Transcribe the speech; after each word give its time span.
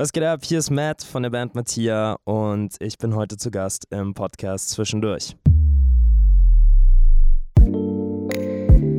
Was 0.00 0.12
geht 0.14 0.22
ab? 0.22 0.40
Hier 0.42 0.60
ist 0.60 0.70
Matt 0.70 1.02
von 1.02 1.22
der 1.22 1.28
Band 1.28 1.54
Mattia 1.54 2.16
und 2.24 2.74
ich 2.80 2.96
bin 2.96 3.14
heute 3.14 3.36
zu 3.36 3.50
Gast 3.50 3.86
im 3.90 4.14
Podcast 4.14 4.70
Zwischendurch. 4.70 5.36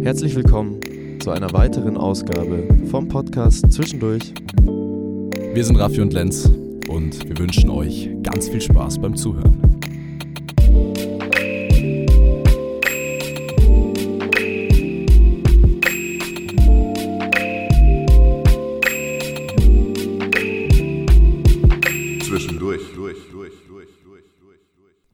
Herzlich 0.04 0.36
willkommen 0.36 0.80
zu 1.20 1.32
einer 1.32 1.52
weiteren 1.54 1.98
Ausgabe 1.98 2.68
vom 2.92 3.08
Podcast 3.08 3.74
Zwischendurch. 3.74 4.32
Wir 4.62 5.66
sind 5.66 5.78
Raffi 5.78 6.02
und 6.02 6.14
Lenz 6.14 6.46
und 6.88 7.28
wir 7.28 7.36
wünschen 7.36 7.72
euch 7.72 8.08
ganz 8.22 8.50
viel 8.50 8.62
Spaß 8.62 9.00
beim 9.02 9.16
Zuhören. 9.16 9.71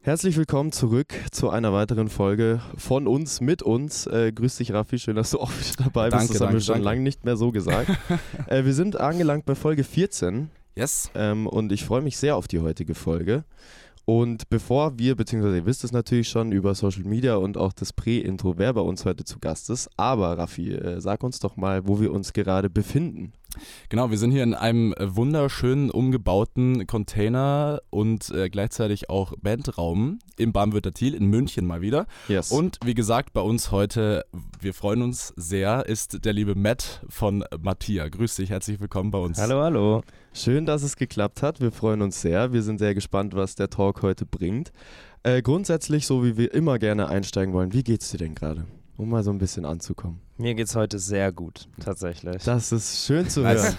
Herzlich 0.08 0.38
willkommen 0.38 0.72
zurück 0.72 1.14
zu 1.32 1.50
einer 1.50 1.74
weiteren 1.74 2.08
Folge 2.08 2.62
von 2.78 3.08
uns 3.08 3.42
mit 3.42 3.62
uns. 3.62 4.08
Äh, 4.08 4.32
grüß 4.32 4.56
dich, 4.56 4.72
Raffi, 4.72 5.00
schön, 5.00 5.18
dass 5.18 5.32
du 5.32 5.40
auch 5.42 5.52
wieder 5.52 5.84
dabei 5.84 6.08
Danke, 6.08 6.28
bist. 6.28 6.36
Das 6.36 6.40
haben 6.40 6.54
danke, 6.54 6.54
wir 6.54 6.62
schon 6.62 6.82
lange 6.82 7.02
nicht 7.02 7.26
mehr 7.26 7.36
so 7.36 7.52
gesagt. 7.52 7.90
äh, 8.48 8.64
wir 8.64 8.74
sind 8.74 8.98
angelangt 8.98 9.46
bei 9.46 9.54
Folge 9.54 9.84
14 9.84 10.50
Yes. 10.76 11.12
ähm, 11.14 11.46
und 11.46 11.74
ich 11.74 11.84
freue 11.84 12.02
mich 12.02 12.16
sehr 12.16 12.38
auf 12.38 12.48
die 12.48 12.62
heutige 12.62 12.96
Folge. 12.96 13.44
Und 14.06 14.48
bevor 14.48 14.98
wir, 14.98 15.18
beziehungsweise 15.18 15.58
ihr 15.58 15.66
wisst 15.66 15.84
es 15.84 15.92
natürlich 15.92 16.30
schon 16.30 16.54
über 16.54 16.74
Social 16.74 17.04
Media 17.04 17.36
und 17.36 17.58
auch 17.58 17.74
das 17.74 17.92
Prä-Intro, 17.92 18.54
wer 18.56 18.72
bei 18.72 18.80
uns 18.80 19.04
heute 19.04 19.26
zu 19.26 19.40
Gast 19.40 19.70
ist. 19.70 19.90
Aber 19.98 20.38
Raffi, 20.38 20.72
äh, 20.72 21.02
sag 21.02 21.22
uns 21.22 21.40
doch 21.40 21.58
mal, 21.58 21.86
wo 21.86 22.00
wir 22.00 22.14
uns 22.14 22.32
gerade 22.32 22.70
befinden. 22.70 23.34
Genau, 23.90 24.12
wir 24.12 24.18
sind 24.18 24.32
hier 24.32 24.44
in 24.44 24.54
einem 24.54 24.94
äh, 24.94 25.16
wunderschönen 25.16 25.90
umgebauten 25.90 26.88
Container 26.88 27.82
und 27.90 28.30
äh, 28.32 28.50
gleichzeitig 28.50 29.10
auch 29.10 29.34
Bandraum 29.42 30.20
im 30.38 30.54
Bahnwürter 30.54 30.94
Thiel 30.94 31.14
in 31.14 31.26
München 31.26 31.66
mal 31.66 31.82
wieder. 31.82 32.06
Yes. 32.28 32.52
Und 32.52 32.80
wie 32.84 32.94
gesagt, 32.94 33.34
bei 33.34 33.42
uns 33.42 33.72
heute, 33.72 34.26
wir 34.60 34.74
freuen 34.74 35.02
uns 35.02 35.34
sehr, 35.36 35.86
ist 35.86 36.26
der 36.26 36.34
liebe 36.34 36.56
Matt 36.56 37.02
von 37.10 37.44
Mattia. 37.60 38.08
Grüß 38.08 38.36
dich, 38.36 38.50
herzlich 38.50 38.80
willkommen 38.80 39.12
bei 39.12 39.20
uns. 39.20 39.40
Hallo, 39.40 39.62
hallo. 39.62 40.02
Schön, 40.34 40.66
dass 40.66 40.84
es 40.84 40.96
geklappt 40.96 41.42
hat. 41.42 41.62
Wir 41.62 41.72
freuen 41.72 42.02
uns 42.02 42.22
sehr. 42.22 42.54
Wir 42.54 42.62
sind 42.62 42.78
sehr 42.78 42.94
gespannt, 42.94 43.36
was 43.36 43.56
der 43.56 43.70
Talk 43.70 44.02
heute 44.02 44.26
bringt. 44.26 44.72
Äh, 45.24 45.42
grundsätzlich, 45.42 46.06
so 46.06 46.24
wie 46.24 46.38
wir 46.38 46.54
immer 46.54 46.80
gerne 46.80 47.10
einsteigen 47.10 47.54
wollen, 47.54 47.74
wie 47.74 47.84
geht's 47.84 48.12
dir 48.12 48.18
denn 48.18 48.36
gerade? 48.36 48.66
Um 48.98 49.10
mal 49.10 49.24
so 49.24 49.32
ein 49.32 49.40
bisschen 49.40 49.66
anzukommen. 49.66 50.27
Mir 50.40 50.54
geht's 50.54 50.76
heute 50.76 51.00
sehr 51.00 51.32
gut, 51.32 51.68
tatsächlich. 51.80 52.44
Das 52.44 52.72
ist 52.72 53.08
schön 53.08 53.28
zu 53.28 53.44
hören. 53.44 53.76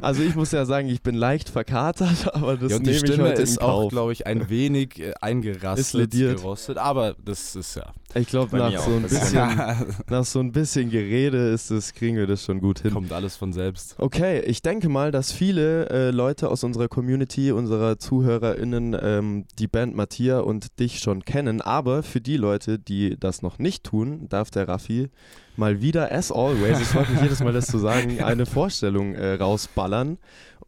Also 0.00 0.22
ich 0.22 0.36
muss 0.36 0.52
ja 0.52 0.64
sagen, 0.64 0.88
ich 0.88 1.02
bin 1.02 1.16
leicht 1.16 1.48
verkatert, 1.48 2.32
aber 2.34 2.56
das 2.56 2.70
ja, 2.70 2.76
und 2.76 2.86
die 2.86 2.90
nehme 2.90 3.04
ich 3.04 3.12
Stimme 3.12 3.28
heute 3.28 3.42
ist 3.42 3.56
in 3.56 3.62
auch, 3.62 3.88
glaube 3.88 4.12
ich, 4.12 4.24
ein 4.24 4.48
wenig 4.48 5.00
äh, 5.00 5.08
Ist 5.08 5.22
eingerastet, 5.22 5.94
lediert. 5.94 6.36
gerostet, 6.36 6.78
aber 6.78 7.16
das 7.24 7.56
ist 7.56 7.74
ja. 7.74 7.92
Ich 8.14 8.28
glaube, 8.28 8.56
nach 8.56 8.78
so 8.78 8.90
ein 8.92 9.02
bisschen. 9.02 9.96
nach 10.08 10.24
so 10.24 10.38
ein 10.38 10.52
bisschen 10.52 10.90
Gerede 10.90 11.48
ist 11.50 11.72
das, 11.72 11.92
kriegen 11.92 12.16
wir 12.16 12.28
das 12.28 12.44
schon 12.44 12.60
gut 12.60 12.80
hin. 12.80 12.92
Kommt 12.92 13.12
alles 13.12 13.36
von 13.36 13.52
selbst. 13.52 13.96
Okay, 13.98 14.40
ich 14.40 14.62
denke 14.62 14.88
mal, 14.88 15.10
dass 15.10 15.32
viele 15.32 15.88
äh, 15.90 16.10
Leute 16.12 16.50
aus 16.50 16.62
unserer 16.62 16.86
Community, 16.86 17.50
unserer 17.50 17.98
ZuhörerInnen, 17.98 18.96
ähm, 19.00 19.44
die 19.58 19.66
Band 19.66 19.96
Mattia 19.96 20.40
und 20.40 20.78
dich 20.78 21.00
schon 21.00 21.24
kennen. 21.24 21.60
Aber 21.60 22.04
für 22.04 22.20
die 22.20 22.36
Leute, 22.36 22.78
die 22.78 23.16
das 23.18 23.42
noch 23.42 23.58
nicht 23.58 23.84
tun, 23.84 24.28
darf 24.28 24.50
der 24.50 24.68
Raffi 24.68 25.10
mal 25.56 25.80
wieder, 25.80 26.12
as 26.12 26.32
always, 26.32 26.80
ich 26.80 26.88
freue 26.88 27.08
mich 27.08 27.20
jedes 27.20 27.40
Mal, 27.40 27.52
das 27.52 27.66
zu 27.66 27.78
sagen, 27.78 28.22
eine 28.22 28.46
Vorstellung 28.46 29.14
äh, 29.14 29.34
rausballern. 29.34 30.18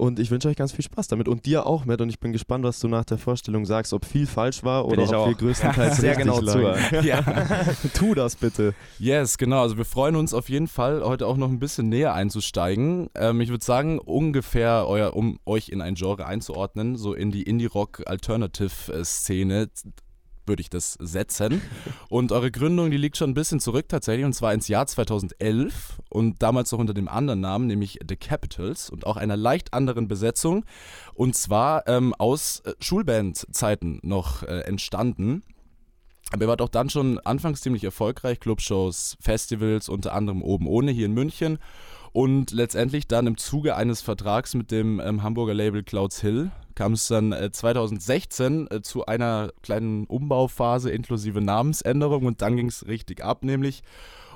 Und 0.02 0.18
ich 0.18 0.30
wünsche 0.32 0.48
euch 0.48 0.56
ganz 0.56 0.72
viel 0.72 0.84
Spaß 0.84 1.06
damit. 1.08 1.28
Und 1.28 1.44
dir 1.46 1.66
auch, 1.66 1.84
Matt. 1.84 2.00
Und 2.00 2.08
ich 2.08 2.18
bin 2.18 2.32
gespannt, 2.32 2.64
was 2.64 2.80
du 2.80 2.88
nach 2.88 3.04
der 3.04 3.18
Vorstellung 3.18 3.66
sagst, 3.66 3.92
ob 3.92 4.04
viel 4.04 4.26
falsch 4.26 4.64
war 4.64 4.86
oder 4.86 5.04
ich 5.04 5.10
ob 5.10 5.14
auch. 5.14 5.28
wir 5.28 5.34
größtenteils 5.34 5.96
Sehr 5.98 6.16
genau 6.16 6.40
lagen. 6.40 6.80
Ja. 7.04 7.22
tu 7.94 8.14
das 8.14 8.36
bitte. 8.36 8.74
Yes, 8.98 9.38
genau. 9.38 9.62
Also 9.62 9.76
wir 9.76 9.84
freuen 9.84 10.16
uns 10.16 10.34
auf 10.34 10.48
jeden 10.48 10.66
Fall, 10.66 11.04
heute 11.04 11.24
auch 11.26 11.36
noch 11.36 11.48
ein 11.48 11.60
bisschen 11.60 11.88
näher 11.88 12.14
einzusteigen. 12.14 13.10
Ähm, 13.14 13.40
ich 13.40 13.50
würde 13.50 13.64
sagen, 13.64 14.00
ungefähr, 14.00 14.86
euer, 14.88 15.14
um 15.14 15.38
euch 15.46 15.68
in 15.68 15.80
ein 15.80 15.94
Genre 15.94 16.26
einzuordnen, 16.26 16.96
so 16.96 17.14
in 17.14 17.30
die 17.30 17.42
Indie-Rock-Alternative-Szene 17.42 19.68
würde 20.46 20.60
ich 20.60 20.70
das 20.70 20.94
setzen. 21.00 21.62
Und 22.08 22.32
eure 22.32 22.50
Gründung, 22.50 22.90
die 22.90 22.96
liegt 22.96 23.16
schon 23.16 23.30
ein 23.30 23.34
bisschen 23.34 23.60
zurück 23.60 23.88
tatsächlich, 23.88 24.24
und 24.24 24.32
zwar 24.32 24.54
ins 24.54 24.68
Jahr 24.68 24.86
2011 24.86 26.00
und 26.08 26.42
damals 26.42 26.72
noch 26.72 26.78
unter 26.78 26.94
dem 26.94 27.08
anderen 27.08 27.40
Namen, 27.40 27.66
nämlich 27.66 27.98
The 28.06 28.16
Capitals 28.16 28.90
und 28.90 29.06
auch 29.06 29.16
einer 29.16 29.36
leicht 29.36 29.74
anderen 29.74 30.08
Besetzung. 30.08 30.64
Und 31.14 31.36
zwar 31.36 31.86
ähm, 31.88 32.14
aus 32.14 32.60
äh, 32.60 32.74
Schulbandzeiten 32.80 34.00
noch 34.02 34.42
äh, 34.42 34.60
entstanden. 34.60 35.42
Aber 36.32 36.44
ihr 36.44 36.48
wart 36.48 36.62
auch 36.62 36.68
dann 36.68 36.88
schon 36.88 37.18
anfangs 37.20 37.60
ziemlich 37.60 37.84
erfolgreich, 37.84 38.40
Clubshows, 38.40 39.16
Festivals, 39.20 39.88
unter 39.88 40.14
anderem 40.14 40.42
oben 40.42 40.66
ohne 40.66 40.90
hier 40.90 41.06
in 41.06 41.12
München. 41.12 41.58
Und 42.12 42.50
letztendlich 42.50 43.08
dann 43.08 43.26
im 43.26 43.38
Zuge 43.38 43.74
eines 43.74 44.02
Vertrags 44.02 44.54
mit 44.54 44.70
dem 44.70 45.00
ähm, 45.00 45.22
Hamburger 45.22 45.54
Label 45.54 45.82
Clouds 45.82 46.20
Hill 46.20 46.50
kam 46.74 46.94
es 46.94 47.08
dann 47.08 47.32
äh, 47.32 47.50
2016 47.52 48.68
äh, 48.70 48.82
zu 48.82 49.06
einer 49.06 49.50
kleinen 49.62 50.06
Umbauphase 50.06 50.90
inklusive 50.90 51.40
Namensänderung 51.40 52.26
und 52.26 52.42
dann 52.42 52.56
ging 52.56 52.68
es 52.68 52.86
richtig 52.86 53.24
ab, 53.24 53.44
nämlich. 53.44 53.82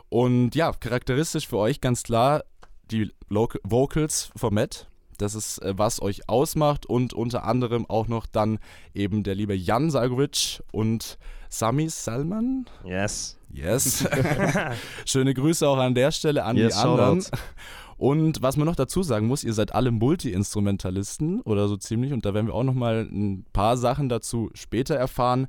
Und 0.09 0.55
ja, 0.55 0.73
charakteristisch 0.73 1.49
für 1.49 1.59
euch 1.59 1.81
ganz 1.81 2.03
klar 2.03 2.45
die 2.91 3.13
Vocals 3.29 4.31
von 4.37 4.55
Matt. 4.55 4.89
Das 5.19 5.35
ist, 5.35 5.59
äh, 5.63 5.75
was 5.77 6.01
euch 6.03 6.29
ausmacht 6.29 6.87
und 6.87 7.15
unter 7.15 7.45
anderem 7.45 7.89
auch 7.89 8.07
noch 8.07 8.27
dann 8.27 8.59
eben 8.95 9.23
der 9.23 9.35
liebe 9.35 9.55
Jan 9.55 9.91
Salgovic 9.91 10.63
und 10.73 11.19
Sami 11.49 11.89
Salman. 11.89 12.67
Yes. 12.85 13.39
Yes. 13.53 14.07
Schöne 15.07 15.33
Grüße 15.35 15.67
auch 15.67 15.79
an 15.79 15.95
der 15.95 16.13
Stelle 16.13 16.45
an 16.45 16.57
Yes, 16.57 16.75
die 16.75 16.81
anderen. 16.81 17.23
Shoutouts. 17.23 17.31
Und 17.99 18.43
was 18.43 18.57
man 18.57 18.67
noch 18.67 18.77
dazu 18.77 19.03
sagen 19.03 19.27
muss, 19.27 19.45
ihr 19.45 19.55
seid 19.55 19.75
alle 19.75 19.91
Multi-Instrumentalisten 19.91 21.41
oder 21.41 21.69
so 21.69 21.77
ziemlich 21.77 22.13
und 22.13 22.27
da 22.27 22.35
werden 22.35 22.47
wir 22.47 22.55
auch 22.55 22.65
nochmal 22.65 23.09
ein 23.11 23.47
paar 23.53 23.77
Sachen 23.77 24.09
dazu 24.09 24.51
später 24.55 24.95
erfahren. 24.95 25.49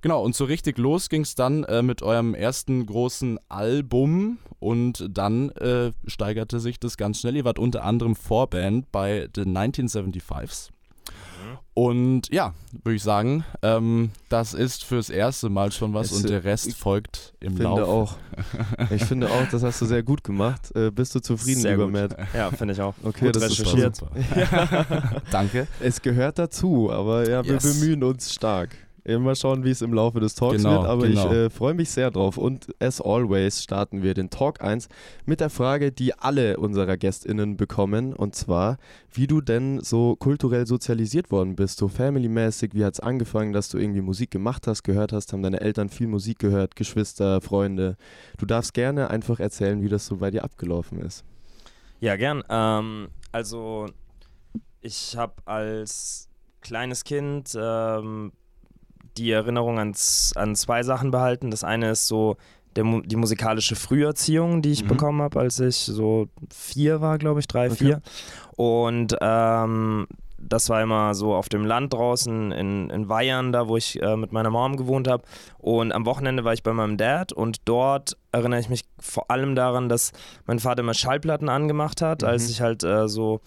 Genau, 0.00 0.22
und 0.24 0.34
so 0.34 0.44
richtig 0.46 0.78
los 0.78 1.08
ging 1.08 1.22
es 1.22 1.36
dann 1.36 1.62
äh, 1.64 1.80
mit 1.80 2.02
eurem 2.02 2.34
ersten 2.34 2.86
großen 2.86 3.38
Album 3.48 4.38
und 4.58 5.06
dann 5.08 5.50
äh, 5.50 5.92
steigerte 6.06 6.58
sich 6.58 6.80
das 6.80 6.96
ganz 6.96 7.20
schnell. 7.20 7.36
Ihr 7.36 7.44
wart 7.44 7.60
unter 7.60 7.84
anderem 7.84 8.16
Vorband 8.16 8.90
bei 8.90 9.28
The 9.34 9.42
1975s. 9.42 10.70
Und 11.74 12.28
ja, 12.30 12.52
würde 12.84 12.96
ich 12.96 13.02
sagen, 13.02 13.44
ähm, 13.62 14.10
das 14.28 14.52
ist 14.52 14.84
fürs 14.84 15.08
erste 15.08 15.48
Mal 15.48 15.72
schon 15.72 15.94
was 15.94 16.10
Es, 16.12 16.18
und 16.18 16.28
der 16.28 16.44
Rest 16.44 16.66
ich 16.66 16.74
folgt 16.76 17.32
im 17.40 17.56
finde 17.56 17.62
Lauf. 17.80 17.88
auch. 17.88 18.16
Ich 18.90 19.02
finde 19.04 19.30
auch, 19.30 19.48
das 19.50 19.62
hast 19.62 19.80
du 19.80 19.86
sehr 19.86 20.02
gut 20.02 20.22
gemacht. 20.22 20.70
Äh, 20.76 20.90
bist 20.90 21.14
du 21.14 21.20
zufrieden, 21.20 21.62
Sehr 21.62 21.70
lieber 21.72 21.84
gut. 21.86 21.94
Matt? 21.94 22.16
Ja, 22.34 22.50
finde 22.50 22.74
ich 22.74 22.80
auch. 22.82 22.94
Okay, 23.02 23.24
Gut 23.26 23.36
das 23.36 23.44
ist 23.44 23.60
recherchiert. 23.60 23.96
Super. 23.96 25.22
Danke. 25.30 25.66
Es 25.80 26.02
gehört 26.02 26.38
dazu, 26.38 26.90
aber 26.92 27.26
ja, 27.28 27.42
wir 27.42 27.54
Yes. 27.54 27.80
bemühen 27.80 28.04
uns 28.04 28.34
stark. 28.34 28.76
Ja, 29.04 29.18
Mal 29.18 29.34
schauen, 29.34 29.64
wie 29.64 29.70
es 29.70 29.82
im 29.82 29.92
Laufe 29.92 30.20
des 30.20 30.36
Talks 30.36 30.58
Genau, 30.58 30.82
wird, 30.82 30.84
aber 30.86 31.08
genau. 31.08 31.26
ich 31.26 31.32
äh, 31.32 31.50
freue 31.50 31.74
mich 31.74 31.90
sehr 31.90 32.12
drauf. 32.12 32.36
Und 32.36 32.68
as 32.78 33.00
always 33.00 33.60
starten 33.60 34.02
wir 34.02 34.14
den 34.14 34.30
Talk 34.30 34.62
1 34.62 34.88
mit 35.26 35.40
der 35.40 35.50
Frage, 35.50 35.90
die 35.90 36.14
alle 36.14 36.56
unserer 36.58 36.96
GästInnen 36.96 37.56
bekommen, 37.56 38.12
und 38.12 38.36
zwar, 38.36 38.78
wie 39.12 39.26
du 39.26 39.40
denn 39.40 39.80
so 39.80 40.14
kulturell 40.14 40.68
sozialisiert 40.68 41.32
worden 41.32 41.56
bist, 41.56 41.78
so 41.78 41.88
familymäßig, 41.88 42.74
wie 42.74 42.84
hat 42.84 42.94
es 42.94 43.00
angefangen, 43.00 43.52
dass 43.52 43.68
du 43.70 43.78
irgendwie 43.78 44.02
Musik 44.02 44.30
gemacht 44.30 44.68
hast, 44.68 44.84
gehört 44.84 45.12
hast, 45.12 45.32
haben 45.32 45.42
deine 45.42 45.60
Eltern 45.60 45.88
viel 45.88 46.06
Musik 46.06 46.38
gehört, 46.38 46.76
Geschwister, 46.76 47.40
Freunde. 47.40 47.96
Du 48.38 48.46
darfst 48.46 48.72
gerne 48.72 49.10
einfach 49.10 49.40
erzählen, 49.40 49.82
wie 49.82 49.88
das 49.88 50.06
so 50.06 50.18
bei 50.18 50.30
dir 50.30 50.44
abgelaufen 50.44 51.00
ist. 51.00 51.24
Ja, 51.98 52.14
gern. 52.14 52.44
Ähm, 52.48 53.08
also, 53.32 53.86
ich 54.80 55.16
habe 55.16 55.34
als 55.44 56.28
kleines 56.60 57.02
Kind 57.02 57.56
ähm, 57.60 58.30
die 59.16 59.30
Erinnerung 59.30 59.78
an, 59.78 59.94
z- 59.94 60.36
an 60.36 60.54
zwei 60.56 60.82
Sachen 60.82 61.10
behalten. 61.10 61.50
Das 61.50 61.64
eine 61.64 61.90
ist 61.90 62.06
so 62.08 62.36
der, 62.76 62.84
die 63.04 63.16
musikalische 63.16 63.76
Früherziehung, 63.76 64.62
die 64.62 64.72
ich 64.72 64.84
Mhm. 64.84 64.88
bekommen 64.88 65.22
habe, 65.22 65.38
als 65.40 65.60
ich 65.60 65.76
so 65.76 66.28
vier 66.50 67.00
war, 67.00 67.18
glaube 67.18 67.40
ich, 67.40 67.46
drei, 67.46 67.66
Okay. 67.66 67.76
vier. 67.76 68.02
Und 68.56 69.16
ähm, 69.20 70.06
das 70.44 70.68
war 70.70 70.82
immer 70.82 71.14
so 71.14 71.34
auf 71.34 71.48
dem 71.48 71.64
Land 71.64 71.92
draußen 71.92 72.50
in, 72.50 72.90
in 72.90 73.08
Weihern, 73.08 73.52
da 73.52 73.68
wo 73.68 73.76
ich 73.76 74.02
äh, 74.02 74.16
mit 74.16 74.32
meiner 74.32 74.50
Mom 74.50 74.76
gewohnt 74.76 75.06
habe. 75.06 75.22
Und 75.58 75.92
am 75.92 76.04
Wochenende 76.04 76.42
war 76.44 76.52
ich 76.52 76.62
bei 76.64 76.72
meinem 76.72 76.96
Dad 76.96 77.32
und 77.32 77.58
dort 77.66 78.16
erinnere 78.32 78.58
ich 78.58 78.68
mich 78.68 78.82
vor 78.98 79.30
allem 79.30 79.54
daran, 79.54 79.88
dass 79.88 80.10
mein 80.46 80.58
Vater 80.58 80.80
immer 80.80 80.94
Schallplatten 80.94 81.48
angemacht 81.48 82.02
hat, 82.02 82.22
Mhm. 82.22 82.28
als 82.28 82.50
ich 82.50 82.60
halt 82.60 82.82
äh, 82.82 83.06
so 83.08 83.40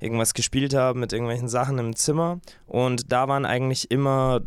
irgendwas 0.00 0.34
gespielt 0.34 0.74
habe 0.74 0.98
mit 0.98 1.12
irgendwelchen 1.12 1.48
Sachen 1.48 1.78
im 1.78 1.94
Zimmer. 1.94 2.40
Und 2.66 3.12
da 3.12 3.28
waren 3.28 3.44
eigentlich 3.44 3.90
immer 3.92 4.40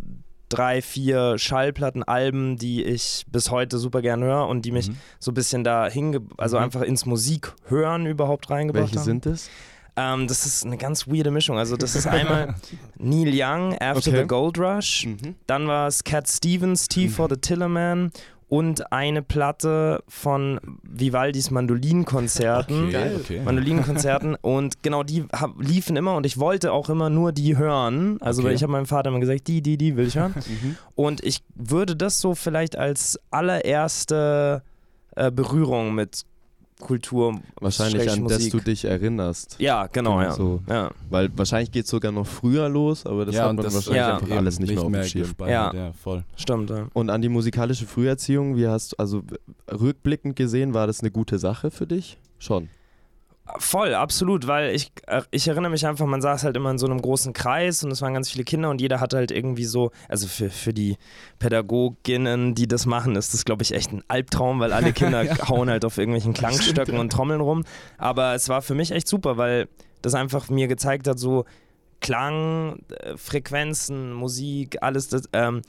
drei, 0.53 0.81
vier 0.81 1.37
Schallplatten, 1.37 2.03
Alben, 2.03 2.57
die 2.57 2.83
ich 2.83 3.25
bis 3.31 3.51
heute 3.51 3.77
super 3.77 4.01
gern 4.01 4.23
höre 4.23 4.47
und 4.47 4.63
die 4.65 4.71
mich 4.71 4.89
Mhm. 4.89 4.97
so 5.19 5.31
ein 5.31 5.33
bisschen 5.33 5.63
da 5.63 5.87
hinge... 5.87 6.21
also 6.37 6.57
Mhm. 6.57 6.63
einfach 6.63 6.81
ins 6.81 7.05
Musikhören 7.05 8.05
überhaupt 8.05 8.49
reingebracht 8.49 8.83
Welche 8.85 8.97
haben. 8.99 9.05
sind 9.05 9.25
es? 9.25 9.49
Ähm, 9.95 10.25
das 10.27 10.47
ist 10.47 10.65
eine 10.65 10.77
ganz 10.77 11.07
weirde 11.07 11.29
Mischung. 11.29 11.59
Also 11.59 11.77
das 11.77 11.95
ist 11.95 12.07
einmal 12.07 12.55
Neil 12.97 13.29
Young, 13.31 13.73
After 13.79 14.09
Okay. 14.09 14.21
the 14.21 14.27
Gold 14.27 14.57
Rush, 14.57 15.05
Mhm. 15.05 15.35
dann 15.45 15.67
war 15.67 15.87
es 15.87 16.03
Cat 16.03 16.27
Stevens, 16.27 16.87
T 16.87 17.07
for 17.09 17.27
the 17.29 17.37
Tillerman 17.37 18.11
und 18.53 18.91
eine 18.91 19.23
Platte 19.23 20.03
von 20.07 20.59
Vivaldis 20.83 21.49
Mandolinkonzerten. 21.49 22.89
Okay, 22.89 23.15
okay. 23.19 23.41
Mandolinenkonzerten 23.43 24.35
und 24.41 24.83
genau 24.83 25.01
die 25.01 25.23
hab, 25.33 25.59
liefen 25.59 25.95
immer 25.95 26.15
und 26.15 26.27
ich 26.27 26.37
wollte 26.37 26.71
auch 26.71 26.87
immer 26.87 27.09
nur 27.09 27.31
die 27.31 27.57
hören. 27.57 28.19
Also 28.21 28.41
Okay. 28.41 28.49
weil 28.49 28.55
ich 28.55 28.61
habe 28.61 28.73
meinem 28.73 28.85
Vater 28.85 29.09
immer 29.09 29.19
gesagt, 29.19 29.47
die, 29.47 29.63
die, 29.63 29.77
die 29.77 29.97
will 29.97 30.05
ich 30.05 30.17
hören. 30.17 30.35
Mhm. 30.45 30.75
Und 30.93 31.23
ich 31.23 31.41
würde 31.55 31.95
das 31.95 32.19
so 32.19 32.35
vielleicht 32.35 32.75
als 32.75 33.19
allererste 33.31 34.61
äh, 35.15 35.31
Berührung 35.31 35.95
mit 35.95 36.21
Kultur 36.83 37.39
Wahrscheinlich 37.59 38.11
an 38.11 38.23
das 38.25 38.39
Musik. 38.39 38.51
du 38.51 38.59
dich 38.59 38.85
erinnerst. 38.85 39.55
ja, 39.59 39.87
genau, 39.87 40.21
ja. 40.21 40.33
So. 40.33 40.61
ja. 40.67 40.91
Weil 41.09 41.29
wahrscheinlich 41.37 41.71
geht 41.71 41.85
es 41.85 41.89
sogar 41.91 42.11
noch 42.11 42.27
früher 42.27 42.67
los, 42.67 43.05
aber 43.05 43.25
das 43.25 43.35
ja, 43.35 43.47
hat 43.47 43.55
man 43.55 43.63
das 43.63 43.73
wahrscheinlich 43.73 43.97
ja, 43.97 44.17
einfach 44.17 44.35
alles 44.35 44.59
nicht 44.59 44.73
mehr 44.73 44.83
auf 44.83 44.91
dem 44.91 45.03
Schirm. 45.05 45.33
Ja. 45.39 45.73
Ja. 45.73 45.93
voll. 45.93 46.23
Stimmt, 46.35 46.69
ja. 46.69 46.87
Und 46.93 47.09
an 47.09 47.21
die 47.21 47.29
musikalische 47.29 47.85
Früherziehung, 47.85 48.57
wie 48.57 48.67
hast 48.67 48.91
du, 48.91 48.95
also 48.97 49.23
rückblickend 49.71 50.35
gesehen, 50.35 50.73
war 50.73 50.85
das 50.85 50.99
eine 50.99 51.11
gute 51.11 51.39
Sache 51.39 51.71
für 51.71 51.87
dich? 51.87 52.17
Schon. 52.37 52.67
Voll, 53.57 53.93
absolut, 53.93 54.47
weil 54.47 54.73
ich, 54.73 54.91
äh, 55.05 55.21
ich 55.29 55.49
erinnere 55.49 55.71
mich 55.71 55.85
einfach, 55.85 56.05
man 56.05 56.21
saß 56.21 56.45
halt 56.45 56.55
immer 56.55 56.71
in 56.71 56.77
so 56.77 56.85
einem 56.85 57.01
großen 57.01 57.33
Kreis 57.33 57.83
und 57.83 57.91
es 57.91 58.01
waren 58.01 58.13
ganz 58.13 58.29
viele 58.29 58.45
Kinder 58.45 58.69
und 58.69 58.79
jeder 58.79 59.01
hatte 59.01 59.17
halt 59.17 59.31
irgendwie 59.31 59.65
so, 59.65 59.91
also 60.07 60.27
für, 60.27 60.49
für 60.49 60.73
die 60.73 60.97
Pädagoginnen, 61.39 62.55
die 62.55 62.67
das 62.69 62.85
machen, 62.85 63.17
ist 63.17 63.33
das, 63.33 63.43
glaube 63.43 63.63
ich, 63.63 63.73
echt 63.73 63.91
ein 63.91 64.01
Albtraum, 64.07 64.61
weil 64.61 64.71
alle 64.71 64.93
Kinder 64.93 65.25
hauen 65.49 65.69
halt 65.69 65.83
auf 65.83 65.97
irgendwelchen 65.97 66.33
Klangstöcken 66.33 66.97
und 66.97 67.11
Trommeln 67.11 67.41
rum. 67.41 67.65
Aber 67.97 68.33
es 68.33 68.47
war 68.47 68.61
für 68.61 68.75
mich 68.75 68.91
echt 68.91 69.09
super, 69.09 69.35
weil 69.35 69.67
das 70.01 70.15
einfach 70.15 70.49
mir 70.49 70.69
gezeigt 70.69 71.07
hat, 71.07 71.19
so 71.19 71.43
Klang, 71.99 72.79
äh, 72.89 73.17
Frequenzen, 73.17 74.13
Musik, 74.13 74.77
alles 74.81 75.09
das, 75.09 75.23
ähm, 75.33 75.61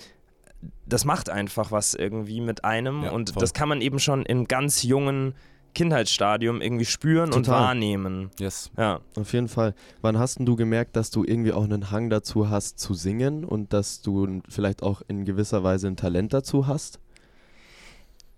das 0.86 1.04
macht 1.04 1.28
einfach 1.28 1.72
was 1.72 1.94
irgendwie 1.94 2.40
mit 2.40 2.64
einem 2.64 3.02
Ja, 3.02 3.10
und 3.10 3.30
voll. 3.30 3.40
das 3.40 3.52
kann 3.52 3.68
man 3.68 3.80
eben 3.80 3.98
schon 3.98 4.24
im 4.24 4.46
ganz 4.46 4.84
jungen 4.84 5.34
Kindheitsstadium 5.74 6.60
irgendwie 6.60 6.84
spüren 6.84 7.32
und 7.32 7.44
Total. 7.46 7.62
wahrnehmen. 7.62 8.30
Yes. 8.38 8.70
Ja. 8.76 9.00
Auf 9.16 9.32
jeden 9.32 9.48
Fall. 9.48 9.74
Wann 10.02 10.18
hast 10.18 10.38
denn 10.38 10.46
du 10.46 10.56
gemerkt, 10.56 10.96
dass 10.96 11.10
du 11.10 11.24
irgendwie 11.24 11.52
auch 11.52 11.64
einen 11.64 11.90
Hang 11.90 12.10
dazu 12.10 12.48
hast 12.48 12.78
zu 12.78 12.94
singen 12.94 13.44
und 13.44 13.72
dass 13.72 14.00
du 14.02 14.40
vielleicht 14.48 14.82
auch 14.82 15.02
in 15.08 15.24
gewisser 15.24 15.62
Weise 15.64 15.88
ein 15.88 15.96
Talent 15.96 16.32
dazu 16.32 16.66
hast? 16.66 17.00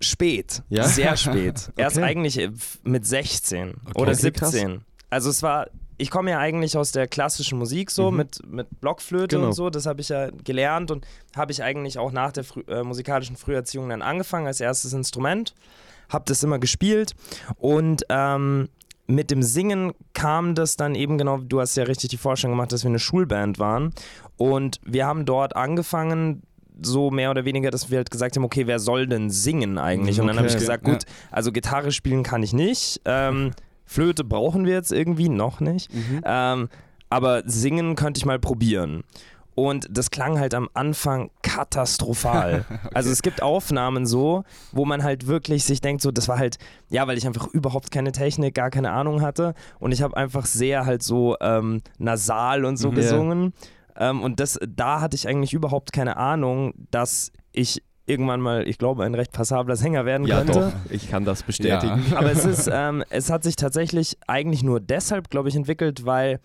Spät. 0.01 0.63
Ja? 0.69 0.85
Sehr 0.85 1.17
spät. 1.17 1.71
Erst 1.77 1.97
Okay. 1.97 2.07
eigentlich 2.07 2.39
äh, 2.39 2.51
mit 2.85 3.07
16 3.07 3.75
Okay. 3.87 4.01
oder 4.03 4.13
Okay, 4.13 4.31
krass. 4.31 4.53
17. 4.53 4.81
Also 5.09 5.31
es 5.31 5.43
war, 5.43 5.69
ich 5.99 6.11
komme 6.11 6.31
ja 6.31 6.39
eigentlich 6.39 6.77
aus 6.77 6.93
der 6.93 7.07
klassischen 7.07 7.59
Musik 7.59 7.91
so 7.91 8.11
Mhm. 8.11 8.17
mit, 8.19 8.47
mit 8.47 8.81
Blockflöte 8.81 9.37
Genau. 9.37 9.49
und 9.49 9.53
so, 9.55 9.71
das 9.71 9.87
habe 9.87 10.01
ich 10.01 10.09
ja 10.11 10.29
gelernt 10.45 10.91
und 10.91 11.07
habe 11.35 11.53
ich 11.53 11.63
eigentlich 11.63 11.99
auch 11.99 12.13
nach 12.13 12.33
der 12.33 12.45
frü 12.45 12.63
äh, 12.69 12.83
musikalischen 12.83 13.37
Früherziehung 13.37 13.89
dann 13.89 14.03
angefangen 14.03 14.47
als 14.47 14.61
erstes 14.61 14.93
Instrument, 14.93 15.55
habe 16.09 16.25
das 16.27 16.43
immer 16.43 16.59
gespielt 16.59 17.15
und 17.59 18.05
ähm, 18.09 18.69
mit 19.09 19.31
dem 19.31 19.43
Singen 19.43 19.93
kam 20.15 20.55
das 20.57 20.77
dann 20.77 20.95
eben 20.97 21.17
genau, 21.17 21.39
du 21.39 21.61
hast 21.61 21.77
ja 21.77 21.85
richtig 21.85 22.11
die 22.11 22.17
Vorstellung 22.17 22.57
gemacht, 22.57 22.73
dass 22.73 22.83
wir 22.83 22.89
eine 22.89 22.99
Schulband 22.99 23.59
waren 23.59 23.93
und 24.37 24.81
wir 24.85 25.07
haben 25.07 25.25
dort 25.25 25.55
angefangen, 25.57 26.43
so 26.83 27.11
mehr 27.11 27.31
oder 27.31 27.45
weniger, 27.47 27.71
dass 27.71 27.91
wir 27.91 27.97
halt 27.99 28.11
gesagt 28.11 28.37
haben, 28.37 28.45
okay, 28.45 28.67
wer 28.67 28.79
soll 28.79 29.07
denn 29.07 29.31
singen 29.31 29.79
eigentlich? 29.79 30.21
Und 30.21 30.27
dann 30.27 30.37
habe 30.37 30.47
ich 30.49 30.59
gesagt, 30.59 30.87
Ja. 30.87 30.93
gut, 30.93 31.05
also 31.31 31.51
Gitarre 31.53 31.91
spielen 31.93 32.23
kann 32.23 32.43
ich 32.43 32.53
nicht, 32.53 33.01
ähm, 33.07 33.53
Flöte 33.87 34.25
brauchen 34.25 34.67
wir 34.67 34.75
jetzt 34.75 34.93
irgendwie 34.93 35.29
noch 35.29 35.61
nicht, 35.61 35.91
ähm, 36.25 36.69
aber 37.09 37.45
singen 37.47 37.95
könnte 37.95 38.19
ich 38.19 38.27
mal 38.27 38.39
probieren. 38.41 39.05
Und 39.57 39.89
das 39.91 40.11
klang 40.11 40.39
halt 40.39 40.55
am 40.55 40.69
Anfang 40.75 41.31
katastrophal. 41.43 42.65
Also 42.95 43.11
es 43.11 43.23
gibt 43.23 43.43
Aufnahmen 43.43 44.07
so, 44.07 44.45
wo 44.73 44.85
man 44.85 45.03
halt 45.03 45.27
wirklich 45.27 45.65
sich 45.65 45.81
denkt, 45.81 46.03
so, 46.03 46.11
das 46.11 46.29
war 46.29 46.39
halt, 46.39 46.59
ja, 46.89 47.07
weil 47.07 47.19
ich 47.19 47.27
einfach 47.27 47.47
überhaupt 47.49 47.91
keine 47.91 48.13
Technik, 48.13 48.55
gar 48.55 48.71
keine 48.71 48.93
Ahnung 48.93 49.21
hatte. 49.23 49.55
Und 49.79 49.93
ich 49.93 50.03
habe 50.03 50.17
einfach 50.17 50.47
sehr 50.47 50.87
halt 50.87 51.03
so 51.03 51.37
ähm, 51.41 51.83
nasal 51.99 52.65
und 52.65 52.77
so 52.77 52.91
Mhm. 52.91 52.97
Ja. 52.97 53.03
gesungen. 53.03 53.53
Ähm, 53.97 54.23
und 54.23 54.41
das, 54.41 54.59
da 54.69 55.01
hatte 55.01 55.17
ich 55.17 55.27
eigentlich 55.29 55.53
überhaupt 55.55 55.93
keine 55.93 56.17
Ahnung, 56.17 56.75
dass 56.91 57.33
ich 57.53 57.83
irgendwann 58.07 58.41
mal, 58.41 58.69
ich 58.69 58.79
glaube, 58.79 59.05
ein 59.05 59.15
recht 59.15 59.33
passabler 59.33 59.77
Sänger 59.77 60.05
werden 60.05 60.27
Ja, 60.27 60.39
könnte. 60.39 60.53
doch. 60.53 60.73
Ich 60.91 61.09
kann 61.11 61.25
das 61.25 61.43
bestätigen. 61.43 62.05
Aber 62.15 62.31
es 62.31 62.45
ist, 62.45 62.71
ähm, 62.73 63.03
es 63.11 63.31
hat 63.31 63.43
sich 63.43 63.57
tatsächlich 63.57 64.17
eigentlich 64.27 64.63
nur 64.63 64.81
deshalb, 64.81 65.29
glaube 65.31 65.49
ich, 65.49 65.57
entwickelt, 65.57 66.05
weil 66.07 66.41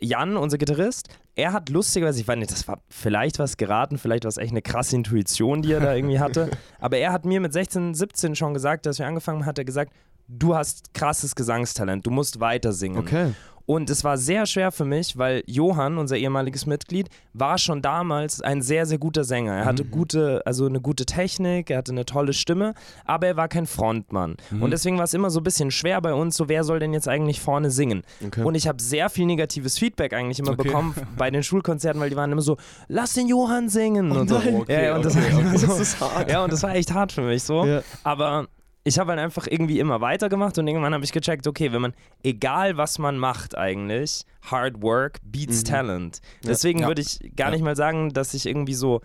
Jan, 0.00 0.36
unser 0.36 0.58
Gitarrist, 0.58 1.08
er 1.34 1.52
hat 1.52 1.68
lustigerweise, 1.68 2.20
ich 2.20 2.28
weiß 2.28 2.36
nicht, 2.36 2.50
das 2.50 2.66
war 2.68 2.80
vielleicht 2.88 3.38
was 3.38 3.56
geraten, 3.56 3.98
vielleicht 3.98 4.24
war 4.24 4.28
es 4.28 4.36
echt 4.36 4.50
eine 4.50 4.62
krasse 4.62 4.96
Intuition, 4.96 5.62
die 5.62 5.72
er 5.72 5.80
da 5.80 5.94
irgendwie 5.94 6.20
hatte, 6.20 6.50
aber 6.80 6.98
er 6.98 7.12
hat 7.12 7.24
mir 7.24 7.40
mit 7.40 7.52
16, 7.52 7.94
17 7.94 8.36
schon 8.36 8.54
gesagt, 8.54 8.86
dass 8.86 8.98
wir 8.98 9.06
angefangen 9.06 9.40
haben, 9.40 9.46
hat 9.46 9.58
er 9.58 9.64
gesagt, 9.64 9.92
du 10.28 10.54
hast 10.54 10.94
krasses 10.94 11.34
Gesangstalent, 11.34 12.06
du 12.06 12.10
musst 12.10 12.40
weiter 12.40 12.72
singen. 12.72 12.98
Okay. 12.98 13.32
Und 13.66 13.88
es 13.88 14.04
war 14.04 14.18
sehr 14.18 14.44
schwer 14.44 14.72
für 14.72 14.84
mich, 14.84 15.16
weil 15.16 15.42
Johann, 15.46 15.96
unser 15.96 16.16
ehemaliges 16.18 16.66
Mitglied, 16.66 17.08
war 17.32 17.56
schon 17.56 17.80
damals 17.80 18.42
ein 18.42 18.60
sehr, 18.60 18.84
sehr 18.84 18.98
guter 18.98 19.24
Sänger. 19.24 19.54
Er 19.54 19.64
hatte 19.64 19.84
gute, 19.86 20.42
also 20.44 20.66
eine 20.66 20.80
gute 20.82 21.06
Technik, 21.06 21.70
er 21.70 21.78
hatte 21.78 21.92
eine 21.92 22.04
tolle 22.04 22.34
Stimme, 22.34 22.74
aber 23.06 23.26
er 23.26 23.36
war 23.36 23.48
kein 23.48 23.66
Frontmann. 23.66 24.36
Und 24.60 24.70
deswegen 24.70 24.98
war 24.98 25.04
es 25.04 25.14
immer 25.14 25.30
so 25.30 25.40
ein 25.40 25.44
bisschen 25.44 25.70
schwer 25.70 26.00
bei 26.02 26.12
uns, 26.12 26.36
so 26.36 26.48
wer 26.48 26.62
soll 26.62 26.78
denn 26.78 26.92
jetzt 26.92 27.08
eigentlich 27.08 27.40
vorne 27.40 27.70
singen? 27.70 28.02
okay. 28.24 28.42
Und 28.42 28.54
ich 28.54 28.68
habe 28.68 28.82
sehr 28.82 29.08
viel 29.08 29.24
negatives 29.26 29.78
Feedback 29.78 30.12
eigentlich 30.12 30.38
immer 30.38 30.52
Okay. 30.52 30.64
bekommen 30.64 30.94
bei 31.16 31.30
den 31.30 31.42
Schulkonzerten, 31.42 32.00
weil 32.00 32.10
die 32.10 32.16
waren 32.16 32.30
immer 32.32 32.42
so, 32.42 32.56
lass 32.88 33.14
den 33.14 33.28
Johann 33.28 33.68
singen 33.70 34.12
und 34.12 34.28
so. 34.28 34.38
nein. 34.38 34.64
ja, 34.68 34.82
ja, 34.82 34.96
und 34.96 35.04
das, 35.04 35.16
Okay, 35.16 35.32
okay, 35.34 35.44
war 35.46 35.58
so, 35.58 35.66
Das 35.68 35.80
ist 35.80 36.00
hart. 36.00 36.30
ja, 36.30 36.44
und 36.44 36.52
das 36.52 36.62
war 36.62 36.74
echt 36.74 36.92
hart 36.92 37.12
für 37.12 37.22
mich 37.22 37.42
so. 37.42 37.64
Ja. 37.64 37.82
Aber 38.02 38.46
ich 38.86 38.98
habe 38.98 39.10
halt 39.12 39.20
einfach 39.20 39.46
irgendwie 39.50 39.78
immer 39.80 40.00
weitergemacht 40.02 40.58
und 40.58 40.66
irgendwann 40.68 40.92
habe 40.94 41.04
ich 41.04 41.12
gecheckt, 41.12 41.46
okay, 41.46 41.72
wenn 41.72 41.80
man, 41.82 41.94
egal 42.22 42.76
was 42.76 42.98
man 42.98 43.16
macht 43.18 43.56
eigentlich, 43.56 44.24
Hard 44.42 44.82
Work 44.82 45.20
beats 45.24 45.62
Mhm. 45.62 45.66
Talent. 45.68 46.20
Ja. 46.42 46.48
Desegen 46.50 46.80
Ja. 46.80 46.86
würde 46.88 47.00
ich 47.02 47.18
gar 47.34 47.48
Ja. 47.48 47.52
nicht 47.54 47.64
mal 47.64 47.76
sagen, 47.76 48.12
dass 48.12 48.34
ich 48.34 48.44
irgendwie 48.46 48.74
so 48.74 49.00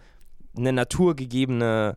eine 0.58 0.74
naturgegebene 0.74 1.96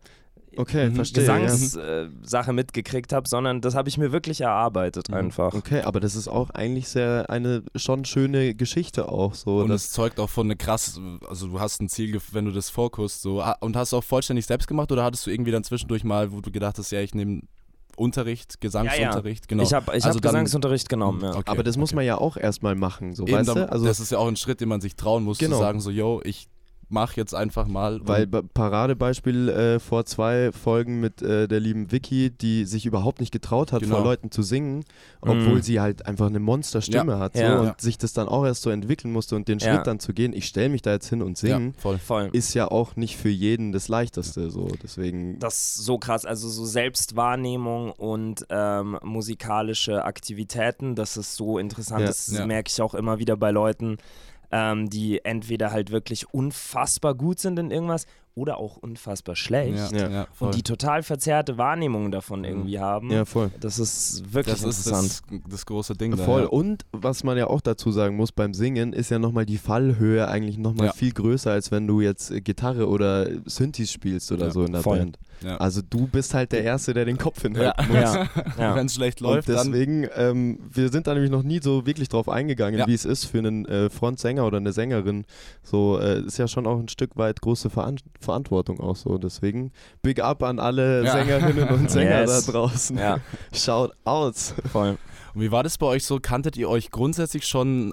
Okay, 0.58 0.90
Mhm. 0.90 0.96
verstehe. 0.96 1.25
ja. 1.25 1.38
Gesangssache 1.38 2.52
mitgekriegt 2.52 3.12
habe, 3.14 3.26
sondern 3.26 3.62
das 3.62 3.75
habe 3.75 3.88
ich 3.88 3.96
mir 3.96 4.12
wirklich 4.12 4.43
erarbeitet 4.43 5.08
Mhm. 5.08 5.14
einfach. 5.17 5.55
Okay, 5.55 5.81
aber 5.81 5.99
das 5.99 6.14
ist 6.14 6.28
auch 6.28 6.50
eigentlich 6.50 6.88
sehr 6.88 7.31
eine 7.31 7.62
schon 7.75 8.05
schöne 8.05 8.55
Geschichte 8.55 9.08
auch 9.08 9.35
so. 9.35 9.61
Und 9.61 9.69
dass, 9.70 9.87
es 9.87 9.90
zeugt 9.93 10.20
auch 10.20 10.28
von 10.28 10.46
eine 10.46 10.56
krass, 10.56 11.00
also 11.28 11.49
du 11.49 11.59
hast 11.59 11.80
ein 11.80 11.88
Ziel, 11.88 12.14
gef- 12.14 12.33
wenn 12.35 12.45
du 12.45 12.50
das 12.52 12.68
vorkust, 12.68 13.23
so 13.23 13.40
ah, 13.40 13.56
und 13.61 13.76
hast 13.76 13.92
du 13.92 13.97
auch 13.97 14.04
vollständig 14.04 14.45
selbst 14.47 14.68
gemacht 14.68 14.92
oder 14.92 15.02
hattest 15.04 15.26
du 15.26 15.30
irgendwie 15.30 15.50
dann 15.52 15.64
zwischendurch 15.64 16.04
mal, 16.04 16.33
wo 16.33 16.40
du 16.42 16.50
gedacht 16.52 16.76
hast, 16.78 16.90
ja, 16.92 17.00
ich 17.00 17.14
nehme 17.14 17.40
Unterricht, 17.96 18.61
Gesangsunterricht, 18.61 19.49
genau. 19.49 19.62
Ich 19.62 19.72
habe 19.72 19.96
ich 19.96 20.04
Also 20.04 20.16
hab 20.16 20.22
dann- 20.22 20.32
Gesangsunterricht 20.32 20.88
genommen, 20.88 21.20
ja. 21.22 21.30
Okay, 21.34 21.42
aber 21.46 21.62
das 21.62 21.76
muss 21.76 21.90
okay. 21.90 21.96
man 21.96 22.04
ja 22.06 22.18
auch 22.18 22.37
erstmal 22.37 22.75
machen, 22.75 23.14
so 23.14 23.25
Eben, 23.25 23.32
weißt 23.38 23.49
dann- 23.50 23.56
du? 23.56 23.72
Also 23.72 23.84
das 23.87 24.00
ist 24.00 24.11
ja 24.12 24.18
auch 24.18 24.28
ein 24.28 24.37
Schritt, 24.37 24.61
den 24.61 24.68
man 24.68 24.80
sich 24.80 24.96
trauen 24.96 25.25
muss, 25.25 25.38
Genau. 25.38 25.56
zu 25.56 25.62
sagen 25.62 25.80
so, 25.80 25.90
yo, 25.90 26.20
ich 26.25 26.49
mach 26.92 27.14
jetzt 27.16 27.34
einfach 27.34 27.66
mal. 27.66 28.00
Weil 28.04 28.26
Paradebeispiel 28.26 29.49
äh, 29.49 29.78
vor 29.80 30.04
zwei 30.04 30.52
Folgen 30.52 31.00
mit 31.00 31.22
äh, 31.22 31.49
der 31.49 31.61
lieben 31.61 31.90
Vicky, 31.90 32.30
die 32.30 32.64
sich 32.64 32.87
überhaupt 32.87 33.20
nicht 33.20 33.32
getraut 33.32 33.72
hat, 33.72 33.82
Genau. 33.82 33.96
vor 33.96 34.04
Leuten 34.04 34.30
zu 34.30 34.42
singen, 34.42 34.84
obwohl 35.20 35.56
Mhm. 35.56 35.62
sie 35.62 35.80
halt 35.80 36.06
einfach 36.06 36.26
eine 36.26 36.40
Monsterstimme 36.40 37.12
Ja. 37.12 37.18
hat 37.18 37.34
so, 37.34 37.42
Ja. 37.42 37.58
und 37.61 37.66
Ja. 37.66 37.75
sich 37.78 37.99
das 37.99 38.12
dann 38.12 38.28
auch 38.28 38.44
erst 38.44 38.62
so 38.62 38.70
entwickeln 38.70 39.12
musste 39.12 39.34
und 39.37 39.49
den 39.49 39.58
Ja. 39.58 39.75
Schritt 39.75 39.87
dann 39.87 39.99
zu 40.00 40.12
gehen, 40.12 40.32
ich 40.32 40.46
stelle 40.46 40.68
mich 40.68 40.82
da 40.82 40.92
jetzt 40.92 41.08
hin 41.08 41.22
und 41.22 41.40
ja, 41.42 41.56
singen, 41.56 41.75
voll. 41.78 41.99
Voll. 41.99 42.28
ist 42.32 42.54
ja 42.54 42.68
auch 42.70 42.96
nicht 42.96 43.16
für 43.16 43.28
jeden 43.30 43.72
das 43.72 43.88
Leichteste 43.88 44.50
so. 44.50 44.68
Deswegen 44.82 45.38
Das 45.38 45.54
ist 45.76 45.84
so 45.84 45.99
krass, 45.99 46.25
also 46.26 46.49
so 46.49 46.64
Selbstwahrnehmung 46.64 47.90
und 47.92 48.46
ähm, 48.50 48.99
musikalische 49.02 50.04
Aktivitäten, 50.04 50.94
das 50.94 51.16
ist 51.16 51.37
so 51.37 51.58
interessant, 51.58 52.00
Ja. 52.02 52.06
das 52.06 52.26
Ja. 52.28 52.46
merke 52.46 52.70
ich 52.72 52.80
auch 52.82 52.94
immer 52.94 53.18
wieder 53.18 53.37
bei 53.37 53.50
Leuten, 53.50 53.96
ähm, 54.52 54.88
die 54.90 55.25
entweder 55.25 55.73
halt 55.73 55.90
wirklich 55.90 56.32
unfassbar 56.32 57.14
gut 57.14 57.40
sind 57.40 57.59
in 57.59 57.71
irgendwas 57.71 58.06
oder 58.34 58.58
auch 58.58 58.76
unfassbar 58.78 59.36
schlecht 59.36 59.92
Ja, 59.92 60.08
Ja. 60.10 60.26
und 60.40 60.54
die 60.54 60.62
total 60.62 61.02
verzerrte 61.02 61.58
Wahrnehmung 61.58 62.10
davon 62.10 62.44
irgendwie 62.44 62.78
haben. 62.78 63.10
ja 63.10 63.24
voll. 63.24 63.50
Das 63.60 63.78
ist 63.78 64.32
wirklich 64.32 64.54
das 64.60 64.64
ist 64.64 64.86
interessant. 64.86 65.22
das, 65.30 65.40
das 65.50 65.66
große 65.66 65.94
Ding 65.94 66.16
da. 66.16 66.24
Voll. 66.24 66.42
Ja. 66.42 66.48
Und 66.48 66.84
was 66.92 67.24
man 67.24 67.36
ja 67.36 67.46
auch 67.46 67.60
dazu 67.60 67.92
sagen 67.92 68.16
muss 68.16 68.32
beim 68.32 68.54
Singen, 68.54 68.92
ist 68.92 69.10
ja 69.10 69.18
nochmal 69.18 69.46
die 69.46 69.58
Fallhöhe 69.58 70.26
eigentlich 70.28 70.58
nochmal 70.58 70.86
Ja. 70.88 70.92
viel 70.92 71.12
größer, 71.12 71.50
als 71.50 71.70
wenn 71.70 71.86
du 71.86 72.00
jetzt 72.00 72.30
äh, 72.30 72.40
Gitarre 72.40 72.88
oder 72.88 73.26
Synthes 73.46 73.90
spielst 73.92 74.32
oder 74.32 74.46
Ja, 74.46 74.50
so 74.50 74.64
in 74.64 74.72
der 74.72 74.82
voll. 74.82 74.98
Band. 74.98 75.18
Ja. 75.42 75.56
Also 75.56 75.80
du 75.88 76.06
bist 76.06 76.34
halt 76.34 76.52
der 76.52 76.62
Erste, 76.62 76.94
der 76.94 77.04
den 77.04 77.18
Kopf 77.18 77.42
hinhalten 77.42 77.88
muss. 77.88 77.96
ja, 77.96 78.28
ja. 78.58 78.76
Wenn 78.76 78.86
es 78.86 78.94
schlecht 78.94 79.20
Und 79.20 79.28
läuft, 79.28 79.48
dann 79.48 79.72
deswegen, 79.72 80.06
ähm, 80.14 80.60
wir 80.72 80.88
sind 80.90 81.06
da 81.08 81.14
nämlich 81.14 81.32
noch 81.32 81.42
nie 81.42 81.60
so 81.60 81.84
wirklich 81.84 82.08
drauf 82.08 82.28
eingegangen, 82.28 82.78
Ja. 82.78 82.86
wie 82.86 82.94
es 82.94 83.04
ist 83.04 83.24
für 83.24 83.38
einen 83.38 83.64
äh, 83.66 83.90
Frontsänger 83.90 84.46
oder 84.46 84.58
eine 84.58 84.72
Sängerin. 84.72 85.24
So 85.64 85.98
äh, 85.98 86.20
ist 86.20 86.38
ja 86.38 86.46
schon 86.46 86.66
auch 86.68 86.78
ein 86.78 86.88
Stück 86.88 87.16
weit 87.16 87.40
große 87.40 87.70
Veran 87.70 87.96
Verantwortung 88.23 88.81
auch 88.81 88.97
so. 88.97 89.19
Deswegen 89.19 89.73
Big 90.02 90.23
Up 90.23 90.43
an 90.43 90.59
alle 90.59 91.05
Ja. 91.05 91.12
Sängerinnen 91.12 91.69
und 91.69 91.91
Sänger 91.91 92.21
Yes. 92.23 92.47
da 92.47 92.52
draußen. 92.52 92.97
ja, 92.99 93.19
Shout 93.52 93.91
out. 94.05 94.37
voll. 94.71 94.97
Und 95.35 95.41
wie 95.41 95.50
war 95.52 95.62
das 95.62 95.79
bei 95.79 95.87
euch 95.87 96.05
so? 96.05 96.19
Kanntet 96.21 96.57
ihr 96.57 96.69
euch 96.69 96.91
grundsätzlich 96.91 97.47
schon 97.47 97.93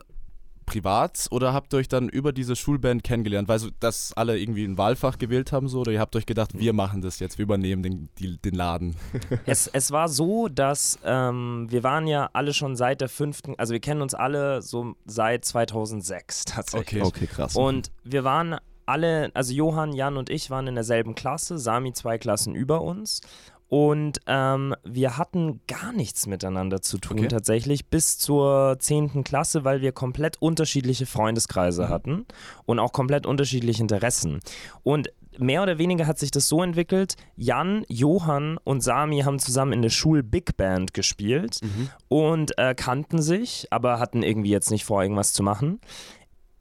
privat 0.66 1.26
oder 1.32 1.52
habt 1.52 1.74
ihr 1.74 1.78
euch 1.78 1.88
dann 1.88 2.10
über 2.10 2.32
diese 2.32 2.56
Schulband 2.56 3.04
kennengelernt? 3.04 3.48
Weil 3.48 3.58
so, 3.58 3.70
dass 3.80 4.14
alle 4.14 4.38
irgendwie 4.38 4.64
ein 4.66 4.78
Wahlfach 4.78 5.18
gewählt 5.18 5.52
haben 5.52 5.68
so 5.68 5.80
oder 5.80 5.92
ihr 5.92 6.00
habt 6.00 6.16
euch 6.16 6.28
gedacht, 6.28 6.52
wir 6.54 6.74
machen 6.74 7.02
das 7.02 7.18
jetzt, 7.20 7.40
wir 7.40 7.44
übernehmen 7.44 7.82
den, 7.82 8.10
die, 8.20 8.38
den 8.38 8.54
Laden? 8.54 8.96
Es, 9.48 9.66
es 9.68 9.90
war 9.90 10.10
so, 10.10 10.48
dass 10.48 11.00
ähm, 11.04 11.66
wir 11.70 11.82
waren 11.84 12.06
ja 12.06 12.30
alle 12.34 12.54
schon 12.54 12.76
seit 12.76 13.02
der 13.02 13.10
fünften, 13.10 13.56
also 13.58 13.74
wir 13.74 13.80
kennen 13.80 14.04
uns 14.04 14.14
alle 14.14 14.62
so 14.62 14.94
seit 15.06 15.44
2006 15.44 16.46
tatsächlich. 16.46 17.02
Okay. 17.02 17.24
Okay, 17.24 17.28
krass. 17.28 17.56
Und 17.56 17.90
wir 18.04 18.24
waren 18.24 18.58
alle, 18.90 19.32
also 19.34 19.54
Johann, 19.54 19.94
Jan 19.94 20.18
und 20.18 20.30
ich 20.30 20.50
waren 20.50 20.68
in 20.68 20.76
derselben 20.76 21.16
Klasse, 21.16 21.58
Sami 21.58 21.94
zwei 21.94 22.18
Klassen 22.18 22.56
über 22.56 22.82
uns. 22.82 23.22
Und 23.70 24.20
ähm, 24.26 24.74
wir 24.84 25.18
hatten 25.18 25.62
gar 25.68 25.94
nichts 25.94 26.26
miteinander 26.26 26.82
zu 26.82 26.98
tun 26.98 27.20
Okay. 27.20 27.28
tatsächlich 27.28 27.86
bis 27.86 28.18
zur 28.18 28.78
10. 28.80 29.24
Klasse, 29.24 29.64
weil 29.64 29.82
wir 29.82 29.92
komplett 29.92 30.42
unterschiedliche 30.42 31.06
Freundeskreise 31.06 31.88
hatten 31.88 32.26
und 32.66 32.80
auch 32.80 32.92
komplett 32.92 33.28
unterschiedliche 33.28 33.84
Interessen. 33.84 34.40
Und 34.82 35.10
mehr 35.38 35.62
oder 35.62 35.78
weniger 35.78 36.08
hat 36.08 36.18
sich 36.18 36.32
das 36.32 36.48
so 36.48 36.64
entwickelt, 36.64 37.16
Jan, 37.36 37.86
Johann 37.90 38.58
und 38.64 38.82
Sami 38.82 39.20
haben 39.22 39.38
zusammen 39.38 39.74
in 39.74 39.84
der 39.84 39.92
Schul 39.92 40.24
Big 40.24 40.58
Band 40.58 40.96
gespielt 40.96 41.60
und 42.08 42.58
äh, 42.58 42.74
kannten 42.74 43.22
sich, 43.22 43.68
aber 43.70 44.00
hatten 44.00 44.24
irgendwie 44.24 44.50
jetzt 44.50 44.72
nicht 44.72 44.84
vor, 44.84 45.04
irgendwas 45.04 45.32
zu 45.32 45.44
machen. 45.44 45.80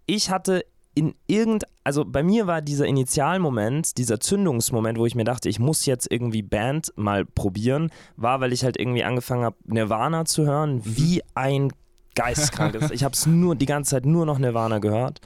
Ich 0.05 0.29
hatte 0.31 0.63
in 0.99 1.15
irgend, 1.29 1.65
also 1.85 2.05
bei 2.05 2.25
mir 2.25 2.49
war 2.49 2.61
dieser 2.61 2.87
Initialmoment, 2.87 3.99
dieser 3.99 4.19
Zündungsmoment, 4.19 4.99
wo 4.99 5.07
ich 5.07 5.15
mir 5.15 5.23
dachte, 5.23 5.49
ich 5.49 5.61
muss 5.61 5.87
jetzt 5.87 6.11
irgendwie 6.11 6.43
Band 6.43 6.93
mal 6.97 7.25
probieren, 7.25 7.91
war, 8.17 8.41
weil 8.41 8.53
ich 8.53 8.65
halt 8.65 8.77
irgendwie 8.77 9.05
angefangen 9.05 9.45
habe, 9.45 9.57
Nirvana 9.65 10.25
zu 10.25 10.45
hören, 10.45 10.81
wie 10.85 11.23
ein 11.35 11.73
geisteskrankes. 12.17 12.91
ich 12.91 13.05
habe 13.05 13.13
es 13.15 13.27
nur 13.27 13.55
die 13.55 13.67
ganze 13.67 13.93
Zeit 13.93 14.07
nur 14.07 14.27
noch 14.27 14.41
Nirvana 14.41 14.81
gehört. 14.81 15.21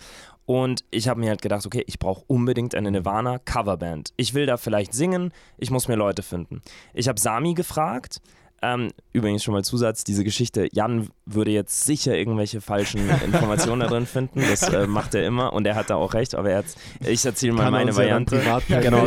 Und 0.45 0.85
ich 0.91 1.09
habe 1.09 1.21
mir 1.21 1.31
halt 1.31 1.41
gedacht, 1.41 1.65
okay, 1.65 1.85
ich 1.87 1.99
brauche 1.99 2.25
unbedingt 2.27 2.75
eine 2.75 2.91
Nirvana-Coverband. 2.91 4.13
Ich 4.17 4.35
will 4.35 4.45
da 4.45 4.59
vielleicht 4.59 4.93
singen, 4.93 5.33
ich 5.57 5.71
muss 5.71 5.89
mir 5.89 5.95
Leute 5.95 6.23
finden. 6.23 6.61
Ich 6.93 7.09
habe 7.09 7.19
Sami 7.19 7.55
gefragt. 7.55 8.21
Ähm, 8.63 8.91
übrigens 9.13 9.43
schon 9.43 9.55
mal 9.55 9.65
Zusatz, 9.65 10.05
diese 10.05 10.23
Geschichte, 10.23 10.69
Jan 10.73 11.09
würde 11.27 11.51
jetzt 11.51 11.85
sicher 11.85 12.17
irgendwelche 12.17 12.61
falschen 12.61 13.11
Informationen 13.25 13.81
da 13.81 13.89
drin 13.89 14.07
finden. 14.07 14.41
Das 14.49 14.63
äh, 14.69 14.87
macht 14.87 15.15
er 15.17 15.27
immer 15.27 15.53
und 15.53 15.67
er 15.67 15.75
hat 15.75 15.91
da 15.91 15.97
auch 15.97 16.15
recht, 16.15 16.35
aber 16.37 16.51
er 16.51 16.59
hat, 16.59 16.67
ich 17.05 17.25
erzähle 17.27 17.53
mal 17.55 17.65
Kann 17.65 17.73
meine 17.73 17.91
ja 17.91 17.97
Variante. 17.97 18.37
privat 18.39 18.65
per 18.69 18.81
Genau, 18.81 19.07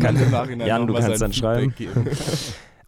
kann- 0.00 0.58
Jan, 0.66 0.86
du 0.86 0.94
kannst 0.94 1.20
dann 1.20 1.32
schreiben. 1.32 1.74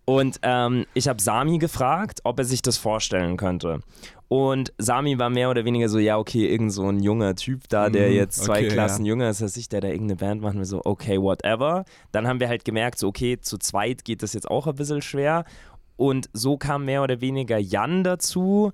Und 0.08 0.38
ähm, 0.42 0.86
ich 0.94 1.08
habe 1.08 1.20
Sami 1.20 1.58
gefragt, 1.58 2.20
ob 2.22 2.38
er 2.38 2.44
sich 2.44 2.62
das 2.62 2.76
vorstellen 2.76 3.36
könnte. 3.36 3.80
Und 4.28 4.72
Sami 4.78 5.18
war 5.18 5.30
mehr 5.30 5.50
oder 5.50 5.64
weniger 5.64 5.88
so, 5.88 5.98
ja, 5.98 6.16
okay, 6.16 6.46
irgend 6.48 6.72
so 6.72 6.88
ein 6.88 7.00
junger 7.00 7.34
Typ 7.34 7.68
da, 7.68 7.90
der 7.90 8.10
Mhm, 8.10 8.14
jetzt 8.14 8.44
zwei 8.44 8.60
okay, 8.60 8.68
Klassen 8.68 9.04
jünger 9.04 9.28
ist 9.30 9.42
als 9.42 9.56
ich, 9.56 9.68
der 9.68 9.80
da 9.80 9.88
irgendeine 9.88 10.14
Band 10.14 10.42
machen 10.42 10.58
wir 10.58 10.64
so, 10.64 10.80
okay, 10.84 11.20
whatever. 11.20 11.84
Dann 12.12 12.28
haben 12.28 12.38
wir 12.38 12.46
halt 12.48 12.64
gemerkt, 12.64 13.00
so, 13.00 13.08
okay, 13.08 13.40
zu 13.40 13.58
zweit 13.58 14.04
geht 14.04 14.22
das 14.22 14.32
jetzt 14.32 14.48
auch 14.48 14.68
ein 14.68 14.76
bisschen 14.76 15.02
schwer. 15.02 15.44
Und 15.96 16.28
so 16.32 16.56
kam 16.56 16.84
mehr 16.84 17.02
oder 17.02 17.20
weniger 17.20 17.58
Jan 17.58 18.04
dazu. 18.04 18.72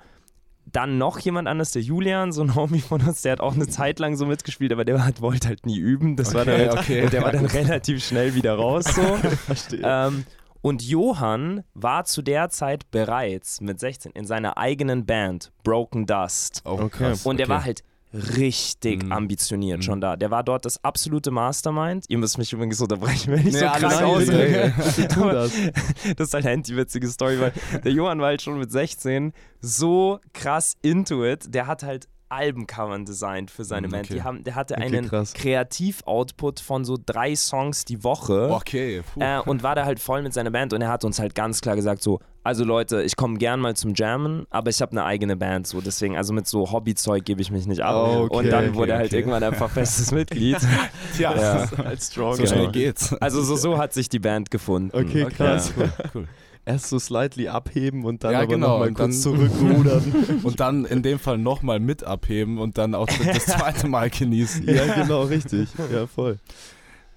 Dann 0.67 0.97
noch 0.97 1.19
jemand 1.19 1.49
anderes, 1.49 1.73
der 1.73 1.83
Julian, 1.83 2.33
so 2.33 2.43
ein 2.43 2.55
Homie 2.55 2.81
von 2.81 3.01
uns, 3.03 3.23
der 3.23 3.33
hat 3.33 3.41
auch 3.41 3.55
eine 3.55 3.69
Zeit 3.69 3.99
lang 3.99 4.17
so 4.17 4.27
mitgespielt, 4.27 4.73
aber 4.73 4.85
der 4.85 5.05
hat, 5.05 5.21
wollte 5.21 5.49
halt 5.49 5.67
nie 5.67 5.79
üben. 5.79 6.17
Das 6.17 6.35
war 6.35 6.45
dann 6.45 6.69
Okay, 6.69 6.79
okay. 6.79 7.03
und 7.05 7.13
der 7.13 7.23
war 7.23 7.33
dann 7.33 7.47
relativ 7.47 8.05
schnell 8.05 8.35
wieder 8.35 8.55
raus. 8.55 8.85
So. 8.85 9.03
Verstehe. 9.47 9.83
Ähm, 9.85 10.25
und 10.61 10.83
Johann 10.83 11.65
war 11.75 12.05
zu 12.05 12.23
der 12.23 12.49
Zeit 12.49 12.91
bereits 12.93 13.61
mit 13.61 13.81
16 13.81 14.13
in 14.13 14.27
seiner 14.27 14.57
eigenen 14.57 15.07
Band 15.07 15.51
Broken 15.65 16.07
Dust. 16.07 16.63
Oh, 16.65 16.79
Okay. 16.83 17.15
Und 17.25 17.39
der 17.39 17.47
okay. 17.47 17.53
war 17.53 17.65
halt 17.65 17.83
richtig 18.13 19.05
Mhm. 19.05 19.13
ambitioniert 19.13 19.79
Mhm. 19.79 19.83
schon 19.83 20.01
da. 20.01 20.17
Der 20.17 20.31
war 20.31 20.43
dort 20.45 20.65
das 20.65 20.83
absolute 20.85 21.31
Mastermind. 21.31 22.05
Ihr 22.09 22.19
müsst 22.19 22.39
mich 22.39 22.53
übrigens 22.53 22.81
unterbrechen, 22.81 23.33
wenn 23.33 23.47
ich 23.47 23.55
Nee, 23.55 23.61
so 23.61 23.67
krank 23.67 24.03
aussehe. 24.03 24.75
Das. 25.09 25.53
Das 26.17 26.29
ist 26.29 26.35
halt 26.35 26.45
eine 26.47 26.55
anti-witzige 26.57 27.09
Story, 27.09 27.41
weil 27.41 27.53
der 27.85 27.93
Johann 27.93 28.21
war 28.21 28.27
halt 28.29 28.43
schon 28.43 28.59
mit 28.59 28.71
16 28.71 29.33
so 29.61 30.19
krass 30.33 30.77
into 30.83 31.25
it. 31.25 31.55
Der 31.55 31.67
hat 31.67 31.83
halt 31.83 32.09
Albencovern 32.33 33.05
designt 33.05 33.51
für 33.51 33.65
seine 33.65 33.89
Mm, 33.89 33.91
Band. 33.91 34.11
okay. 34.11 34.23
Haben, 34.23 34.45
der 34.45 34.55
hatte 34.55 34.75
Okay, 34.75 34.85
einen. 34.99 35.09
Kreativoutput 35.35 36.61
von 36.61 36.85
so 36.85 36.97
drei 37.05 37.35
Songs 37.37 37.85
die 37.85 38.03
Woche. 38.05 38.51
Okay. 38.51 39.03
Äh, 39.19 39.39
und 39.41 39.63
war 39.63 39.75
da 39.75 39.85
halt 39.85 40.01
voll 40.01 40.23
mit 40.23 40.33
seiner 40.33 40.51
Band 40.51 40.73
und 40.73 40.81
er 40.83 40.89
hat 40.89 41.05
uns 41.05 41.19
halt 41.19 41.35
ganz 41.35 41.61
klar 41.61 41.77
gesagt 41.77 42.03
so, 42.03 42.21
also 42.45 42.65
Leute, 42.65 43.03
ich 43.03 43.15
komme 43.17 43.39
gern 43.39 43.61
mal 43.61 43.77
zum 43.77 43.95
Jammen, 43.95 44.47
aber 44.51 44.71
ich 44.71 44.83
habe 44.83 44.91
eine 44.93 45.05
eigene 45.05 45.37
Band 45.37 45.67
so, 45.67 45.81
deswegen, 45.81 46.17
also 46.17 46.33
mit 46.33 46.47
so 46.49 46.73
Hobbyzeug 46.73 47.25
gebe 47.25 47.41
ich 47.41 47.51
mich 47.53 47.67
nicht 47.67 47.83
ab. 47.83 47.95
Okay, 47.95 48.37
und 48.37 48.51
dann 48.51 48.75
wurde 48.75 48.93
er 48.93 48.99
halt 48.99 49.13
irgendwann 49.13 49.43
einfach 49.45 49.71
festes 49.71 50.11
Mitglied. 50.11 50.57
Tja, 51.17 51.35
ja. 51.37 51.69
Als 51.85 52.09
Strong. 52.09 52.35
so 52.37 52.47
schnell 52.47 52.61
Genau. 52.63 52.73
geht's. 52.73 53.13
Also 53.15 53.43
so, 53.43 53.55
so 53.57 53.79
hat 53.79 53.93
sich 53.93 54.09
die 54.09 54.19
Band 54.19 54.51
gefunden. 54.51 54.91
Okay, 54.97 55.25
krass. 55.27 55.73
cool, 55.77 55.93
cool. 56.15 56.29
Erst 56.65 56.89
so 56.91 56.99
slightly 57.01 57.49
abheben 57.49 58.05
und 58.05 58.23
dann 58.23 58.33
Ja, 58.33 58.39
aber 58.39 58.47
genau, 58.47 58.69
nochmal 58.79 58.93
kurz 58.93 59.21
zurückrudern. 59.23 60.41
Und 60.45 60.61
dann 60.61 60.85
in 60.85 61.03
dem 61.03 61.19
Fall 61.19 61.37
nochmal 61.39 61.81
mit 61.81 62.05
abheben 62.05 62.59
und 62.59 62.79
dann 62.79 62.95
auch 62.95 63.09
das 63.09 63.47
zweite 63.47 63.89
Mal 63.89 64.11
genießen. 64.11 64.69
ja, 64.69 65.03
genau, 65.03 65.23
richtig. 65.23 65.69
Ja, 65.93 66.07
voll. 66.07 66.39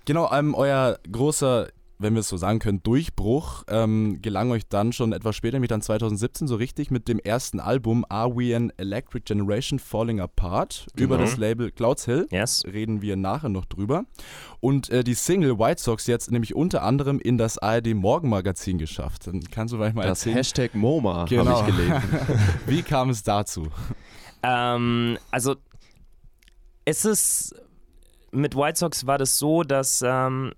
Genau, 0.06 0.32
ähm, 0.32 0.56
euer 0.56 0.98
großer, 1.12 1.68
wenn 1.98 2.14
wir 2.14 2.20
es 2.20 2.28
so 2.30 2.36
sagen 2.38 2.60
können, 2.60 2.84
Durchbruch 2.84 3.64
ähm, 3.70 4.20
gelang 4.22 4.52
euch 4.52 4.68
dann 4.68 4.92
schon 4.92 5.14
etwas 5.14 5.36
später, 5.36 5.54
nämlich 5.56 5.70
dann 5.70 5.82
2017 5.82 6.48
so 6.48 6.56
richtig 6.56 6.92
mit 6.92 7.08
dem 7.08 7.20
ersten 7.20 7.60
Album 7.60 8.06
Are 8.10 8.36
We 8.36 8.56
an 8.56 8.72
Electric 8.78 9.24
Generation 9.25 9.80
Falling 9.80 10.20
Apart 10.20 10.88
über 10.96 11.16
Genau. 11.18 11.30
das 11.30 11.38
Label 11.38 11.72
Clouds 11.72 12.06
Hill. 12.06 12.28
Yes. 12.32 12.64
Reden 12.66 13.02
wir 13.02 13.16
nachher 13.16 13.50
noch 13.50 13.66
drüber. 13.66 14.04
Und 14.60 14.90
äh, 14.90 15.04
die 15.04 15.14
Single 15.14 15.58
White 15.58 15.82
Sox 15.82 16.08
jetzt 16.08 16.32
nämlich 16.32 16.54
unter 16.56 16.84
anderem 16.84 17.20
in 17.20 17.38
das 17.38 17.58
ARD 17.58 17.94
Morgenmagazin 17.94 18.78
geschafft. 18.78 19.28
Dann 19.28 19.40
kannst 19.50 19.74
du 19.74 19.78
vielleicht 19.78 19.96
mal 19.96 20.02
Das 20.06 20.20
erzählen, 20.20 20.36
Hashtag 20.38 20.75
MoMA 20.75 21.25
Genau. 21.25 21.46
habe 21.62 21.70
ich 21.70 21.75
gelesen. 21.78 22.02
wie 22.68 22.82
kam 22.82 23.10
es 23.10 23.24
dazu? 23.24 23.68
Ähm, 24.44 25.18
also 25.32 25.56
es 26.84 27.06
ist 27.06 27.56
mit 28.32 28.56
White 28.56 28.78
Sox 28.80 29.08
war 29.08 29.18
das 29.18 29.40
so, 29.40 29.64
dass 29.64 30.04
ähm, 30.06 30.52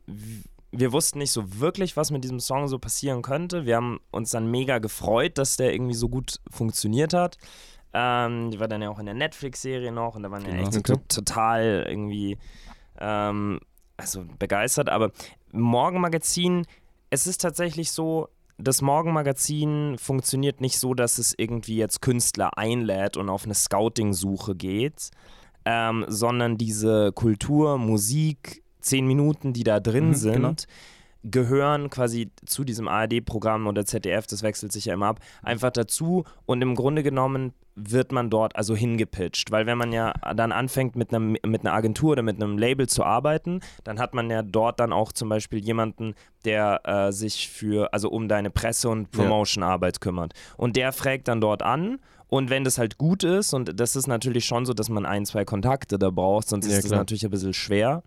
wir 0.72 0.92
wussten 0.92 1.20
nicht 1.20 1.32
so 1.32 1.60
wirklich, 1.60 1.96
was 1.98 2.12
mit 2.12 2.24
diesem 2.24 2.40
Song 2.40 2.68
so 2.68 2.78
passieren 2.80 3.22
könnte. 3.22 3.66
Wir 3.66 3.78
haben 3.78 4.00
uns 4.12 4.32
dann 4.32 4.52
mega 4.52 4.80
gefreut, 4.80 5.38
dass 5.38 5.56
der 5.58 5.74
irgendwie 5.74 5.94
so 5.96 6.10
gut 6.10 6.40
funktioniert 6.52 7.14
hat. 7.14 7.38
Ähm, 7.94 8.52
die 8.52 8.60
war 8.60 8.68
dann 8.68 8.82
ja 8.82 8.90
auch 8.90 9.00
in 9.00 9.06
der 9.06 9.16
Netflix-Serie 9.16 9.92
noch 9.92 10.16
und 10.16 10.24
da 10.24 10.32
waren 10.32 10.44
ja 10.44 10.50
Genau. 10.52 10.64
echt 10.64 10.74
so 10.74 10.80
Okay. 10.80 10.94
to- 10.94 11.22
total 11.22 11.86
irgendwie 11.90 12.38
ähm, 13.00 13.60
also 13.96 14.26
begeistert. 14.40 14.90
Aber 14.90 15.12
Morgenmagazin, 15.54 16.66
es 17.10 17.28
ist 17.28 17.42
tatsächlich 17.42 17.92
so, 17.92 18.28
das 18.58 18.82
Morgenmagazin 18.82 19.98
funktioniert 20.00 20.62
nicht 20.62 20.80
so, 20.80 20.94
dass 20.94 21.18
es 21.18 21.34
irgendwie 21.38 21.78
jetzt 21.78 22.02
Künstler 22.02 22.58
einlädt 22.58 23.16
und 23.18 23.30
auf 23.30 23.46
eine 23.46 23.54
Scouting-Suche 23.54 24.56
geht, 24.56 25.12
ähm, 25.66 26.06
sondern 26.08 26.58
diese 26.58 27.12
Kultur, 27.14 27.78
Musik, 27.78 28.64
zehn 28.88 29.06
Minuten, 29.08 29.54
die 29.54 29.64
da 29.64 29.80
drin 29.80 30.10
Mhm, 30.10 30.14
sind, 30.16 30.34
genau. 30.34 30.54
gehören 31.24 31.90
quasi 31.90 32.32
zu 32.46 32.64
diesem 32.64 32.88
ARD-Programm 32.88 33.68
oder 33.68 33.86
ZDF, 33.86 34.28
das 34.28 34.44
wechselt 34.44 34.72
sich 34.72 34.86
ja 34.86 34.94
immer 34.94 35.08
ab, 35.08 35.20
einfach 35.44 35.72
dazu 35.72 36.24
und 36.46 36.62
im 36.62 36.76
Grunde 36.76 37.04
genommen 37.04 37.54
wird 37.80 38.12
man 38.12 38.32
dort 38.32 38.56
also 38.56 38.76
hingepitcht, 38.76 39.52
weil 39.52 39.68
wenn 39.68 39.78
man 39.78 39.92
ja 39.92 40.12
dann 40.36 40.52
anfängt 40.52 40.96
mit, 40.96 41.14
einem, 41.14 41.36
mit 41.46 41.62
einer 41.62 41.74
Agentur 41.74 42.14
oder 42.14 42.24
mit 42.24 42.42
einem 42.42 42.58
Label 42.58 42.88
zu 42.90 43.04
arbeiten, 43.04 43.60
dann 43.84 44.00
hat 44.00 44.16
man 44.16 44.32
ja 44.32 44.42
dort 44.42 44.80
dann 44.80 44.92
auch 44.92 45.12
zum 45.12 45.30
Beispiel 45.30 45.60
jemanden, 45.64 46.16
der 46.44 46.82
äh, 46.86 47.12
sich 47.12 47.50
für, 47.50 47.94
also 47.94 48.10
um 48.10 48.28
deine 48.28 48.50
Presse- 48.50 48.90
und. 48.90 49.12
Promotion-Arbeit 49.12 50.02
kümmert 50.02 50.34
und 50.58 50.76
der 50.76 50.92
fragt 50.92 51.28
dann 51.28 51.40
dort 51.42 51.62
an 51.62 52.00
und 52.30 52.50
wenn 52.50 52.64
das 52.64 52.78
halt 52.80 52.98
gut 52.98 53.24
ist, 53.24 53.54
und 53.54 53.80
das 53.80 53.96
ist 53.96 54.08
natürlich 54.08 54.46
schon 54.46 54.66
so, 54.66 54.74
dass 54.74 54.90
man 54.90 55.06
ein, 55.06 55.26
zwei 55.26 55.46
Kontakte 55.46 56.00
da 56.00 56.10
braucht, 56.10 56.48
sonst 56.50 56.66
Ja, 56.66 56.72
ist 56.74 56.84
das 56.84 56.90
klar. 56.90 57.00
natürlich 57.02 57.24
ein 57.26 57.32
bisschen 57.32 57.54
schwer. 57.54 58.02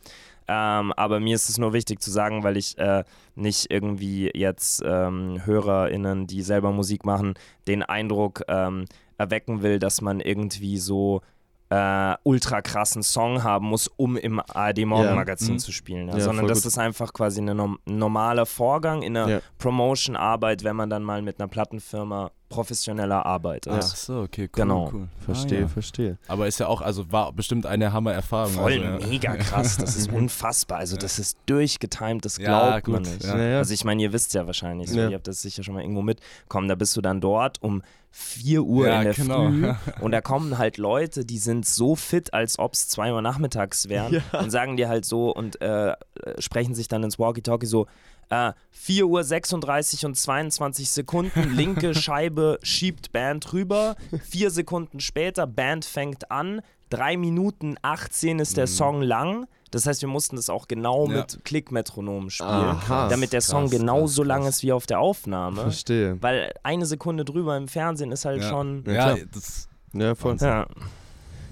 Ähm, 0.52 0.92
aber 0.95 1.21
mir 1.21 1.37
ist 1.37 1.49
es 1.49 1.59
nur 1.59 1.73
wichtig 1.73 2.02
zu 2.02 2.11
sagen, 2.11 2.42
weil 2.42 2.57
ich 2.57 2.76
äh, 2.76 3.04
nicht 3.37 3.71
irgendwie 3.71 4.33
jetzt 4.35 4.83
ähm, 4.85 5.40
HörerInnen, 5.45 6.26
die 6.26 6.42
selber 6.42 6.73
Musik 6.73 7.04
machen, 7.04 7.35
den 7.69 7.85
Eindruck 7.85 8.42
ähm, 8.49 8.87
erwecken 9.16 9.62
will, 9.62 9.78
dass 9.78 10.00
man 10.00 10.19
irgendwie 10.19 10.78
so 10.78 11.21
äh, 11.73 12.17
ultra 12.25 12.62
krassen 12.62 13.03
Song 13.05 13.45
haben 13.45 13.67
muss, 13.67 13.89
um 13.97 14.17
im 14.17 14.41
ARD-Morgenmagazin 14.41 15.55
Mhm. 15.55 15.59
zu 15.61 15.71
spielen. 15.73 16.09
Ja. 16.09 16.15
Ja, 16.17 16.21
Sondern 16.25 16.49
das 16.49 16.59
gut. 16.62 16.67
ist 16.67 16.79
einfach 16.79 17.12
quasi 17.12 17.41
ein 17.41 17.77
normaler 17.87 18.45
Vorgang 18.45 19.03
in 19.03 19.17
einer 19.17 19.29
Ja. 19.29 19.41
Promotion-Arbeit, 19.59 20.65
wenn 20.65 20.77
man 20.77 20.91
dann 20.91 21.03
mal 21.05 21.23
mit 21.23 21.39
einer 21.41 21.49
Plattenfirma 21.49 22.31
professioneller 22.49 23.25
Arbeit 23.25 23.69
Ach 23.69 23.81
so, 23.81 24.23
okay, 24.23 24.43
cool. 24.43 24.49
Genau. 24.53 24.91
cool. 24.93 25.07
Verstehe, 25.25 25.59
Ah, 25.59 25.61
ja. 25.62 25.69
verstehe. 25.69 26.19
Aber 26.27 26.49
ist 26.49 26.59
ja 26.59 26.67
auch, 26.67 26.81
also 26.81 27.12
war 27.12 27.33
bestimmt 27.33 27.65
eine 27.65 27.93
Hammer-Erfahrung. 27.93 28.53
Voll 28.55 28.73
also, 28.73 28.85
ja. 28.85 29.07
mega 29.07 29.37
krass, 29.37 29.77
das 29.77 29.95
ist 29.95 30.11
unfassbar. 30.12 30.79
Also 30.79 30.97
das 30.97 31.21
ist 31.21 31.39
durchgetimed, 31.47 32.25
das 32.25 32.39
Ja, 32.39 32.81
glaubt 32.81 32.89
man 32.89 33.03
nicht. 33.03 33.23
ja. 33.23 33.59
Also 33.59 33.73
ich 33.73 33.85
meine, 33.85 34.03
ihr 34.03 34.12
wisst 34.12 34.35
ja 34.35 34.47
wahrscheinlich, 34.47 34.91
so, 34.91 34.99
Ja. 34.99 35.09
ihr 35.09 35.15
habt 35.15 35.29
das 35.29 35.41
sicher 35.43 35.62
schon 35.62 35.75
mal 35.75 35.83
irgendwo 35.83 36.03
mitbekommen, 36.03 36.67
da 36.67 36.75
bist 36.75 36.97
du 36.97 37.00
dann 37.00 37.21
dort 37.21 37.62
um 37.62 37.83
4 38.11 38.62
Uhr 38.62 38.87
Ja, 38.88 38.99
in 38.99 39.05
der 39.05 39.14
genau. 39.14 39.49
Früh 39.50 39.73
und 40.00 40.11
da 40.12 40.21
kommen 40.21 40.59
halt 40.59 40.76
Leute, 40.79 41.25
die 41.25 41.38
sind 41.38 41.67
so 41.67 41.95
fit, 41.97 42.35
als 42.35 42.59
ob 42.59 42.75
es 42.75 42.88
2 42.88 43.12
Uhr 43.12 43.23
nachmittags 43.23 43.88
wären 43.88 44.14
Ja. 44.33 44.40
und 44.40 44.50
sagen 44.50 44.76
dir 44.76 44.88
halt 44.88 45.05
so 45.05 45.31
und 45.35 45.61
äh, 45.61 45.90
äh, 45.90 45.95
sprechen 46.38 46.75
sich 46.75 46.88
dann 46.88 47.02
ins 47.02 47.19
Walkie-Talkie 47.19 47.67
so, 47.67 47.87
äh, 48.31 48.52
4 48.71 49.07
Uhr 49.07 49.25
36 49.25 50.07
und 50.07 50.17
22 50.17 50.90
Sekunden, 50.90 51.55
linke 51.55 51.95
Scheibe 52.00 52.59
schiebt 52.62 53.12
Band 53.12 53.52
rüber, 53.52 53.97
4 54.29 54.50
Sekunden 54.50 55.00
später, 55.00 55.47
Band 55.47 55.85
fängt 55.85 56.31
an, 56.31 56.62
3 56.91 57.17
Minuten 57.17 57.77
18 57.83 58.39
ist 58.39 58.57
der 58.57 58.67
Song 58.67 59.03
lang. 59.03 59.47
Das 59.71 59.87
heißt, 59.87 60.03
wir 60.03 60.09
mussten 60.09 60.35
das 60.37 60.51
auch 60.51 60.67
genau 60.67 61.07
Mhm. 61.07 61.13
Ja. 61.13 61.19
mit 61.21 61.45
Klickmetronom 61.45 62.29
spielen, 62.31 62.49
Aha. 62.51 63.09
damit 63.09 63.33
der 63.33 63.41
Song 63.41 63.69
Krass, 63.69 63.79
genauso 63.79 64.23
krass, 64.23 64.29
lang 64.29 64.43
krass. 64.43 64.57
ist 64.57 64.63
wie 64.65 64.73
auf 64.73 64.87
der 64.87 64.99
Aufnahme. 65.01 65.63
Verstehe. 65.63 66.17
Weil 66.21 66.53
eine 66.65 66.87
Sekunde 66.87 67.25
drüber 67.25 67.57
im 67.57 67.69
Fernsehen 67.69 68.11
ist 68.11 68.25
halt 68.25 68.43
ja. 68.43 68.49
schon. 68.49 68.85
Ja, 68.87 69.17
Ja, 69.17 69.25
das, 69.33 69.69
Ja, 69.93 70.15
voll. 70.17 70.37
Ja. 70.41 70.67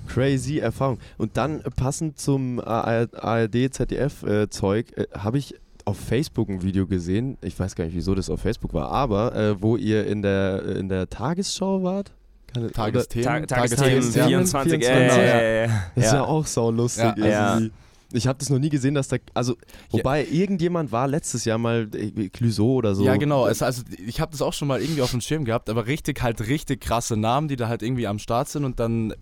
Crazy 0.09 0.59
Erfahrung. 0.59 0.99
Und 1.19 1.37
dann 1.37 1.61
äh, 1.61 1.71
passend 1.71 2.19
zum 2.19 2.61
ARD, 2.61 3.73
ZDF-Zeug 3.73 4.93
äh, 4.97 5.07
habe 5.17 5.39
ich 5.39 5.55
auf 5.85 5.99
Facebook 5.99 6.49
ein 6.49 6.63
Video 6.63 6.87
gesehen. 6.87 7.39
Ich 7.41 7.59
weiß 7.59 7.75
gar 7.75 7.85
nicht, 7.85 7.95
wieso 7.95 8.15
das 8.15 8.29
auf 8.31 8.41
Facebook 8.41 8.75
war, 8.75 8.91
aber 8.91 9.35
äh, 9.35 9.63
wo 9.63 9.77
ihr 9.77 10.07
in 10.07 10.23
der, 10.23 10.65
in 10.77 10.89
der 10.89 11.09
Tagesschau 11.09 11.83
wart. 11.83 12.13
Keine, 12.53 12.71
Tagesthemen. 12.73 13.47
Ta 13.47 13.57
Tagesthemen 13.57 14.01
Tagesthemen, 14.03 14.29
24. 14.29 14.85
24, 14.85 15.19
äh, 15.19 15.67
ja. 15.67 15.83
Das 15.95 16.05
ist 16.05 16.13
ja 16.13 16.19
ja. 16.19 16.25
auch 16.25 16.47
saulustig 16.47 17.05
Ja. 17.17 17.55
irgendwie. 17.55 17.73
Ich 18.13 18.27
habe 18.27 18.39
das 18.39 18.49
noch 18.49 18.59
nie 18.59 18.71
gesehen, 18.71 18.95
dass 18.95 19.09
da, 19.09 19.19
also, 19.35 19.57
wobei 19.91 20.25
irgendjemand 20.25 20.93
war 20.93 21.07
letztes 21.07 21.45
Jahr 21.45 21.59
mal, 21.59 21.89
äh, 21.93 22.31
Clouseau 22.31 22.77
oder 22.77 22.95
so. 22.95 23.05
Ja, 23.05 23.17
genau. 23.17 23.47
Es, 23.47 23.61
also 23.61 23.83
ich 24.07 24.19
habe 24.21 24.33
das 24.33 24.41
auch 24.41 24.55
schon 24.55 24.67
mal 24.67 24.81
irgendwie 24.81 25.03
auf 25.03 25.11
dem 25.11 25.21
Schirm 25.21 25.45
gehabt, 25.45 25.69
aber 25.69 25.87
richtig 25.87 26.23
halt 26.23 26.47
richtig 26.49 26.81
krasse 26.81 27.19
Namen, 27.19 27.49
die 27.49 27.57
da 27.57 27.69
halt 27.69 27.83
irgendwie 27.83 28.07
am 28.07 28.19
Start 28.19 28.49
sind 28.49 28.65
und 28.65 28.81
dann, 28.81 29.13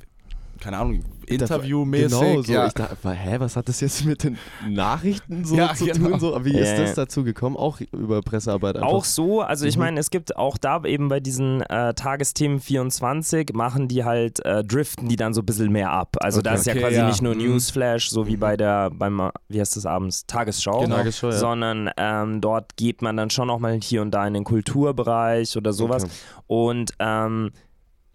keine 0.61 0.79
Ahnung, 0.79 1.05
interviewmäßig. 1.27 2.19
Genau, 2.21 2.43
so. 2.43 2.53
ja. 2.53 2.67
Ich 2.67 2.73
dachte, 2.75 3.11
hä, 3.11 3.37
was 3.39 3.57
hat 3.57 3.69
das 3.69 3.81
jetzt 3.81 4.05
mit 4.05 4.23
den 4.25 4.39
Nachrichten 4.69 5.45
so 5.45 5.55
Ja, 5.59 5.75
zu 5.75 5.87
genau. 5.87 6.11
tun? 6.11 6.21
So? 6.21 6.45
Wie 6.45 6.57
ist 6.57 6.77
das 6.79 6.95
dazu 6.95 7.25
gekommen? 7.25 7.57
Auch 7.57 7.81
über 7.93 8.23
Pressearbeit 8.23 8.77
einfach. 8.77 8.89
Auch 8.89 9.05
so, 9.05 9.41
also 9.43 9.67
ich 9.67 9.77
Mhm. 9.77 9.83
meine, 9.83 10.01
es 10.01 10.11
gibt 10.11 10.37
auch 10.37 10.57
da 10.59 10.83
eben 10.85 11.09
bei 11.09 11.21
diesen 11.21 11.63
äh, 11.63 11.95
Tagesthemen 11.95 12.61
24 12.61 13.53
machen 13.55 13.89
die 13.89 14.05
halt, 14.05 14.45
äh, 14.45 14.63
driften 14.65 15.09
die 15.09 15.17
dann 15.17 15.35
so 15.35 15.43
ein 15.43 15.47
bisschen 15.47 15.73
mehr 15.73 15.91
ab. 15.91 16.17
Also 16.21 16.43
da 16.43 16.51
Okay. 16.51 16.61
ist 16.61 16.67
ja 16.67 16.73
Okay, 16.75 16.83
quasi 16.83 16.97
ja. 16.97 17.07
nicht 17.09 17.23
nur 17.23 17.35
Mhm. 17.35 17.41
Newsflash, 17.43 18.09
so 18.11 18.27
wie 18.27 18.37
bei 18.37 18.57
der, 18.57 18.91
beim, 18.91 19.31
wie 19.49 19.61
heißt 19.61 19.77
das 19.77 19.87
abends, 19.87 20.27
Tagesschau. 20.27 20.81
Genau. 20.81 20.97
Tagesschau, 20.97 21.29
ja. 21.31 21.33
sondern 21.37 21.91
ähm, 21.97 22.41
dort 22.41 22.77
geht 22.77 23.03
man 23.03 23.17
dann 23.17 23.31
schon 23.31 23.51
auch 23.51 23.59
mal 23.59 23.79
hier 23.83 24.03
und 24.03 24.13
da 24.13 24.27
in 24.27 24.35
den 24.35 24.45
Kulturbereich 24.45 25.57
oder 25.57 25.73
sowas. 25.73 26.05
Okay. 26.05 26.13
Und 26.47 26.93
ähm, 27.01 27.51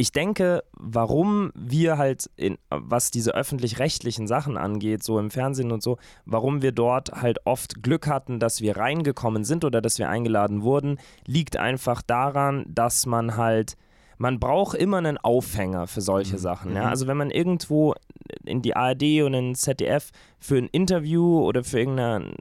ich 0.01 0.11
denke, 0.11 0.63
warum 0.73 1.51
wir 1.53 1.99
halt, 1.99 2.27
in, 2.35 2.57
was 2.71 3.11
diese 3.11 3.35
öffentlich-rechtlichen 3.35 4.25
Sachen 4.25 4.57
angeht, 4.57 5.03
so 5.03 5.19
im 5.19 5.29
Fernsehen 5.29 5.71
und 5.71 5.83
so, 5.83 5.97
warum 6.25 6.63
wir 6.63 6.71
dort 6.71 7.11
halt 7.11 7.45
oft 7.45 7.83
Glück 7.83 8.07
hatten, 8.07 8.39
dass 8.39 8.61
wir 8.61 8.77
reingekommen 8.77 9.43
sind 9.43 9.63
oder 9.63 9.79
dass 9.79 9.99
wir 9.99 10.09
eingeladen 10.09 10.63
wurden, 10.63 10.97
liegt 11.27 11.55
einfach 11.55 12.01
daran, 12.01 12.65
dass 12.67 13.05
man 13.05 13.37
halt, 13.37 13.77
man 14.17 14.39
braucht 14.39 14.75
immer 14.75 14.97
einen 14.97 15.19
Aufhänger 15.19 15.85
für 15.85 16.01
solche 16.01 16.39
Sachen. 16.39 16.75
Ja? 16.75 16.89
Also 16.89 17.05
wenn 17.05 17.17
man 17.17 17.29
irgendwo 17.29 17.93
in 18.43 18.63
die 18.63 18.75
ARD 18.75 19.21
und 19.21 19.35
in 19.35 19.53
ZDF 19.53 20.09
für 20.39 20.57
ein 20.57 20.67
Interview 20.67 21.41
oder 21.41 21.63
für 21.63 21.77
irgendein 21.77 22.33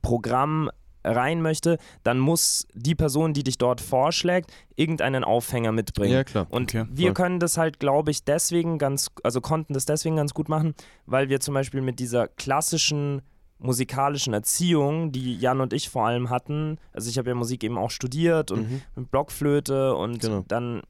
Programm 0.00 0.70
rein 1.04 1.42
möchte, 1.42 1.78
dann 2.04 2.18
muss 2.18 2.66
die 2.74 2.94
Person, 2.94 3.32
die 3.34 3.42
dich 3.44 3.58
dort 3.58 3.80
vorschlägt, 3.80 4.52
irgendeinen 4.76 5.24
Aufhänger 5.24 5.72
mitbringen. 5.72 6.12
Ja, 6.12 6.24
klar. 6.24 6.46
Und 6.50 6.74
Okay, 6.74 6.86
wir 6.90 7.08
voll. 7.08 7.14
können 7.14 7.40
das 7.40 7.56
halt, 7.58 7.80
glaube 7.80 8.10
ich, 8.10 8.24
deswegen 8.24 8.78
ganz, 8.78 9.08
also 9.22 9.40
konnten 9.40 9.74
das 9.74 9.84
deswegen 9.84 10.16
ganz 10.16 10.34
gut 10.34 10.48
machen, 10.48 10.74
weil 11.06 11.28
wir 11.28 11.40
zum 11.40 11.54
Beispiel 11.54 11.80
mit 11.80 11.98
dieser 11.98 12.28
klassischen 12.28 13.22
musikalischen 13.58 14.34
Erziehung, 14.34 15.12
die 15.12 15.36
Jan 15.36 15.60
und 15.60 15.72
ich 15.72 15.88
vor 15.88 16.06
allem 16.06 16.30
hatten, 16.30 16.78
also 16.92 17.08
ich 17.08 17.16
habe 17.18 17.28
ja 17.30 17.34
Musik 17.36 17.62
eben 17.62 17.78
auch 17.78 17.90
studiert 17.92 18.50
und 18.50 18.68
Mhm. 18.68 18.82
mit 18.96 19.10
Blockflöte 19.12 19.94
und 19.94 20.20
Genau. 20.20 20.44
dann 20.48 20.82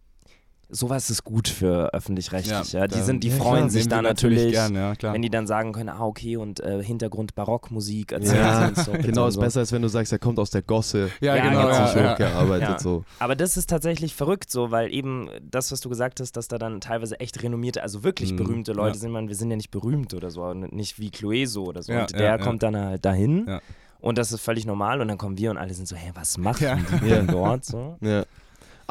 sowas 0.74 1.10
ist 1.10 1.22
gut 1.22 1.48
für 1.48 1.92
öffentlich-rechtlich. 1.92 2.72
Ja, 2.72 2.86
Die, 2.86 2.94
da- 2.96 3.02
sind, 3.02 3.22
die 3.22 3.28
ja, 3.28 3.36
freuen 3.36 3.56
klar, 3.64 3.70
sich 3.70 3.88
da 3.88 4.00
natürlich, 4.00 4.52
gern, 4.52 4.74
ja, 4.74 4.94
klar. 4.94 5.12
wenn 5.12 5.20
die 5.20 5.28
dann 5.28 5.46
sagen 5.46 5.72
können, 5.72 5.90
ah 5.90 6.00
okay, 6.04 6.36
und 6.38 6.60
äh, 6.60 6.82
Hintergrund 6.82 7.34
Barockmusik 7.34 8.12
Ja, 8.12 8.68
uns 8.68 8.84
so. 8.86 8.92
genau, 9.02 9.26
ist 9.26 9.34
so. 9.34 9.40
besser, 9.40 9.60
als 9.60 9.70
wenn 9.72 9.82
du 9.82 9.88
sagst, 9.88 10.12
er 10.12 10.18
kommt 10.18 10.38
aus 10.38 10.48
der 10.50 10.62
Gosse. 10.62 11.10
ja, 11.20 11.36
Ja, 11.36 11.42
genau. 11.48 11.60
Hat 11.62 11.88
sich 11.88 11.96
Ja, 11.96 12.02
ja. 12.02 12.12
hochgearbeitet 12.14 12.68
Ja. 12.68 12.78
so. 12.78 13.04
Aber 13.18 13.36
das 13.36 13.56
ist 13.58 13.68
tatsächlich 13.68 14.14
verrückt 14.14 14.50
so, 14.50 14.70
weil 14.70 14.92
eben 14.94 15.28
das, 15.42 15.72
was 15.72 15.80
du 15.82 15.90
gesagt 15.90 16.20
hast, 16.20 16.32
dass 16.38 16.48
da 16.48 16.56
dann 16.56 16.80
teilweise 16.80 17.20
echt 17.20 17.42
renommierte, 17.42 17.82
also 17.82 18.02
wirklich 18.02 18.32
Mhm, 18.32 18.36
berühmte 18.36 18.72
Leute 18.72 18.96
ja. 18.96 19.00
sind. 19.02 19.10
Man, 19.12 19.28
wir 19.28 19.36
sind 19.36 19.50
ja 19.50 19.56
nicht 19.56 19.70
berühmt 19.70 20.14
oder 20.14 20.30
so, 20.30 20.54
nicht 20.54 20.98
wie 20.98 21.10
Clueso 21.10 21.64
oder 21.64 21.82
so. 21.82 21.92
Ja, 21.92 22.00
und 22.02 22.12
ja, 22.12 22.18
der 22.18 22.26
ja. 22.28 22.38
kommt 22.38 22.62
dann 22.62 22.76
halt 22.76 23.04
dahin 23.04 23.44
Ja. 23.46 23.60
und 24.00 24.16
das 24.16 24.32
ist 24.32 24.40
völlig 24.40 24.64
normal 24.64 25.02
und 25.02 25.08
dann 25.08 25.18
kommen 25.18 25.36
wir 25.36 25.50
und 25.50 25.58
alle 25.58 25.74
sind 25.74 25.86
so, 25.86 25.96
hä, 25.96 26.12
was 26.14 26.38
machen 26.38 26.64
Ja. 26.64 26.76
die 27.02 27.08
Ja. 27.08 27.16
denn 27.16 27.26
dort 27.26 27.64
so? 27.66 27.98
Ja. 28.00 28.24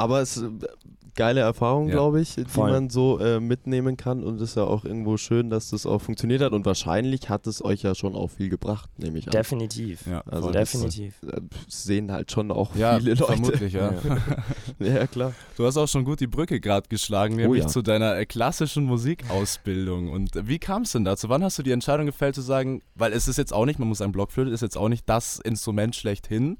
Aber 0.01 0.21
es 0.21 0.37
ist 0.37 0.43
äh, 0.43 0.67
geile 1.15 1.41
Erfahrung, 1.41 1.87
Ja. 1.89 1.95
glaube 1.95 2.21
ich, 2.21 2.35
die 2.35 2.45
Voll. 2.45 2.71
man 2.71 2.89
so 2.89 3.19
äh, 3.19 3.41
mitnehmen 3.41 3.97
kann 3.97 4.23
und 4.23 4.35
es 4.35 4.51
ist 4.51 4.55
ja 4.55 4.63
auch 4.63 4.85
irgendwo 4.85 5.17
schön, 5.17 5.49
dass 5.49 5.69
das 5.71 5.85
auch 5.85 5.99
funktioniert 6.01 6.41
hat 6.41 6.53
und 6.53 6.65
wahrscheinlich 6.65 7.27
hat 7.29 7.47
es 7.47 7.63
euch 7.63 7.81
ja 7.83 7.95
schon 7.95 8.15
auch 8.15 8.29
viel 8.29 8.47
gebracht, 8.47 8.89
nehme 8.97 9.19
ich 9.19 9.27
an. 9.27 9.31
Definitiv. 9.31 10.07
Ja, 10.07 10.21
Also 10.25 10.51
das- 10.51 10.71
Definitiv. 10.71 11.15
Äh, 11.23 11.41
sehen 11.67 12.11
halt 12.13 12.31
schon 12.31 12.49
auch 12.49 12.73
ja, 12.77 12.97
viele 12.97 13.11
Leute. 13.15 13.25
vermutlich, 13.25 13.73
ja. 13.73 13.93
Ja, 14.79 15.05
klar. 15.05 15.33
Du 15.57 15.65
hast 15.65 15.75
auch 15.77 15.87
schon 15.87 16.05
gut 16.05 16.21
die 16.21 16.27
Brücke 16.27 16.59
gerade 16.61 16.87
geschlagen, 16.87 17.33
Oh 17.35 17.37
nämlich 17.37 17.63
ja. 17.63 17.67
zu 17.67 17.81
deiner 17.81 18.15
äh, 18.17 18.25
klassischen 18.25 18.85
Musikausbildung. 18.85 20.09
Und 20.11 20.35
äh, 20.37 20.47
wie 20.47 20.59
kam 20.59 20.83
es 20.83 20.93
denn 20.93 21.03
dazu? 21.05 21.29
Wann 21.29 21.43
hast 21.43 21.59
du 21.59 21.63
die 21.63 21.71
Entscheidung 21.71 22.05
gefällt 22.05 22.35
zu 22.35 22.41
sagen, 22.41 22.81
weil 22.95 23.13
es 23.13 23.27
ist 23.27 23.37
jetzt 23.37 23.53
auch 23.53 23.65
nicht, 23.65 23.79
man 23.79 23.87
muss 23.89 23.99
sagen, 23.99 24.11
Blockflöte 24.13 24.49
ist 24.51 24.61
jetzt 24.61 24.77
auch 24.77 24.89
nicht 24.89 25.07
das 25.09 25.39
Instrument 25.39 25.95
schlechthin. 25.95 26.57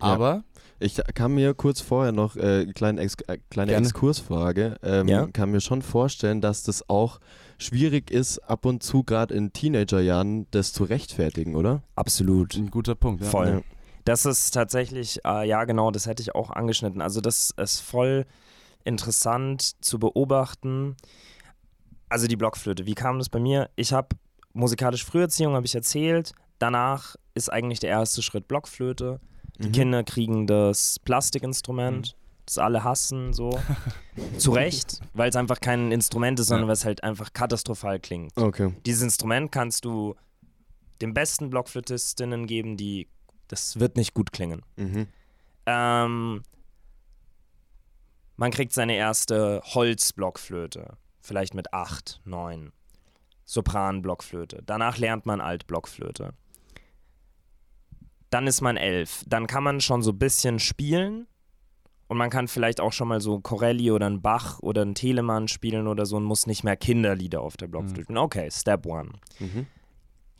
Aber 0.00 0.44
Ich 0.78 1.00
kann 1.14 1.34
mir 1.34 1.52
kurz 1.54 1.80
vorher 1.80 2.12
noch 2.12 2.36
äh, 2.36 2.62
eine 2.62 2.72
kleine, 2.72 3.00
Ex 3.02 3.14
äh, 3.26 3.38
kleine 3.50 3.72
Gerne. 3.72 3.86
Exkursfrage. 3.86 4.76
Ähm, 4.82 5.08
Ja. 5.08 5.26
Kann 5.26 5.50
mir 5.50 5.60
schon 5.60 5.82
vorstellen, 5.82 6.40
dass 6.40 6.62
das 6.62 6.88
auch 6.88 7.20
schwierig 7.58 8.10
ist, 8.10 8.38
ab 8.38 8.64
und 8.64 8.82
zu 8.82 9.04
gerade 9.04 9.34
in 9.34 9.52
Teenagerjahren 9.52 10.46
das 10.50 10.72
zu 10.72 10.84
rechtfertigen, 10.84 11.54
oder? 11.54 11.82
Absolut. 11.96 12.54
ein 12.56 12.70
guter 12.70 12.94
Punkt. 12.94 13.22
Ja. 13.22 13.28
Voll. 13.28 13.48
Ja. 13.48 13.60
Das 14.06 14.24
ist 14.24 14.52
tatsächlich, 14.52 15.20
äh, 15.26 15.46
ja 15.46 15.64
genau, 15.64 15.90
das 15.90 16.06
hätte 16.06 16.22
ich 16.22 16.34
auch 16.34 16.50
angeschnitten. 16.50 17.02
Also 17.02 17.20
das 17.20 17.50
ist 17.58 17.80
voll 17.80 18.24
interessant 18.82 19.84
zu 19.84 19.98
beobachten. 19.98 20.96
Also 22.08 22.26
die 22.26 22.36
Blockflöte, 22.36 22.86
wie 22.86 22.94
kam 22.94 23.18
das 23.18 23.28
bei 23.28 23.38
mir? 23.38 23.68
Ich 23.76 23.92
habe 23.92 24.16
musikalische 24.54 25.04
Früherziehung, 25.06 25.54
habe 25.54 25.66
ich 25.66 25.74
erzählt. 25.74 26.32
Danach 26.58 27.14
ist 27.34 27.52
eigentlich 27.52 27.78
der 27.80 27.90
erste 27.90 28.22
Schritt 28.22 28.48
Blockflöte. 28.48 29.20
Die 29.60 29.68
Mhm. 29.68 29.72
Kinder 29.72 30.04
kriegen 30.04 30.46
das 30.46 30.98
Plastikinstrument, 31.00 32.16
das 32.46 32.58
alle 32.58 32.82
hassen, 32.82 33.32
so. 33.32 33.50
Zu 34.38 34.52
Recht, 34.52 35.00
weil 35.12 35.28
es 35.30 35.36
einfach 35.36 35.60
kein 35.60 35.92
Instrument 35.92 36.40
ist, 36.40 36.48
sondern 36.48 36.64
Ja. 36.64 36.68
weil 36.68 36.74
es 36.74 36.84
halt 36.84 37.04
einfach 37.04 37.32
katastrophal 37.32 38.00
klingt. 38.00 38.36
Okay. 38.36 38.74
Dieses 38.86 39.02
Instrument 39.02 39.52
kannst 39.52 39.84
du 39.84 40.14
den 41.00 41.14
besten 41.14 41.50
Blockflötistinnen 41.50 42.46
geben, 42.46 42.76
die 42.76 43.08
das 43.48 43.78
wird 43.80 43.96
nicht 43.96 44.14
gut 44.14 44.32
klingen. 44.32 44.62
Mhm. 44.76 45.06
Ähm, 45.66 46.42
man 48.36 48.50
kriegt 48.50 48.72
seine 48.72 48.94
erste 48.96 49.60
Holzblockflöte, 49.64 50.96
vielleicht 51.20 51.54
mit 51.54 51.72
8, 51.74 52.20
9. 52.24 52.72
Sopranblockflöte. 53.44 54.62
Danach 54.64 54.96
lernt 54.98 55.26
man 55.26 55.40
Altblockflöte. 55.40 56.32
Dann 58.30 58.46
ist 58.46 58.60
man 58.60 58.76
11. 58.76 59.24
Dann 59.26 59.46
kann 59.46 59.62
man 59.64 59.80
schon 59.80 60.02
so 60.02 60.12
ein 60.12 60.18
bisschen 60.18 60.58
spielen 60.58 61.26
und 62.06 62.16
man 62.16 62.30
kann 62.30 62.48
vielleicht 62.48 62.80
auch 62.80 62.92
schon 62.92 63.08
mal 63.08 63.20
so 63.20 63.40
Corelli 63.40 63.90
oder 63.90 64.06
ein 64.06 64.22
Bach 64.22 64.58
oder 64.60 64.82
ein 64.82 64.94
Telemann 64.94 65.48
spielen 65.48 65.86
oder 65.86 66.06
so 66.06 66.16
und 66.16 66.24
muss 66.24 66.46
nicht 66.46 66.64
mehr 66.64 66.76
Kinderlieder 66.76 67.40
auf 67.40 67.56
der 67.56 67.66
Blockflöte 67.68 68.02
spielen. 68.04 68.18
Okay, 68.18 68.48
Step 68.50 68.86
One. 68.86 69.10
Mhm. 69.38 69.66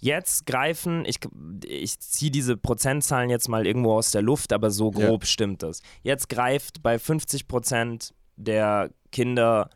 Jetzt 0.02 0.46
greifen, 0.46 1.04
ich, 1.04 1.18
ich 1.66 1.98
ziehe 2.00 2.30
diese 2.30 2.56
Prozentzahlen 2.56 3.28
jetzt 3.28 3.48
mal 3.48 3.66
irgendwo 3.66 3.92
aus 3.92 4.12
der 4.12 4.22
Luft, 4.22 4.52
aber 4.54 4.70
so 4.70 4.90
Ja. 4.92 5.06
grob 5.08 5.26
stimmt 5.26 5.62
es. 5.62 5.82
Jetzt 6.02 6.28
greift 6.30 6.82
bei 6.82 6.98
50 6.98 7.46
Prozent 7.46 8.14
der 8.36 8.90
Kinder 9.12 9.68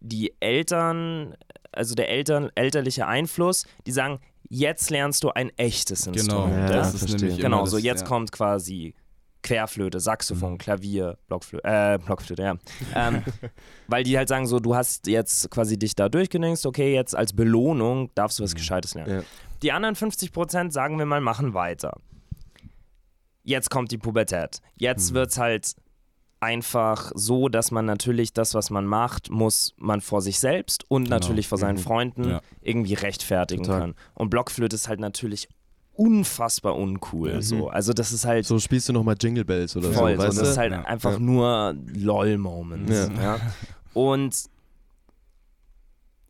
die 0.00 0.32
Eltern, 0.38 1.34
also 1.72 1.94
der 1.96 2.08
Eltern, 2.08 2.50
elterliche 2.54 3.06
Einfluss, 3.08 3.66
die 3.86 3.90
sagen, 3.92 4.20
jetzt 4.54 4.90
lernst 4.90 5.24
du 5.24 5.30
ein 5.30 5.50
echtes 5.56 6.04
Genau, 6.04 6.16
Instrument. 6.16 6.56
Ja, 6.70 6.76
das 6.76 6.94
ist 6.94 6.98
verstehe. 7.00 7.20
nämlich 7.28 7.40
Genau, 7.42 7.66
so 7.66 7.78
jetzt 7.78 8.02
ja. 8.02 8.06
kommt 8.06 8.32
quasi 8.32 8.94
Querflöte, 9.42 10.00
Saxophon, 10.00 10.52
Mhm. 10.54 10.58
Klavier, 10.58 11.18
Blockflöte, 11.26 11.66
äh, 11.68 11.98
Blockflöte, 11.98 12.42
ja. 12.42 12.54
ähm, 12.94 13.22
weil 13.88 14.02
die 14.04 14.16
halt 14.16 14.28
sagen 14.28 14.46
so, 14.46 14.58
du 14.58 14.74
hast 14.74 15.06
jetzt 15.06 15.50
quasi 15.50 15.78
dich 15.78 15.94
da 15.94 16.08
durchgedingst, 16.08 16.64
okay, 16.64 16.94
jetzt 16.94 17.14
als 17.14 17.34
Belohnung 17.34 18.10
darfst 18.14 18.38
du 18.38 18.42
was 18.42 18.52
Mhm. 18.52 18.56
Gescheites 18.56 18.94
lernen. 18.94 19.16
Ja. 19.20 19.22
Die 19.62 19.72
anderen 19.72 19.96
50% 19.96 20.70
sagen 20.72 20.98
wir 20.98 21.04
mal, 21.06 21.20
machen 21.20 21.52
weiter. 21.52 21.96
Jetzt 23.42 23.68
kommt 23.70 23.90
die 23.90 23.98
Pubertät. 23.98 24.60
Jetzt 24.76 25.10
Mhm. 25.10 25.16
wird's 25.16 25.36
halt 25.38 25.74
einfach 26.44 27.10
so, 27.14 27.48
dass 27.48 27.70
man 27.70 27.86
natürlich 27.86 28.32
das, 28.32 28.54
was 28.54 28.70
man 28.70 28.84
macht, 28.86 29.30
muss 29.30 29.72
man 29.78 30.00
vor 30.00 30.20
sich 30.20 30.38
selbst 30.38 30.84
und 30.90 31.04
Genau. 31.04 31.16
natürlich 31.16 31.48
vor 31.48 31.58
seinen 31.58 31.76
Mhm. 31.78 31.82
Freunden 31.82 32.28
Ja. 32.30 32.40
irgendwie 32.60 32.94
rechtfertigen 32.94 33.64
Total. 33.64 33.80
kann. 33.80 33.94
Und 34.14 34.30
Blockflöte 34.30 34.76
ist 34.76 34.88
halt 34.88 35.00
natürlich 35.00 35.48
unfassbar 35.94 36.76
uncool. 36.76 37.34
Mhm. 37.36 37.42
So. 37.42 37.68
Also 37.68 37.92
das 37.92 38.12
ist 38.12 38.24
halt 38.24 38.44
So 38.46 38.58
spielst 38.58 38.88
du 38.88 38.92
nochmal 38.92 39.16
Jingle 39.20 39.44
Bells 39.44 39.76
oder 39.76 39.92
voll. 39.92 40.16
so, 40.16 40.22
So, 40.22 40.28
weißt 40.28 40.38
das 40.40 40.48
ist 40.48 40.54
du? 40.56 40.60
halt 40.60 40.72
Ja. 40.72 40.82
einfach 40.82 41.12
Ja. 41.14 41.18
nur 41.18 41.74
LOL-Moments. 41.94 42.92
Ja. 43.16 43.22
Ja. 43.22 43.40
Und 43.94 44.44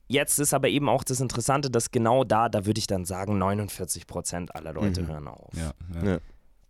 jetzt 0.06 0.38
ist 0.38 0.52
aber 0.54 0.68
eben 0.68 0.88
auch 0.88 1.02
das 1.02 1.20
Interessante, 1.20 1.70
dass 1.70 1.90
genau 1.90 2.24
da, 2.24 2.48
da 2.48 2.66
würde 2.66 2.78
ich 2.78 2.86
dann 2.86 3.04
sagen, 3.04 3.38
49% 3.38 4.54
aller 4.54 4.72
Leute 4.72 5.02
Mhm. 5.02 5.06
hören 5.08 5.28
auf. 5.28 5.50
Ja, 5.56 5.72
ja. 6.02 6.10
Ja. 6.12 6.18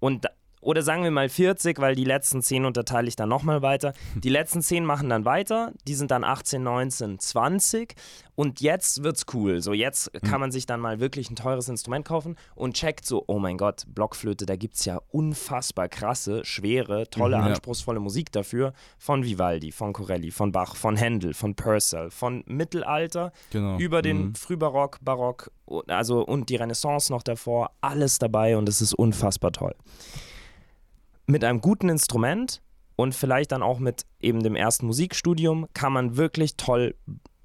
Und 0.01 0.25
da- 0.25 0.31
oder 0.65 0.83
sagen 0.83 1.03
wir 1.05 1.11
mal 1.11 1.29
40, 1.29 1.79
weil 1.79 1.95
die 1.95 2.05
letzten 2.05 2.43
10 2.43 2.65
unterteile 2.65 3.07
ich 3.09 3.17
dann 3.17 3.29
nochmal 3.29 3.63
weiter. 3.63 3.93
Die 4.23 4.31
letzten 4.31 4.63
10 4.63 4.85
machen 4.85 5.09
dann 5.11 5.25
weiter, 5.25 5.73
die 5.87 5.95
sind 5.95 6.11
dann 6.11 6.25
18, 6.25 6.63
19, 6.63 7.19
20 7.19 7.95
und 8.35 8.61
jetzt 8.61 9.03
wird's 9.05 9.27
cool. 9.35 9.61
So 9.61 9.73
jetzt 9.73 10.11
kann 10.23 10.41
man 10.41 10.51
sich 10.51 10.67
dann 10.67 10.81
mal 10.81 10.99
wirklich 11.01 11.31
ein 11.31 11.37
teures 11.37 11.69
Instrument 11.69 12.05
kaufen 12.07 12.37
und 12.55 12.75
checkt 12.75 13.05
so, 13.07 13.23
oh 13.27 13.39
mein 13.39 13.59
Gott, 13.59 13.85
Blockflöte, 13.89 14.47
da 14.47 14.57
gibt's 14.57 14.85
ja 14.85 15.01
unfassbar 15.11 15.89
krasse, 15.89 16.45
schwere, 16.45 17.09
tolle, 17.11 17.37
Mhm, 17.37 17.43
ja. 17.43 17.49
anspruchsvolle 17.51 18.01
Musik 18.01 18.33
dafür 18.33 18.73
von 18.99 19.23
Vivaldi, 19.25 19.71
von 19.73 19.93
Corelli, 19.93 20.31
von 20.31 20.51
Bach, 20.53 20.75
von 20.77 20.97
Händel, 20.97 21.35
von 21.35 21.55
Purcell, 21.55 22.11
von 22.11 22.43
Mittelalter 22.47 23.33
Genau. 23.51 23.79
über 23.79 24.03
den 24.03 24.29
Mhm. 24.29 24.35
Frühbarock, 24.35 24.99
Barock, 25.03 25.51
also 25.89 26.23
und 26.25 26.49
die 26.49 26.57
Renaissance 26.57 27.13
noch 27.13 27.23
davor, 27.23 27.71
alles 27.81 28.19
dabei 28.19 28.57
und 28.57 28.69
es 28.69 28.81
ist 28.81 28.95
unfassbar 28.95 29.53
toll. 29.53 29.75
Mit 31.27 31.45
einem 31.45 31.61
guten 31.61 31.89
Instrument 31.89 32.61
und 32.97 33.15
vielleicht 33.15 33.53
dann 33.53 33.63
auch 33.63 33.79
mit 33.79 34.05
eben 34.21 34.43
dem 34.43 34.57
ersten 34.57 34.87
Musikstudium 34.87 35.67
kann 35.75 35.93
man 35.93 36.17
wirklich 36.17 36.57
toll 36.57 36.95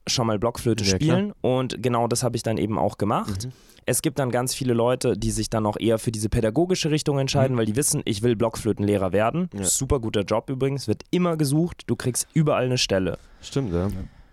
schon 0.07 0.27
mal 0.27 0.39
Blockflöte 0.39 0.83
Ja, 0.83 0.95
spielen 0.95 1.33
und 1.41 1.81
genau 1.83 2.07
das 2.07 2.23
habe 2.23 2.35
ich 2.35 2.43
dann 2.43 2.57
eben 2.57 2.77
auch 2.77 2.97
gemacht. 2.97 3.45
Mhm. 3.45 3.51
Es 3.85 4.01
gibt 4.01 4.19
dann 4.19 4.29
ganz 4.29 4.53
viele 4.53 4.73
Leute, 4.73 5.17
die 5.17 5.31
sich 5.31 5.49
dann 5.49 5.65
auch 5.65 5.77
eher 5.79 5.97
für 5.97 6.11
diese 6.11 6.29
pädagogische 6.29 6.91
Richtung 6.91 7.17
entscheiden, 7.17 7.57
weil 7.57 7.65
die 7.65 7.75
wissen, 7.75 8.01
ich 8.05 8.21
will 8.21 8.35
Blockflötenlehrer 8.35 9.13
werden. 9.13 9.49
Ja. 9.53 9.63
Super 9.63 9.99
guter 9.99 10.21
Job 10.21 10.49
übrigens, 10.49 10.87
wird 10.87 11.03
immer 11.09 11.37
gesucht, 11.37 11.83
du 11.87 11.95
kriegst 11.95 12.27
überall 12.33 12.65
eine 12.65 12.77
Stelle. 12.77 13.17
Stimmt, 13.41 13.73
ja. 13.73 13.89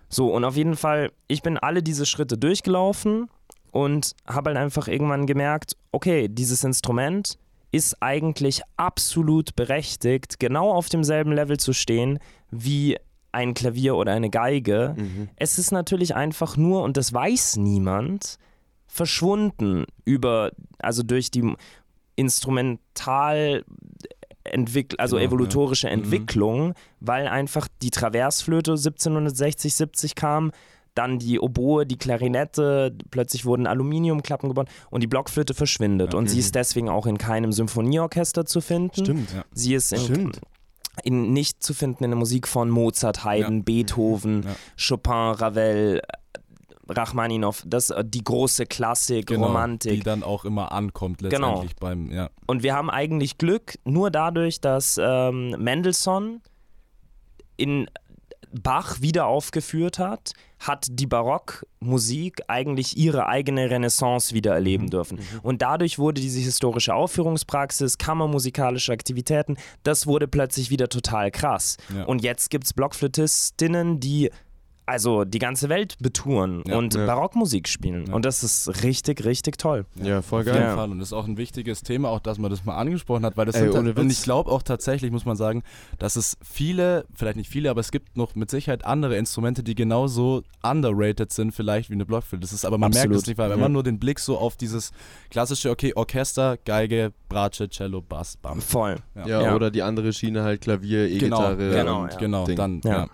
So, 0.08 0.34
und 0.34 0.44
auf 0.44 0.56
jeden 0.56 0.76
Fall, 0.76 1.10
ich 1.26 1.42
bin 1.42 1.56
alle 1.56 1.82
diese 1.82 2.04
Schritte 2.04 2.36
durchgelaufen 2.36 3.30
und 3.70 4.12
habe 4.26 4.50
halt 4.50 4.58
einfach 4.58 4.88
irgendwann 4.88 5.26
gemerkt, 5.26 5.76
okay, 5.90 6.28
dieses 6.28 6.62
Instrument 6.62 7.38
ist 7.76 8.02
eigentlich 8.02 8.62
absolut 8.76 9.54
berechtigt, 9.56 10.38
genau 10.40 10.72
auf 10.72 10.88
demselben 10.88 11.32
Level 11.32 11.58
zu 11.58 11.72
stehen 11.72 12.18
wie 12.50 12.96
ein 13.32 13.54
Klavier 13.54 13.96
oder 13.96 14.12
eine 14.12 14.30
Geige. 14.30 14.94
Mhm. 14.96 15.28
Es 15.36 15.58
ist 15.58 15.70
natürlich 15.70 16.14
einfach 16.14 16.56
nur, 16.56 16.82
und 16.82 16.96
das 16.96 17.12
weiß 17.12 17.56
niemand, 17.56 18.38
verschwunden 18.86 19.84
über, 20.04 20.52
also 20.78 21.02
durch 21.02 21.30
die 21.30 21.54
Instrumental 22.14 23.64
entwickl 24.44 24.96
also 24.98 25.16
Genau, 25.16 25.22
ja. 25.24 25.28
evolutorische 25.28 25.88
Mhm. 25.88 25.92
Entwicklung, 25.92 26.74
weil 27.00 27.26
einfach 27.28 27.68
die 27.82 27.90
Traversflöte 27.90 28.72
1760, 28.72 29.74
70 29.74 30.14
kam, 30.14 30.52
dann 30.96 31.18
die 31.20 31.38
Oboe, 31.38 31.86
die 31.86 31.96
Klarinette, 31.98 32.96
plötzlich 33.10 33.44
wurden 33.44 33.66
Aluminiumklappen 33.68 34.48
gebaut 34.48 34.68
und 34.90 35.02
die 35.02 35.06
Blockflöte 35.06 35.54
verschwindet. 35.54 36.12
Ja. 36.14 36.18
Und 36.18 36.26
sie 36.28 36.36
Mhm. 36.36 36.40
ist 36.40 36.54
deswegen 36.56 36.88
auch 36.88 37.06
in 37.06 37.18
keinem 37.18 37.52
Symphonieorchester 37.52 38.44
zu 38.46 38.60
finden. 38.60 39.04
Stimmt. 39.04 39.32
Ja. 39.32 39.44
Sie 39.52 39.74
ist 39.74 39.92
in, 39.92 40.00
Stimmt. 40.00 40.40
in, 41.04 41.32
nicht 41.32 41.62
zu 41.62 41.74
finden 41.74 42.02
in 42.04 42.10
der 42.10 42.18
Musik 42.18 42.48
von 42.48 42.70
Mozart, 42.70 43.24
Haydn, 43.24 43.58
Ja. 43.58 43.62
Beethoven, 43.62 44.42
Ja. 44.44 44.56
Chopin, 44.88 45.12
Ravel, 45.12 46.02
Rachmaninow, 46.88 47.62
das 47.66 47.90
äh, 47.90 48.04
die 48.04 48.22
große 48.22 48.64
Klassik, 48.64 49.26
Genau, 49.26 49.46
Romantik. 49.48 49.92
Die 49.94 50.00
dann 50.02 50.22
auch 50.22 50.44
immer 50.44 50.70
ankommt 50.72 51.18
Genau. 51.18 51.48
letztendlich 51.48 51.76
beim, 51.76 52.10
ja. 52.12 52.30
Und 52.46 52.62
wir 52.62 52.74
haben 52.74 52.90
eigentlich 52.90 53.38
Glück 53.38 53.74
nur 53.84 54.10
dadurch, 54.10 54.60
dass 54.60 54.98
ähm, 55.02 55.50
Mendelssohn 55.58 56.40
in 57.56 57.88
Bach 58.52 59.00
wieder 59.00 59.26
aufgeführt 59.26 59.98
hat, 59.98 60.32
hat 60.66 60.86
die 60.90 61.06
Barockmusik 61.06 62.42
eigentlich 62.48 62.96
ihre 62.96 63.26
eigene 63.26 63.70
Renaissance 63.70 64.34
wieder 64.34 64.54
erleben 64.54 64.90
dürfen. 64.90 65.20
Und 65.42 65.62
dadurch 65.62 65.98
wurde 65.98 66.20
diese 66.20 66.40
historische 66.40 66.94
Aufführungspraxis, 66.94 67.98
kammermusikalische 67.98 68.92
Aktivitäten, 68.92 69.56
das 69.82 70.06
wurde 70.06 70.28
plötzlich 70.28 70.70
wieder 70.70 70.88
total 70.88 71.30
krass. 71.30 71.76
Ja. 71.94 72.04
Und 72.04 72.22
jetzt 72.22 72.50
gibt 72.50 72.64
es 72.64 72.72
Blockflötistinnen, 72.72 74.00
die 74.00 74.30
also 74.86 75.24
die 75.24 75.38
ganze 75.40 75.68
Welt 75.68 75.96
betouren 76.00 76.62
Ja. 76.66 76.76
und 76.78 76.94
Ja. 76.94 77.06
Barockmusik 77.06 77.66
spielen. 77.68 78.06
Ja. 78.06 78.14
Und 78.14 78.24
das 78.24 78.42
ist 78.44 78.82
richtig, 78.84 79.24
richtig 79.24 79.58
toll. 79.58 79.84
Ja, 80.02 80.22
voll 80.22 80.40
Auf 80.40 80.46
jeden 80.46 80.58
geil. 80.58 80.66
Ja. 80.68 80.76
Fall. 80.76 80.90
Und 80.90 81.00
das 81.00 81.08
ist 81.08 81.12
auch 81.12 81.26
ein 81.26 81.36
wichtiges 81.36 81.82
Thema, 81.82 82.08
auch 82.10 82.20
dass 82.20 82.38
man 82.38 82.50
das 82.50 82.64
mal 82.64 82.76
angesprochen 82.76 83.24
hat, 83.26 83.36
weil 83.36 83.46
das 83.46 83.56
Ey, 83.56 83.70
sind 83.72 83.98
und 83.98 84.10
ich 84.10 84.22
glaube 84.22 84.50
auch 84.50 84.62
tatsächlich, 84.62 85.10
muss 85.10 85.24
man 85.24 85.36
sagen, 85.36 85.62
dass 85.98 86.16
es 86.16 86.36
viele, 86.42 87.04
vielleicht 87.14 87.36
nicht 87.36 87.50
viele, 87.50 87.70
aber 87.70 87.80
es 87.80 87.90
gibt 87.90 88.16
noch 88.16 88.34
mit 88.36 88.50
Sicherheit 88.50 88.84
andere 88.84 89.16
Instrumente, 89.16 89.62
die 89.62 89.74
genauso 89.74 90.42
underrated 90.62 91.32
sind, 91.32 91.52
vielleicht 91.52 91.90
wie 91.90 91.94
eine 91.94 92.06
Blockflöte. 92.06 92.42
Das 92.42 92.52
ist 92.52 92.64
aber 92.64 92.78
man 92.78 92.90
merkt 92.90 93.06
Absolut. 93.06 93.22
es 93.22 93.26
nicht, 93.26 93.38
weil 93.38 93.50
wenn 93.50 93.60
man 93.60 93.72
nur 93.72 93.82
den 93.82 93.98
Blick 93.98 94.20
so 94.20 94.38
auf 94.38 94.56
dieses 94.56 94.92
klassische, 95.30 95.70
okay, 95.70 95.92
Orchester, 95.96 96.56
Geige, 96.64 97.12
Bratsche, 97.28 97.68
Cello, 97.68 98.02
Bass, 98.02 98.36
Bam. 98.36 98.60
Voll. 98.60 98.96
Ja, 99.14 99.26
Ja. 99.42 99.54
oder 99.56 99.70
die 99.70 99.82
andere 99.82 100.12
Schiene 100.12 100.42
halt 100.44 100.60
Klavier, 100.60 101.08
Genau, 101.08 101.16
E-Gitarre. 101.50 101.70
genau, 101.70 102.02
und 102.02 102.12
ja. 102.12 102.18
Genau, 102.18 102.46
Ding. 102.46 102.56
dann, 102.56 102.80
Ja. 102.84 103.08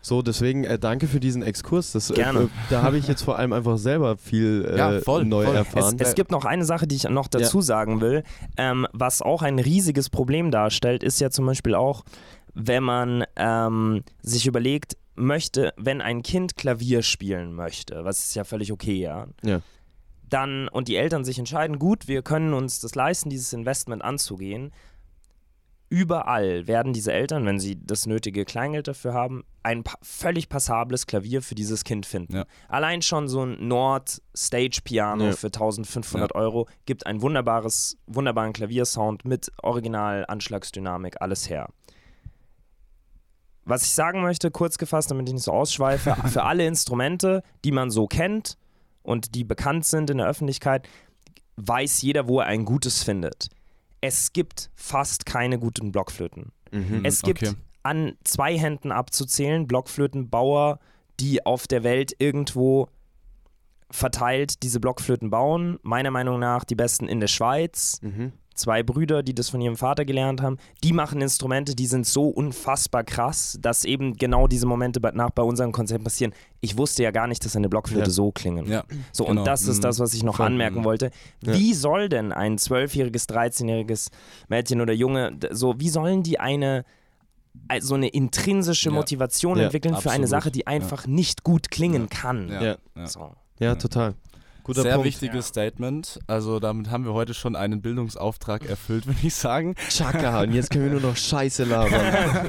Ja. 0.00 0.04
So, 0.06 0.22
deswegen 0.22 0.64
äh, 0.64 0.78
danke 0.78 1.06
für 1.06 1.20
diesen 1.20 1.42
Exkurs. 1.42 1.92
Das, 1.92 2.10
äh, 2.10 2.14
Gerne. 2.14 2.40
Äh, 2.40 2.48
da 2.70 2.82
habe 2.82 2.98
ich 2.98 3.06
jetzt 3.06 3.22
vor 3.22 3.38
allem 3.38 3.52
einfach 3.52 3.78
selber 3.78 4.16
viel 4.16 4.66
äh, 4.70 4.78
Ja, 4.78 5.00
voll, 5.00 5.24
neu 5.24 5.44
voll. 5.44 5.54
Es, 5.54 5.58
erfahren. 5.58 5.96
es 5.98 6.14
gibt 6.14 6.30
noch 6.30 6.44
eine 6.44 6.64
Sache, 6.64 6.86
die 6.86 6.96
ich 6.96 7.04
noch 7.04 7.28
dazu 7.28 7.60
sagen 7.60 8.00
will, 8.00 8.24
ähm, 8.56 8.86
was 8.92 9.22
auch 9.22 9.42
ein 9.42 9.58
riesiges 9.58 10.10
Problem 10.10 10.50
darstellt, 10.50 11.02
ist 11.02 11.20
ja 11.20 11.30
zum 11.30 11.46
Beispiel 11.46 11.74
auch, 11.74 12.04
wenn 12.54 12.82
man 12.82 13.24
ähm, 13.36 14.02
sich 14.22 14.46
überlegt, 14.46 14.96
möchte, 15.14 15.72
wenn 15.76 16.00
ein 16.00 16.22
Kind 16.22 16.56
Klavier 16.56 17.02
spielen 17.02 17.52
möchte, 17.54 18.04
was 18.04 18.20
ist 18.20 18.34
ja 18.34 18.44
völlig 18.44 18.72
okay, 18.72 19.00
ja. 19.00 19.26
Ja. 19.42 19.60
Dann, 20.28 20.68
und 20.68 20.88
die 20.88 20.96
Eltern 20.96 21.24
sich 21.24 21.38
entscheiden, 21.38 21.78
gut, 21.78 22.06
wir 22.06 22.22
können 22.22 22.54
uns 22.54 22.80
das 22.80 22.94
leisten, 22.94 23.30
dieses 23.30 23.52
Investment 23.52 24.02
anzugehen. 24.02 24.72
Überall 25.92 26.68
werden 26.68 26.92
diese 26.92 27.12
Eltern, 27.12 27.44
wenn 27.46 27.58
sie 27.58 27.76
das 27.84 28.06
nötige 28.06 28.44
Kleingeld 28.44 28.86
dafür 28.86 29.12
haben, 29.12 29.42
ein 29.64 29.82
pa 29.82 29.98
völlig 30.02 30.48
passables 30.48 31.08
Klavier 31.08 31.42
für 31.42 31.56
dieses 31.56 31.82
Kind 31.82 32.06
finden. 32.06 32.36
Ja. 32.36 32.44
Allein 32.68 33.02
schon 33.02 33.28
so 33.28 33.44
ein 33.44 33.66
Nord 33.66 34.22
Stage 34.34 34.82
Piano 34.84 35.24
Ja. 35.26 35.32
für 35.32 35.48
1500 35.48 36.32
Euro 36.36 36.68
gibt 36.86 37.06
einen 37.06 37.22
wunderbares, 37.22 37.98
wunderbaren 38.06 38.52
Klaviersound 38.52 39.24
mit 39.24 39.50
Original 39.64 40.24
Anschlagsdynamik, 40.28 41.20
alles 41.20 41.50
her. 41.50 41.68
Was 43.64 43.82
ich 43.84 43.90
sagen 43.90 44.22
möchte, 44.22 44.52
kurz 44.52 44.78
gefasst, 44.78 45.10
damit 45.10 45.28
ich 45.28 45.34
nicht 45.34 45.42
so 45.44 45.52
ausschweife, 45.52 46.14
für 46.28 46.44
alle 46.44 46.66
Instrumente, 46.66 47.42
die 47.64 47.72
man 47.72 47.90
so 47.90 48.06
kennt 48.06 48.56
und 49.02 49.34
die 49.34 49.42
bekannt 49.42 49.84
sind 49.86 50.08
in 50.08 50.18
der 50.18 50.28
Öffentlichkeit, 50.28 50.88
weiß 51.56 52.00
jeder, 52.02 52.28
wo 52.28 52.38
er 52.38 52.46
ein 52.46 52.64
gutes 52.64 53.02
findet. 53.02 53.48
Es 54.00 54.32
gibt 54.32 54.70
fast 54.74 55.26
keine 55.26 55.58
guten 55.58 55.92
Blockflöten. 55.92 56.52
Mhm. 56.70 57.04
Es 57.04 57.22
gibt 57.22 57.42
okay. 57.42 57.54
an 57.82 58.16
zwei 58.24 58.58
Händen 58.58 58.92
abzuzählen 58.92 59.66
Blockflötenbauer, 59.66 60.78
die 61.18 61.44
auf 61.44 61.66
der 61.66 61.84
Welt 61.84 62.14
irgendwo 62.18 62.88
verteilt 63.90 64.62
diese 64.62 64.80
Blockflöten 64.80 65.30
bauen. 65.30 65.78
Meiner 65.82 66.10
Meinung 66.10 66.38
nach 66.38 66.64
die 66.64 66.76
besten 66.76 67.08
in 67.08 67.20
der 67.20 67.28
Schweiz. 67.28 67.98
Mhm. 68.02 68.32
Zwei 68.60 68.82
Brüder, 68.82 69.22
die 69.22 69.34
das 69.34 69.48
von 69.48 69.60
ihrem 69.62 69.76
Vater 69.76 70.04
gelernt 70.04 70.42
haben, 70.42 70.58
die 70.84 70.92
machen 70.92 71.22
Instrumente, 71.22 71.74
die 71.74 71.86
sind 71.86 72.06
so 72.06 72.28
unfassbar 72.28 73.04
krass, 73.04 73.58
dass 73.62 73.84
eben 73.86 74.16
genau 74.18 74.46
diese 74.48 74.66
Momente 74.66 75.00
bei, 75.00 75.12
nach 75.12 75.30
bei 75.30 75.42
unserem 75.42 75.72
Konzert 75.72 76.04
passieren. 76.04 76.34
Ich 76.60 76.76
wusste 76.76 77.02
ja 77.02 77.10
gar 77.10 77.26
nicht, 77.26 77.42
dass 77.44 77.56
eine 77.56 77.70
Blockflöte 77.70 78.04
Ja. 78.06 78.10
so 78.10 78.32
klingen. 78.32 78.66
Ja, 78.66 78.84
So, 79.12 79.24
genau. 79.24 79.40
und 79.40 79.46
das 79.46 79.62
ist 79.66 79.78
Mhm. 79.78 79.82
das, 79.82 79.98
was 79.98 80.12
ich 80.12 80.22
noch 80.22 80.40
anmerken 80.40 80.80
Mhm. 80.80 80.84
wollte. 80.84 81.10
Ja. 81.42 81.54
Wie 81.54 81.72
soll 81.72 82.10
denn 82.10 82.32
ein 82.32 82.58
zwölfjähriges, 82.58 83.26
13-jähriges 83.28 84.10
Mädchen 84.48 84.80
oder 84.82 84.92
Junge, 84.92 85.38
so, 85.50 85.74
wie 85.80 85.88
sollen 85.88 86.22
die 86.22 86.38
eine, 86.38 86.84
äh, 87.68 87.80
so 87.80 87.94
eine 87.94 88.08
intrinsische 88.08 88.90
Ja. 88.90 88.94
Eine 89.52 89.60
Ja, 89.60 89.64
entwickeln 89.68 89.94
für 89.96 90.10
eine 90.10 90.24
absolut. 90.24 90.28
Sache, 90.28 90.50
die 90.50 90.66
einfach 90.66 91.06
nicht 91.06 91.44
gut 91.44 91.70
klingen 91.70 92.08
kann? 92.10 92.48
Ja. 92.50 92.62
Ja. 92.62 92.76
ja. 92.96 93.06
So. 93.06 93.30
Ja, 93.58 93.74
total. 93.74 94.14
Guter 94.62 94.82
Sehr 94.82 94.94
Punkt. 94.94 95.06
wichtiges 95.06 95.48
Statement. 95.48 96.18
Also 96.26 96.60
damit 96.60 96.90
haben 96.90 97.04
wir 97.04 97.12
heute 97.12 97.34
schon 97.34 97.56
einen 97.56 97.82
Bildungsauftrag 97.82 98.68
erfüllt, 98.68 99.06
würde 99.08 99.20
ich 99.22 99.34
sagen. 99.34 99.74
Chaka, 99.88 100.40
und 100.42 100.52
jetzt 100.52 100.70
können 100.70 100.84
wir 100.84 100.92
nur 100.92 101.10
noch 101.10 101.16
Scheiße 101.16 101.64
labern. 101.64 102.00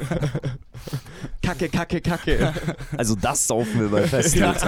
kacke, 1.42 1.68
kacke, 1.68 2.00
kacke. 2.00 2.52
Also 2.96 3.14
das 3.14 3.46
saufen 3.46 3.80
wir 3.80 3.88
bei 3.88 4.06
Festivals. 4.06 4.62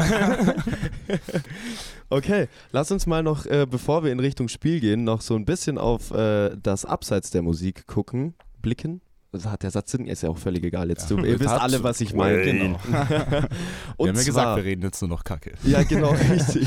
Okay, 2.10 2.48
lass 2.70 2.90
uns 2.90 3.06
mal 3.06 3.22
noch, 3.22 3.46
äh, 3.46 3.66
bevor 3.68 4.04
wir 4.04 4.12
in 4.12 4.20
Richtung 4.20 4.48
Spiel 4.48 4.80
gehen, 4.80 5.04
noch 5.04 5.20
so 5.20 5.34
ein 5.34 5.44
bisschen 5.44 5.78
auf 5.78 6.10
äh, 6.10 6.56
das 6.62 6.84
Abseits 6.84 7.30
der 7.30 7.42
Musik 7.42 7.86
gucken, 7.86 8.34
blicken. 8.60 9.00
Also 9.34 9.50
hat 9.50 9.62
der 9.62 9.70
Satz 9.70 9.90
Sinn? 9.90 10.06
Ist 10.06 10.22
ja 10.22 10.28
auch 10.30 10.38
völlig 10.38 10.64
egal. 10.64 10.88
Jetzt 10.88 11.10
Ja. 11.10 11.16
du, 11.16 11.24
ihr 11.24 11.38
wisst 11.38 11.50
alle, 11.50 11.82
was 11.82 12.00
ich 12.00 12.14
meine. 12.14 12.42
Genau. 12.42 12.78
Und 12.78 12.82
wir 12.88 12.98
haben 12.98 13.48
ja 13.98 14.14
zwar, 14.14 14.24
gesagt, 14.24 14.56
wir 14.56 14.64
reden 14.64 14.82
jetzt 14.82 15.00
nur 15.02 15.08
noch 15.08 15.24
Kacke. 15.24 15.52
Ja, 15.64 15.82
genau, 15.82 16.10
richtig. 16.30 16.66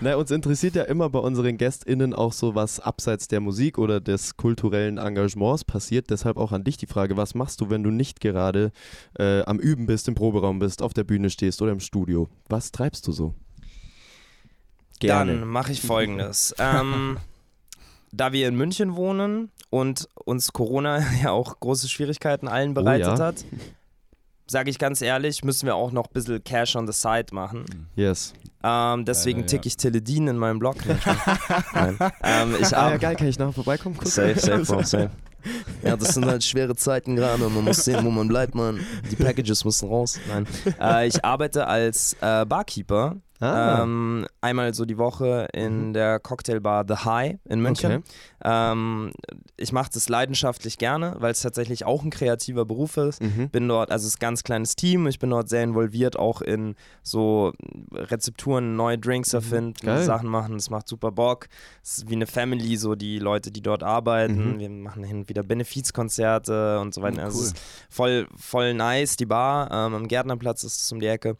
Na, 0.00 0.16
uns 0.16 0.30
interessiert 0.30 0.74
ja 0.74 0.82
immer 0.82 1.08
bei 1.08 1.20
unseren 1.20 1.56
GästInnen 1.56 2.12
auch 2.12 2.32
so, 2.32 2.54
was 2.54 2.80
abseits 2.80 3.28
der 3.28 3.40
Musik 3.40 3.78
oder 3.78 4.00
des 4.00 4.36
kulturellen 4.36 4.98
Engagements 4.98 5.64
passiert. 5.64 6.10
Deshalb 6.10 6.36
auch 6.36 6.52
an 6.52 6.64
dich 6.64 6.76
die 6.76 6.86
Frage, 6.86 7.16
was 7.16 7.34
machst 7.34 7.60
du, 7.60 7.70
wenn 7.70 7.82
du 7.82 7.90
nicht 7.90 8.20
gerade 8.20 8.72
äh, 9.18 9.42
am 9.42 9.58
Üben 9.58 9.86
bist, 9.86 10.08
im 10.08 10.14
Proberaum 10.14 10.58
bist, 10.58 10.82
auf 10.82 10.92
der 10.92 11.04
Bühne 11.04 11.30
stehst 11.30 11.62
oder 11.62 11.72
im 11.72 11.80
Studio? 11.80 12.28
Was 12.48 12.72
treibst 12.72 13.06
du 13.06 13.12
so? 13.12 13.34
Dann 15.00 15.46
mache 15.48 15.72
ich 15.72 15.80
folgendes. 15.80 16.54
ähm, 16.58 17.16
da 18.12 18.32
wir 18.32 18.48
in 18.48 18.56
München 18.56 18.96
wohnen 18.96 19.50
und 19.70 20.08
uns 20.14 20.52
Corona 20.52 21.02
ja 21.22 21.30
auch 21.30 21.60
große 21.60 21.88
Schwierigkeiten 21.88 22.48
allen 22.48 22.74
bereitet 22.74 23.18
ja. 23.18 23.26
hat, 23.26 23.44
sage 24.46 24.70
ich 24.70 24.78
ganz 24.78 25.00
ehrlich, 25.00 25.44
müssen 25.44 25.66
wir 25.66 25.76
auch 25.76 25.92
noch 25.92 26.06
ein 26.06 26.12
bisschen 26.12 26.42
Cash 26.42 26.76
on 26.76 26.86
the 26.86 26.92
side 26.92 27.26
machen. 27.32 27.88
Yes. 27.94 28.34
Ähm, 28.62 29.04
deswegen 29.04 29.40
Leider, 29.40 29.52
ja. 29.52 29.58
tick 29.58 29.66
ich 29.66 29.76
Teledin 29.76 30.28
in 30.28 30.36
meinem 30.36 30.58
Blog. 30.58 30.76
Nein. 31.72 31.96
Ähm, 32.22 32.56
ich 32.60 32.76
Ah, 32.76 32.90
ja, 32.90 32.96
geil, 32.96 33.16
kann 33.16 33.28
ich 33.28 33.38
nachher 33.38 33.52
vorbeikommen? 33.52 33.96
kurz? 33.96 34.14
Safe, 34.14 34.38
safe, 34.38 34.64
Bro, 34.64 34.82
safe. 34.84 35.10
Ja, 35.82 35.96
das 35.96 36.14
sind 36.14 36.26
halt 36.26 36.44
schwere 36.44 36.76
Zeiten 36.76 37.16
gerade. 37.16 37.48
Man 37.48 37.64
muss 37.64 37.84
sehen, 37.84 38.04
wo 38.04 38.10
man 38.10 38.28
bleibt, 38.28 38.54
man. 38.54 38.80
Die 39.10 39.16
Packages 39.16 39.64
müssen 39.64 39.88
raus. 39.88 40.20
Nein. 40.28 40.46
Äh, 40.78 41.06
ich 41.06 41.24
arbeite 41.24 41.66
als 41.66 42.14
äh, 42.20 42.44
Barkeeper. 42.44 43.16
Ah, 43.40 43.82
Ähm, 43.82 44.26
einmal 44.42 44.74
so 44.74 44.84
die 44.84 44.98
Woche 44.98 45.48
in 45.54 45.92
der 45.94 46.20
Cocktailbar 46.20 46.84
The 46.86 46.94
High 47.06 47.38
in 47.48 47.60
München. 47.60 47.92
okay. 47.92 48.02
Ähm, 48.44 49.12
ich 49.56 49.72
mache 49.72 49.90
das 49.92 50.08
leidenschaftlich 50.08 50.76
gerne, 50.78 51.16
weil 51.18 51.32
es 51.32 51.40
tatsächlich 51.40 51.84
auch 51.86 52.02
ein 52.02 52.10
kreativer 52.10 52.64
Beruf 52.66 52.96
ist. 52.98 53.22
Mhm. 53.22 53.48
Bin 53.50 53.66
dort, 53.68 53.90
also 53.90 54.06
es 54.06 54.14
ist 54.14 54.18
ein 54.18 54.20
ganz 54.20 54.42
kleines 54.44 54.76
Team. 54.76 55.06
Ich 55.06 55.18
bin 55.18 55.30
dort 55.30 55.48
sehr 55.48 55.62
involviert, 55.64 56.18
auch 56.18 56.42
in 56.42 56.74
so 57.02 57.52
Rezepturen, 57.94 58.76
neue 58.76 58.98
Drinks 58.98 59.32
erfinden, 59.32 59.74
Mhm. 59.88 60.02
Sachen 60.04 60.28
machen. 60.28 60.56
Es 60.56 60.68
macht 60.70 60.88
super 60.88 61.10
Bock. 61.12 61.48
Es 61.82 61.98
ist 61.98 62.10
wie 62.10 62.14
eine 62.16 62.26
Family, 62.26 62.76
so 62.76 62.94
die 62.94 63.18
Leute, 63.18 63.50
die 63.50 63.62
dort 63.62 63.82
arbeiten. 63.82 64.54
Mhm. 64.54 64.58
Wir 64.58 64.70
machen 64.70 65.02
hin 65.04 65.18
und 65.20 65.28
wieder 65.28 65.42
Benefizkonzerte 65.42 66.78
und 66.80 66.94
so 66.94 67.02
weiter. 67.02 67.22
Oh, 67.22 67.24
Also 67.24 67.38
cool. 67.38 67.44
es 67.46 67.52
ist 67.52 67.58
voll, 67.90 68.26
voll 68.36 68.74
nice, 68.74 69.16
die 69.16 69.26
Bar. 69.26 69.70
Ähm, 69.70 69.94
am 69.94 70.08
Gärtnerplatz 70.08 70.64
ist 70.64 70.82
es 70.82 70.92
um 70.92 71.00
die 71.00 71.06
Ecke. 71.06 71.36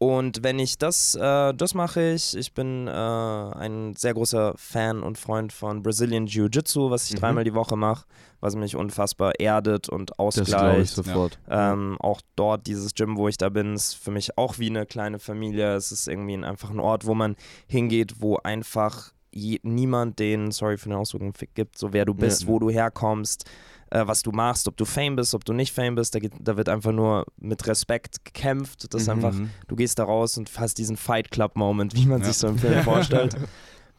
Und 0.00 0.44
wenn 0.44 0.60
ich 0.60 0.78
das, 0.78 1.16
äh, 1.16 1.52
das 1.54 1.74
mache 1.74 2.12
ich. 2.12 2.36
Ich 2.36 2.54
bin 2.54 2.86
äh, 2.86 2.90
ein 2.90 3.96
sehr 3.96 4.14
großer 4.14 4.52
Fan 4.56 5.02
und 5.02 5.18
Freund 5.18 5.52
von 5.52 5.82
Brazilian 5.82 6.26
Jiu-Jitsu, 6.28 6.90
was 6.90 7.06
ich 7.10 7.16
Mhm. 7.16 7.20
dreimal 7.20 7.44
die 7.44 7.54
Woche 7.54 7.76
mache, 7.76 8.04
was 8.40 8.54
mich 8.54 8.76
unfassbar 8.76 9.32
erdet 9.40 9.88
und 9.88 10.10
Das 10.10 10.16
glaube 10.16 10.36
ich 10.36 10.48
ausgleicht. 10.48 10.94
sofort. 10.94 11.38
Ähm, 11.50 11.96
auch 11.98 12.20
dort, 12.36 12.68
dieses 12.68 12.94
Gym, 12.94 13.16
wo 13.16 13.26
ich 13.26 13.38
da 13.38 13.48
bin, 13.48 13.74
ist 13.74 13.94
für 13.94 14.12
mich 14.12 14.38
auch 14.38 14.60
wie 14.60 14.70
eine 14.70 14.86
kleine 14.86 15.18
Familie. 15.18 15.74
Es 15.74 15.90
ist 15.90 16.06
irgendwie 16.06 16.34
ein, 16.34 16.44
einfach 16.44 16.70
ein 16.70 16.78
Ort, 16.78 17.04
wo 17.04 17.14
man 17.16 17.34
hingeht, 17.66 18.20
wo 18.20 18.36
einfach 18.36 19.12
je, 19.32 19.58
niemand 19.64 20.20
den, 20.20 20.52
sorry 20.52 20.78
für 20.78 20.90
den 20.90 20.96
Ausdruck, 20.96 21.22
gibt, 21.54 21.76
so 21.76 21.92
wer 21.92 22.04
du 22.04 22.14
bist, 22.14 22.42
Ja. 22.42 22.46
wo 22.48 22.60
du 22.60 22.70
herkommst, 22.70 23.44
äh, 23.90 24.06
was 24.06 24.22
du 24.22 24.30
machst, 24.32 24.68
ob 24.68 24.76
du 24.76 24.84
Fame 24.84 25.16
bist, 25.16 25.34
ob 25.34 25.44
du 25.44 25.52
nicht 25.52 25.72
Fame 25.72 25.94
bist. 25.94 26.14
Da, 26.14 26.18
geht, 26.18 26.32
da 26.40 26.56
wird 26.56 26.68
einfach 26.68 26.92
nur 26.92 27.26
mit 27.38 27.66
Respekt 27.66 28.24
gekämpft. 28.24 28.92
Das 28.94 29.06
Mhm. 29.06 29.10
einfach, 29.12 29.34
du 29.66 29.76
gehst 29.76 29.98
da 29.98 30.04
raus 30.04 30.36
und 30.38 30.50
hast 30.58 30.78
diesen 30.78 30.96
Fight 30.96 31.30
Club-Moment, 31.30 31.94
wie 31.94 32.06
man 32.06 32.20
Ja. 32.20 32.26
sich 32.28 32.36
so 32.36 32.48
im 32.48 32.58
Film 32.58 32.82
vorstellt. 32.84 33.36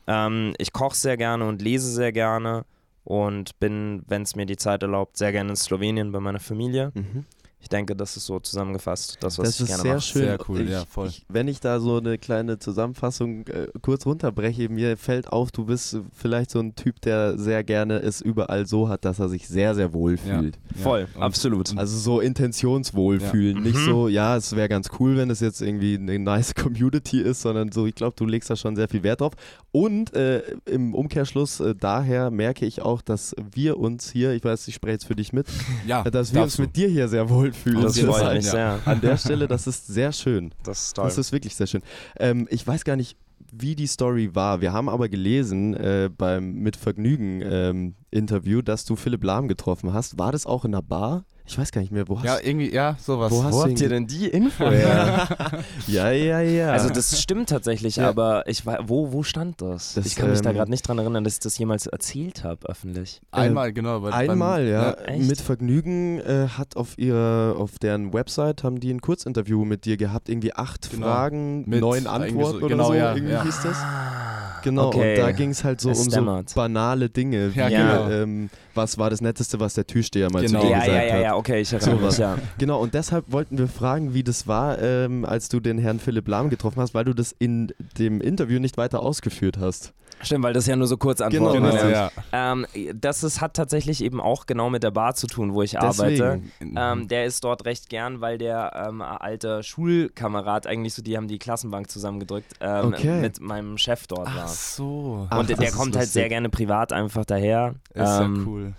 ähm, 0.07 0.53
ich 0.57 0.73
koche 0.73 0.95
sehr 0.95 1.17
gerne 1.17 1.45
und 1.47 1.61
lese 1.61 1.91
sehr 1.91 2.11
gerne 2.11 2.65
und 3.03 3.59
bin, 3.59 4.03
wenn 4.07 4.21
es 4.23 4.35
mir 4.35 4.45
die 4.45 4.57
Zeit 4.57 4.83
erlaubt, 4.83 5.17
sehr 5.17 5.31
gerne 5.31 5.51
in 5.51 5.55
Slowenien 5.55 6.11
bei 6.11 6.19
meiner 6.19 6.39
Familie. 6.39 6.91
Mhm. 6.93 7.25
Ich 7.61 7.67
denke, 7.67 7.93
das 7.95 8.15
ist 8.15 8.25
so 8.25 8.39
zusammengefasst, 8.39 9.17
das, 9.19 9.37
was 9.37 9.45
Das 9.47 9.55
ich 9.55 9.61
ist 9.61 9.67
gerne 9.67 9.81
sehr 9.83 9.93
mache. 9.95 10.01
schön. 10.01 10.21
Sehr 10.23 10.37
cool, 10.47 10.61
ich, 10.61 10.69
ja, 10.69 10.83
voll. 10.89 11.07
Ich, 11.09 11.25
wenn 11.27 11.47
ich 11.49 11.59
da 11.59 11.79
so 11.81 11.97
eine 11.97 12.17
kleine 12.17 12.57
Zusammenfassung 12.57 13.45
äh, 13.47 13.67
kurz 13.81 14.05
runterbreche, 14.05 14.69
mir 14.69 14.95
fällt 14.95 15.27
auf, 15.27 15.51
du 15.51 15.65
bist 15.65 15.97
vielleicht 16.15 16.51
so 16.51 16.59
ein 16.59 16.75
Typ, 16.75 17.01
der 17.01 17.37
sehr 17.37 17.65
gerne 17.65 17.99
es 17.99 18.21
überall 18.21 18.65
so 18.65 18.87
hat, 18.87 19.03
dass 19.03 19.19
er 19.19 19.27
sich 19.27 19.47
sehr, 19.49 19.75
sehr 19.75 19.91
wohl 19.93 20.17
Ja. 20.25 20.39
fühlt. 20.39 20.57
Voll, 20.81 21.07
Und- 21.15 21.21
absolut. 21.21 21.77
Also 21.77 21.97
so 21.97 22.21
Intentionswohlfühlen. 22.21 23.57
Ja. 23.57 23.61
Nicht 23.63 23.75
Mhm. 23.77 23.85
so, 23.85 24.07
ja, 24.07 24.37
es 24.37 24.55
wäre 24.55 24.69
ganz 24.69 24.89
cool, 24.99 25.17
wenn 25.17 25.29
es 25.29 25.39
jetzt 25.39 25.61
irgendwie 25.61 25.95
eine 25.95 26.17
nice 26.19 26.53
Community 26.55 27.19
ist, 27.21 27.41
sondern 27.41 27.71
so, 27.71 27.85
ich 27.85 27.95
glaube, 27.95 28.15
du 28.17 28.25
legst 28.25 28.49
da 28.49 28.55
schon 28.55 28.75
sehr 28.75 28.87
viel 28.87 29.03
Wert 29.03 29.21
drauf. 29.21 29.33
Und 29.71 30.13
äh, 30.15 30.41
im 30.65 30.93
Umkehrschluss 30.95 31.59
äh, 31.59 31.75
daher 31.75 32.31
merke 32.31 32.65
ich 32.65 32.81
auch, 32.81 33.01
dass 33.01 33.35
wir 33.53 33.77
uns 33.77 34.09
hier, 34.11 34.31
ich 34.33 34.43
weiß, 34.43 34.67
ich 34.67 34.75
spreche 34.75 34.93
jetzt 34.93 35.05
für 35.05 35.15
dich 35.15 35.33
mit, 35.33 35.47
Ja, 35.85 36.03
dass 36.03 36.33
wir 36.33 36.41
uns 36.41 36.57
mit 36.57 36.75
dir 36.75 36.87
hier 36.87 37.07
sehr 37.07 37.29
wohlfühlen. 37.49 37.81
Das 37.81 37.97
ist 37.97 38.05
freut 38.05 38.33
mich 38.35 38.45
ja. 38.45 38.51
sehr. 38.51 38.79
an 38.85 39.01
der 39.01 39.17
Stelle, 39.17 39.47
das 39.47 39.67
ist 39.67 39.87
sehr 39.87 40.11
schön. 40.11 40.53
Das 40.63 40.85
ist 40.85 40.95
toll. 40.95 41.05
Das 41.05 41.17
ist 41.17 41.31
wirklich 41.31 41.55
sehr 41.55 41.67
schön. 41.67 41.81
Ähm, 42.17 42.47
ich 42.49 42.65
weiß 42.65 42.83
gar 42.83 42.95
nicht, 42.95 43.17
wie 43.51 43.75
die 43.75 43.87
Story 43.87 44.35
war. 44.35 44.61
Wir 44.61 44.73
haben 44.73 44.89
aber 44.89 45.09
gelesen 45.09 45.73
äh, 45.73 46.09
beim 46.15 46.53
Mit 46.55 46.75
Vergnügen 46.75 47.41
ähm, 47.43 47.95
Interview, 48.11 48.61
dass 48.61 48.85
du 48.85 48.95
Philipp 48.95 49.23
Lahm 49.23 49.47
getroffen 49.47 49.93
hast. 49.93 50.19
War 50.19 50.31
das 50.31 50.45
auch 50.45 50.65
in 50.65 50.73
einer 50.73 50.83
Bar? 50.83 51.25
Ich 51.51 51.57
weiß 51.57 51.71
gar 51.71 51.81
nicht 51.81 51.91
mehr, 51.91 52.07
wo 52.07 52.17
hast 52.19 52.25
Ja, 52.25 52.37
irgendwie, 52.39 52.71
ja, 52.71 52.95
sowas. 53.03 53.31
Wo 53.31 53.43
hast 53.43 53.53
Wo 53.55 53.63
du 53.63 53.69
habt 53.71 53.81
ihr 53.81 53.89
denn 53.89 54.05
die 54.05 54.27
Info 54.27 54.69
her? 54.69 55.27
Ja, 55.87 56.11
ja, 56.11 56.41
ja. 56.41 56.71
Also 56.71 56.89
das 56.89 57.19
stimmt 57.19 57.49
tatsächlich, 57.49 57.95
Ja. 57.95 58.07
aber 58.07 58.47
ich 58.47 58.67
wei- 58.67 58.77
wo, 58.83 59.11
wo 59.11 59.23
stand 59.23 59.59
das? 59.59 59.95
Das, 59.95 60.05
ich 60.05 60.15
kann 60.15 60.29
mich 60.29 60.41
da 60.41 60.51
ähm, 60.51 60.57
gerade 60.57 60.69
nicht 60.69 60.87
dran 60.87 60.99
erinnern, 60.99 61.23
dass 61.23 61.33
ich 61.33 61.39
das 61.39 61.57
jemals 61.57 61.87
erzählt 61.87 62.43
habe 62.43 62.67
öffentlich. 62.69 63.19
Einmal, 63.31 63.73
genau. 63.73 64.03
weil 64.03 64.13
Einmal, 64.13 64.59
beim, 64.63 64.71
ja. 64.71 64.91
echt? 65.05 65.27
Mit 65.27 65.41
Vergnügen 65.41 66.19
äh, 66.19 66.49
hat 66.55 66.77
auf 66.77 66.97
ihrer, 66.99 67.55
auf 67.57 67.79
deren 67.79 68.13
Website 68.13 68.63
haben 68.63 68.79
die 68.79 68.91
ein 68.93 69.01
Kurzinterview 69.01 69.65
mit 69.65 69.85
dir 69.85 69.97
gehabt. 69.97 70.29
Irgendwie 70.29 70.53
acht 70.53 70.91
Genau. 70.91 71.07
Fragen, 71.07 71.67
Mit 71.67 71.81
neun 71.81 72.05
Antworten 72.05 72.59
so- 72.59 72.65
oder 72.65 72.67
genau, 72.67 72.87
so. 72.89 72.93
ja, 72.93 73.13
irgendwie 73.15 73.33
ja. 73.33 73.43
hieß 73.43 73.59
das. 73.63 73.77
Ah, 73.77 74.18
Genau, 74.63 74.87
okay. 74.87 75.15
und 75.15 75.21
da 75.21 75.31
ging 75.31 75.49
es 75.51 75.63
halt 75.63 75.81
so 75.81 75.89
Es 75.91 75.99
um 75.99 76.09
so 76.09 76.43
banale 76.55 77.09
Dinge. 77.09 77.53
Wie, 77.55 77.59
Ja, 77.59 77.69
genau. 77.69 78.09
ähm, 78.09 78.49
was 78.75 78.97
war 78.97 79.09
das 79.09 79.21
Netteste, 79.21 79.59
was 79.59 79.73
der 79.73 79.85
Türsteher 79.87 80.29
mal 80.31 80.41
Genau. 80.43 80.61
zu 80.61 80.65
dir 80.67 80.71
Ja, 80.71 80.79
gesagt 80.79 80.97
ja, 80.97 81.03
ja, 81.05 81.13
hat? 81.13 81.21
ja, 81.23 81.35
okay, 81.35 81.61
ich 81.61 81.73
erinnere 81.73 81.97
Sowas. 81.99 82.13
mich, 82.17 82.19
ja. 82.19 82.37
Genau, 82.57 82.81
und 82.81 82.93
deshalb 82.93 83.31
wollten 83.31 83.57
wir 83.57 83.67
fragen, 83.67 84.13
wie 84.13 84.23
das 84.23 84.47
war, 84.47 84.81
ähm, 84.81 85.25
als 85.25 85.49
du 85.49 85.59
den 85.59 85.77
Herrn 85.77 85.99
Philipp 85.99 86.27
Lahm 86.27 86.49
getroffen 86.49 86.81
hast, 86.81 86.93
weil 86.93 87.05
du 87.05 87.13
das 87.13 87.33
in 87.37 87.71
dem 87.97 88.21
Interview 88.21 88.59
nicht 88.59 88.77
weiter 88.77 89.01
ausgeführt 89.01 89.57
hast. 89.59 89.93
Stimmt, 90.21 90.43
weil 90.43 90.53
das 90.53 90.67
ja 90.67 90.75
nur 90.75 90.87
so 90.87 90.97
kurz 90.97 91.19
Genau, 91.19 91.47
antworten 91.51 91.57
Genau, 91.63 91.69
richtig. 91.73 91.91
ja. 91.91 92.11
Ähm, 92.33 92.65
das 92.93 93.23
ist, 93.23 93.39
hat 93.41 93.53
tatsächlich 93.53 94.03
eben 94.03 94.19
auch 94.19 94.45
genau 94.45 94.69
mit 94.69 94.83
der 94.83 94.91
Bar 94.91 95.15
zu 95.15 95.27
tun, 95.27 95.53
wo 95.53 95.61
ich 95.61 95.79
arbeite. 95.79 96.41
Deswegen. 96.59 96.77
Ähm, 96.77 97.07
der 97.07 97.25
ist 97.25 97.43
dort 97.43 97.65
recht 97.65 97.89
gern, 97.89 98.19
weil 98.21 98.37
der 98.37 98.85
ähm, 98.89 99.01
alter 99.01 99.63
Schulkamerad 99.63 100.67
eigentlich 100.67 100.93
so, 100.93 101.01
die 101.01 101.15
haben 101.17 101.27
die 101.27 101.39
Klassenbank 101.39 101.89
zusammengedrückt, 101.89 102.53
ähm, 102.59 102.85
Okay. 102.93 103.21
mit 103.21 103.39
meinem 103.39 103.77
Chef 103.77 104.07
dort 104.07 104.27
Ach 104.29 104.35
war. 104.37 104.47
so. 104.49 105.27
Ach, 105.29 105.39
Und 105.39 105.49
der, 105.49 105.57
kommt 105.57 105.95
halt 105.95 106.05
lustig. 106.05 106.09
sehr 106.09 106.29
gerne 106.29 106.49
privat 106.49 106.91
einfach 106.93 107.25
daher. 107.25 107.75
Ist 107.93 108.19
ähm, 108.19 108.35
ja 108.35 108.43
cool. 108.45 108.73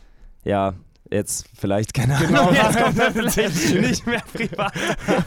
Ja, 0.45 0.75
jetzt 1.11 1.47
vielleicht, 1.59 1.93
keine 1.95 2.17
Ahnung, 2.17 2.55
jetzt 2.55 2.79
kommt 2.79 2.99
er 3.01 3.13
vielleicht 3.13 3.75
nicht 3.75 4.07
mehr 4.07 4.23
privat. 4.33 4.73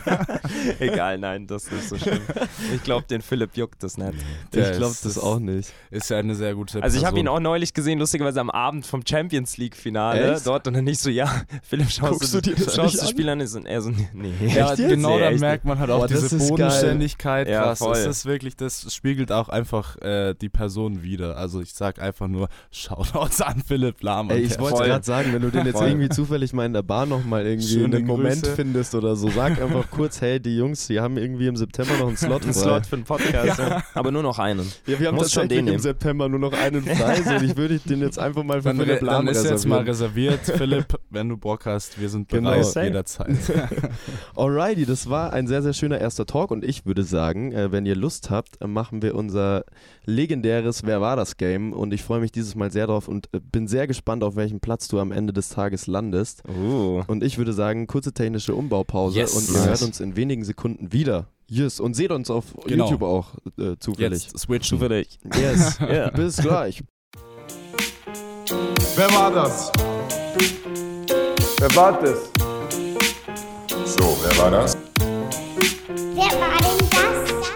Egal, 0.79 1.17
nein, 1.17 1.47
das 1.47 1.65
ist 1.65 1.71
nicht 1.71 1.89
so 1.89 1.97
schlimm. 1.97 2.21
Ich 2.73 2.83
glaube, 2.83 3.05
den 3.09 3.21
Philipp 3.21 3.55
juckt 3.55 3.83
das 3.83 3.97
nicht. 3.97 4.13
Der 4.53 4.71
ich 4.71 4.77
glaube 4.77 4.95
das 5.03 5.17
auch 5.17 5.39
nicht. 5.39 5.71
Ist 5.91 6.09
ja 6.09 6.17
eine 6.17 6.35
sehr 6.35 6.55
gute 6.55 6.81
Also 6.81 6.97
ich 6.97 7.05
habe 7.05 7.15
Person. 7.15 7.25
ihn 7.25 7.27
auch 7.27 7.39
neulich 7.39 7.73
gesehen, 7.73 7.99
lustigerweise 7.99 8.39
am 8.39 8.49
Abend 8.49 8.85
vom 8.85 9.01
Champions 9.07 9.57
League 9.57 9.75
Finale 9.75 10.35
Echt? 10.35 10.47
dort 10.47 10.67
und 10.67 10.73
dann 10.73 10.83
nicht 10.85 10.99
so, 10.99 11.09
ja, 11.09 11.41
Philipp, 11.63 11.89
schaust 11.89 12.11
Guckst 12.13 12.33
du, 12.33 12.41
du 12.41 12.53
dir 12.55 12.65
das 12.65 12.75
schaust 12.75 12.95
das 12.95 13.01
an? 13.03 13.07
Spiel 13.09 13.29
an? 13.29 13.39
Ist 13.39 13.55
und 13.55 13.65
er 13.65 13.81
so, 13.81 13.91
nee. 14.13 14.33
Ja, 14.47 14.75
genau, 14.75 15.17
Nee, 15.17 15.21
da 15.21 15.31
merkt 15.31 15.65
man 15.65 15.79
halt 15.79 15.89
auch 15.91 15.99
Boah, 15.99 16.07
das 16.07 16.29
diese. 16.29 16.47
Bodenständigkeit. 16.47 17.47
Ja, 17.47 17.63
krass. 17.63 17.79
voll. 17.79 17.97
Es 17.97 18.05
ist 18.05 18.25
wirklich, 18.25 18.55
das 18.55 18.93
spiegelt 18.93 19.31
auch 19.31 19.49
einfach 19.49 19.97
äh, 20.01 20.33
die 20.33 20.49
Person 20.49 21.03
wieder. 21.03 21.37
Also 21.37 21.61
ich 21.61 21.73
sag 21.73 21.99
einfach 22.01 22.27
nur, 22.27 22.47
Shoutouts 22.71 23.41
an 23.41 23.61
Philipp 23.65 24.01
Lahm. 24.01 24.29
Ey, 24.29 24.37
an 24.37 24.43
ich 24.43 24.59
wollte 24.59 24.83
gerade 24.83 25.05
sagen, 25.05 25.33
wenn 25.33 25.41
du 25.41 25.49
den 25.49 25.65
jetzt 25.65 25.72
Voll. 25.73 25.87
irgendwie 25.89 26.09
zufällig 26.09 26.53
mal 26.53 26.65
in 26.65 26.73
der 26.73 26.81
Bar 26.81 27.05
nochmal 27.05 27.45
irgendwie 27.45 27.67
Schöne 27.67 27.97
einen 27.97 28.05
Moment 28.07 28.41
Grüße. 28.43 28.55
findest 28.55 28.95
oder 28.95 29.15
so, 29.15 29.29
sag 29.29 29.61
einfach 29.61 29.89
kurz, 29.91 30.21
hey, 30.21 30.39
die 30.39 30.55
Jungs, 30.57 30.87
die 30.87 30.99
haben 30.99 31.17
irgendwie 31.17 31.47
im 31.47 31.55
September 31.55 31.93
noch 31.99 32.07
einen 32.07 32.17
Slot 32.17 32.45
Ein 32.45 32.53
frei. 32.53 32.61
Slot 32.61 32.85
für 32.85 32.95
einen 32.95 33.05
Podcast. 33.05 33.59
ja. 33.59 33.83
Aber 33.93 34.11
nur 34.11 34.23
noch 34.23 34.39
einen. 34.39 34.71
Ja, 34.87 34.99
wir 34.99 35.07
haben 35.07 35.15
Muss 35.15 35.31
schon 35.31 35.43
tatsächlich 35.43 35.57
den 35.59 35.59
im 35.59 35.65
nehmen. 35.73 35.79
September 35.83 36.29
nur 36.29 36.39
noch 36.39 36.53
einen 36.53 36.83
frei, 36.83 37.21
so 37.21 37.45
ich 37.45 37.57
würde 37.57 37.79
den 37.79 38.01
jetzt 38.01 38.19
einfach 38.19 38.43
mal 38.43 38.61
für 38.61 38.69
Dann, 38.69 38.77
Philipp 38.77 38.99
dann 38.99 39.05
Lahm 39.07 39.27
ist 39.27 39.43
jetzt 39.43 39.65
mal 39.65 39.81
reservieren. 39.81 40.33
reserviert. 40.35 40.57
Philipp, 40.57 40.99
wenn 41.13 41.29
du 41.29 41.37
Bock 41.37 41.65
hast, 41.65 41.99
wir 42.01 42.09
sind 42.09 42.29
Genau. 42.29 42.49
bereit 42.51 42.65
Safe. 42.65 42.85
jederzeit. 42.87 43.29
Alrighty, 44.35 44.85
das 44.85 45.09
war 45.09 45.31
ein 45.33 45.47
sehr, 45.47 45.61
sehr 45.61 45.73
schöner 45.73 45.99
erster 45.99 46.25
Talk 46.25 46.51
und 46.51 46.63
ich 46.63 46.85
würde 46.85 47.03
sagen, 47.03 47.51
äh, 47.51 47.71
wenn 47.71 47.85
ihr 47.85 47.95
Lust 47.95 48.29
habt, 48.29 48.61
äh, 48.61 48.67
machen 48.67 49.01
wir 49.01 49.15
unser 49.15 49.63
legendäres 50.05 50.83
Wer 50.85 51.01
war 51.01 51.15
das 51.15 51.37
Game 51.37 51.71
und 51.73 51.93
ich 51.93 52.03
freue 52.03 52.19
mich 52.19 52.31
dieses 52.31 52.55
Mal 52.55 52.71
sehr 52.71 52.87
drauf 52.87 53.07
und 53.07 53.29
äh, 53.33 53.39
bin 53.39 53.67
sehr 53.67 53.87
gespannt, 53.87 54.23
auf 54.23 54.35
welchem 54.35 54.59
Platz 54.59 54.87
du 54.87 54.99
am 54.99 55.11
Ende 55.11 55.33
des 55.33 55.49
Tages 55.49 55.87
landest. 55.87 56.43
Uh. 56.47 57.03
Und 57.07 57.23
ich 57.23 57.37
würde 57.37 57.53
sagen, 57.53 57.87
kurze 57.87 58.13
technische 58.13 58.55
Umbaupause 58.55 59.17
Yes. 59.19 59.33
und 59.33 59.47
ihr 59.49 59.53
Nice. 59.59 59.65
hört 59.67 59.81
uns 59.83 59.99
in 59.99 60.15
wenigen 60.15 60.43
Sekunden 60.43 60.91
wieder. 60.91 61.27
Yes. 61.47 61.79
Und 61.79 61.93
seht 61.95 62.11
uns 62.11 62.29
auf 62.31 62.45
Genau. 62.65 62.85
YouTube 62.85 63.03
auch 63.03 63.35
äh, 63.59 63.75
zufällig. 63.79 64.23
Jetzt 64.23 64.39
switchen. 64.39 64.77
Zufällig. 64.79 65.19
Yes. 65.39 65.77
Ja. 65.79 66.09
Bis 66.09 66.37
gleich. 66.37 66.81
Wer 68.95 69.09
war 69.11 69.31
das? 69.31 69.71
Wer 71.65 71.75
war 71.77 72.01
das? 72.01 72.29
So, 73.85 74.17
wer 74.21 74.37
war 74.37 74.51
das? 74.51 74.77
Wer 76.13 76.31
war 76.41 76.57
denn 76.57 76.89
das? 76.91 77.51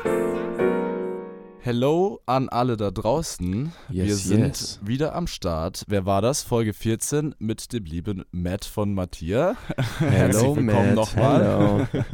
Hello 1.59 2.21
an 2.25 2.47
alle 2.47 2.77
da 2.77 2.89
draußen. 2.91 3.73
Wir 3.89 4.05
Yes, 4.05 4.23
sind 4.23 4.39
yes. 4.47 4.79
wieder 4.81 5.13
am 5.13 5.27
Start. 5.27 5.83
Wer 5.89 6.05
war 6.05 6.21
das? 6.21 6.41
Folge 6.41 6.71
14 6.71 7.35
mit 7.39 7.73
dem 7.73 7.83
lieben 7.83 8.23
Matt 8.31 8.63
von 8.63 8.93
Matthias. 8.93 9.57
Hello, 9.99 10.55
willkommen 10.55 10.65
Matt. 10.67 10.95
nochmal. 10.95 11.89
Hello. 11.91 12.05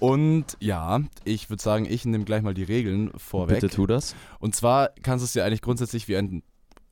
Und 0.00 0.58
ja, 0.60 1.00
ich 1.24 1.48
würde 1.48 1.62
sagen, 1.62 1.86
ich 1.88 2.04
nehme 2.04 2.24
gleich 2.24 2.42
mal 2.42 2.52
die 2.52 2.64
Regeln 2.64 3.10
vorweg. 3.16 3.62
Bitte 3.62 3.74
tu 3.74 3.86
das. 3.86 4.14
Und 4.38 4.54
zwar 4.54 4.90
kannst 5.02 5.22
du 5.22 5.24
es 5.24 5.32
dir 5.32 5.46
eigentlich 5.46 5.62
grundsätzlich 5.62 6.08
wie 6.08 6.16
ein 6.18 6.42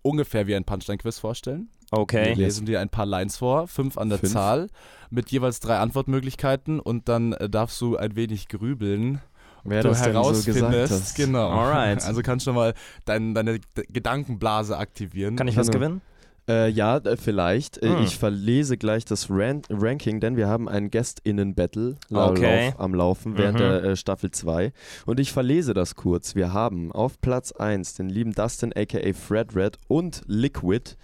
ungefähr 0.03 0.46
wie 0.46 0.57
ein 0.57 0.64
Punchline-Quiz 0.64 1.18
vorstellen. 1.18 1.68
Wir 1.90 1.98
Okay. 1.98 2.35
lesen 2.35 2.66
dir 2.66 2.81
ein 2.81 2.88
paar 2.88 3.07
Lines 3.07 3.37
vor, 3.38 3.66
fünf 3.66 3.98
an 3.98 4.09
der 4.11 4.18
Fünf. 4.18 4.33
Zahl, 4.33 4.68
mit 5.11 5.31
jeweils 5.31 5.59
drei 5.61 5.79
Antwortmöglichkeiten 5.79 6.79
und 6.81 7.09
dann 7.09 7.33
äh, 7.33 7.48
darfst 7.48 7.81
du 7.81 7.96
ein 7.96 8.14
wenig 8.16 8.48
grübeln, 8.48 9.20
Wer 9.64 9.83
du 9.83 9.88
das 9.88 9.98
so 9.98 10.05
herausfindest. 10.07 10.92
hast. 10.92 11.16
genau. 11.16 11.48
Alright. 11.50 12.05
Also 12.05 12.22
kannst 12.22 12.46
du 12.46 12.53
mal 12.53 12.74
dein, 13.05 13.35
deine 13.35 13.59
D- 13.59 13.83
Gedankenblase 13.92 14.76
aktivieren. 14.79 15.37
Kann 15.37 15.48
ich 15.48 15.57
was 15.57 15.66
Genau. 15.66 15.79
gewinnen? 15.81 16.00
Äh, 16.48 16.68
ja, 16.70 16.96
äh, 16.96 17.16
vielleicht. 17.16 17.83
Äh, 17.83 17.90
Hm. 17.96 18.03
Ich 18.05 18.16
verlese 18.16 18.79
gleich 18.79 19.05
das 19.05 19.26
Ran 19.29 19.62
Ranking, 19.68 20.20
denn 20.20 20.37
wir 20.37 20.48
haben 20.48 20.68
ein 20.68 20.90
GästInnen-Battle 20.90 21.96
la- 22.09 22.31
Okay. 22.31 22.66
lauf, 22.68 22.81
am 22.81 22.94
Laufen 22.94 23.37
während 23.37 23.57
Mhm. 23.59 23.62
der 23.62 23.85
äh, 23.85 23.96
Staffel 23.96 24.31
2. 24.31 24.72
Und 25.07 25.20
ich 25.20 25.33
verlese 25.33 25.74
das 25.74 25.94
kurz. 25.96 26.35
Wir 26.35 26.53
haben 26.53 26.90
auf 26.92 27.20
Platz 27.20 27.53
1 27.53 27.94
den 27.94 28.09
lieben 28.09 28.33
Dustin 28.33 28.72
aka 28.74 29.12
Fred 29.12 29.55
Red 29.55 29.76
und 29.88 30.22
Liquid 30.26 30.96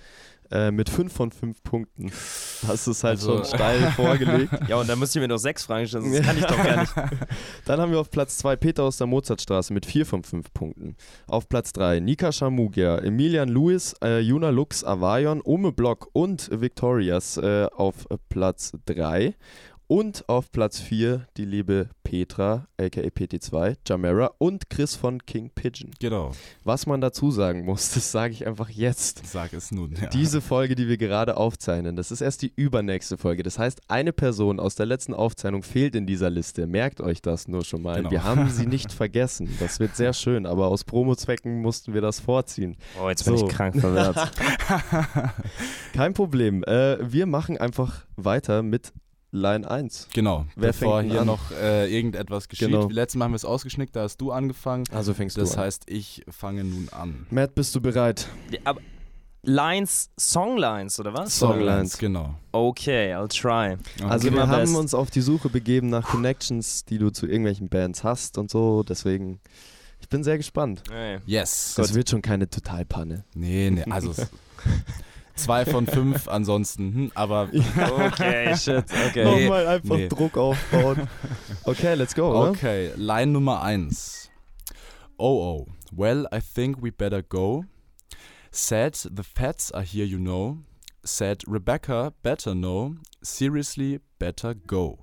äh, 0.51 0.71
mit 0.71 0.89
5 0.89 1.13
von 1.13 1.31
5 1.31 1.63
Punkten. 1.63 2.11
Hast 2.67 2.87
du 2.87 2.91
es 2.93 3.05
halt 3.05 3.19
Also- 3.19 3.37
schon 3.39 3.45
steil 3.45 3.91
vorgelegt. 3.97 4.53
Ja, 4.69 4.77
und 4.77 4.89
dann 4.89 4.99
müsst 4.99 5.15
ihr 5.15 5.21
mir 5.23 5.29
noch 5.29 5.39
sechs 5.39 5.65
Fragen 5.65 5.87
stellen, 5.87 6.13
das 6.13 6.23
kann 6.27 6.37
ich 6.39 6.45
doch 6.45 6.57
gar 6.57 6.81
nicht. 6.81 6.93
Dann 7.65 7.81
haben 7.81 7.91
wir 7.93 7.99
auf 8.01 8.11
Platz 8.11 8.39
2 8.39 8.57
Peter 8.57 8.85
aus 8.85 8.97
der 8.99 9.07
Mozartstraße 9.07 9.73
mit 9.73 9.87
4 9.87 10.07
von 10.07 10.23
5 10.23 10.53
Punkten. 10.55 10.97
Auf 11.27 11.49
Platz 11.49 11.73
3 11.73 12.01
Nika 12.01 12.31
Shamugia, 12.33 12.99
Emilian 12.99 13.49
Lewis, 13.49 13.95
äh, 14.03 14.21
Juna 14.21 14.51
Lux, 14.51 14.85
Avayon, 14.85 15.41
Ome 15.45 15.73
Block 15.73 16.09
und 16.13 16.49
Victorias 16.53 17.37
äh, 17.39 17.67
auf 17.75 18.07
Platz 18.29 18.73
3. 18.87 19.35
Und 19.89 20.29
auf 20.29 20.51
Platz 20.51 20.81
4 20.81 21.29
die 21.37 21.45
liebe 21.45 21.91
Petra, 22.03 22.67
aka 22.77 23.01
PT2, 23.03 23.77
Jamera 23.87 24.33
und 24.39 24.69
Chris 24.69 24.97
von 24.97 25.25
King 25.25 25.51
Pigeon. 25.55 25.93
Genau, 26.01 26.33
Was 26.65 26.87
man 26.87 27.01
dazu 27.01 27.31
sagen 27.31 27.65
muss, 27.65 27.91
das 27.95 28.11
sage 28.11 28.33
ich 28.33 28.49
einfach 28.49 28.69
jetzt. 28.69 29.25
sag 29.25 29.53
es 29.53 29.71
nun. 29.71 29.95
Ja. 29.95 30.09
Diese 30.09 30.41
Folge, 30.41 30.75
die 30.75 30.89
wir 30.89 30.97
gerade 30.97 31.37
aufzeichnen, 31.37 31.95
das 31.95 32.11
ist 32.11 32.21
erst 32.21 32.43
die 32.43 32.53
übernächste 32.57 33.17
Folge. 33.17 33.45
Das 33.45 33.61
heißt, 33.61 33.81
eine 33.87 34.13
Person 34.13 34.59
aus 34.59 34.75
der 34.75 34.87
letzten 34.87 35.15
Aufzeichnung 35.15 35.63
fehlt 35.63 35.95
in 35.95 36.05
dieser 36.05 36.31
Liste. 36.31 36.67
Merkt 36.67 37.01
euch 37.01 37.23
das 37.23 37.47
nur 37.47 37.65
schon 37.65 37.83
mal. 37.83 37.99
Genau. 37.99 38.11
Wir 38.11 38.25
haben 38.25 38.51
sie 38.51 38.67
nicht 38.67 38.91
vergessen. 38.93 39.49
Das 39.61 39.79
wird 39.79 39.95
sehr 39.95 40.15
schön, 40.15 40.47
aber 40.47 40.67
aus 40.67 40.83
Promozwecken 40.83 41.63
mussten 41.63 41.95
wir 41.95 42.01
das 42.01 42.19
vorziehen. 42.19 42.77
Oh, 43.01 43.09
jetzt 43.09 43.25
bin 43.25 43.37
So. 43.37 43.47
ich 43.47 43.53
krank 43.55 43.79
verwirrt. 43.81 44.17
Kein 45.93 46.13
Problem. 46.13 46.65
Äh, 46.65 46.99
wir 47.13 47.27
machen 47.27 47.57
einfach 47.57 48.05
weiter 48.17 48.65
mit 48.65 48.93
Line 49.33 49.69
1. 49.71 50.09
Genau, 50.15 50.47
Wer 50.57 50.69
bevor 50.69 51.03
hier 51.03 51.21
an? 51.23 51.27
noch 51.27 51.51
äh, 51.53 51.93
irgendetwas 51.95 52.49
geschieht. 52.49 52.69
Genau. 52.69 52.89
Letztes 52.89 53.19
Mal 53.19 53.27
haben 53.27 53.33
wir 53.33 53.37
es 53.37 53.45
ausgeschnickt, 53.45 53.95
da 53.97 54.03
hast 54.03 54.19
du 54.21 54.33
angefangen. 54.33 54.85
Also 54.93 55.13
fängst 55.15 55.37
Das 55.37 55.51
du 55.53 55.57
an. 55.59 55.65
heißt, 55.65 55.85
ich 55.91 56.25
fange 56.29 56.65
nun 56.65 56.89
an. 56.91 57.27
Matt, 57.31 57.55
bist 57.55 57.75
du 57.75 57.81
bereit? 57.81 58.29
Aber 58.65 58.81
Lines, 59.43 60.11
Songlines, 60.17 60.99
oder 60.99 61.15
was? 61.15 61.39
Songlines. 61.39 61.99
Genau. 61.99 62.35
Okay, 62.51 63.15
I'll 63.15 63.29
try. 63.29 63.77
Also 64.09 64.29
Gib 64.29 64.37
wir 64.37 64.49
haben 64.49 64.75
uns 64.75 64.93
auf 64.95 65.11
die 65.11 65.21
Suche 65.21 65.49
begeben 65.51 65.89
nach 65.89 66.09
Connections, 66.09 66.85
die 66.85 66.99
du 66.99 67.11
zu 67.11 67.27
irgendwelchen 67.27 67.69
Bands 67.69 68.03
hast 68.03 68.39
und 68.39 68.51
so. 68.51 68.83
Deswegen, 68.83 69.41
ich 70.01 70.09
bin 70.09 70.25
sehr 70.25 70.37
gespannt. 70.37 70.83
Hey. 70.91 71.19
Yes. 71.27 71.75
Das 71.77 71.95
wird 71.95 72.11
schon 72.11 72.23
keine 72.23 72.49
Totalpanne. 72.51 73.25
Nee, 73.35 73.71
nee, 73.71 73.85
also 73.89 74.11
es- 74.17 74.27
zwei 75.37 75.65
von 75.65 75.87
fünf 75.87 76.29
ansonsten, 76.29 76.95
hm, 76.95 77.13
aber 77.15 77.49
Okay, 77.53 78.57
shit, 78.57 78.85
okay. 79.09 79.25
Nochmal 79.25 79.67
einfach 79.67 79.97
nee. 79.97 80.09
Druck 80.09 80.37
aufbauen. 80.37 81.09
Okay, 81.65 81.95
let's 81.95 82.15
go, 82.15 82.31
oder? 82.31 82.51
Okay, 82.51 82.93
Line 82.97 83.33
Nummer 83.33 83.63
eins. 83.63 84.31
Oh 85.19 85.41
oh, 85.41 85.67
well, 85.93 86.27
I 86.33 86.41
think 86.41 86.83
we 86.83 86.91
better 86.91 87.23
go. 87.23 87.65
Said 88.51 88.95
the 88.95 89.23
fats 89.23 89.71
are 89.73 89.85
here, 89.85 90.05
you 90.05 90.19
know. 90.19 90.59
Said 91.05 91.43
Rebecca, 91.47 92.13
better 92.23 92.55
know. 92.55 92.97
Seriously, 93.23 94.01
better 94.19 94.55
go. 94.55 94.99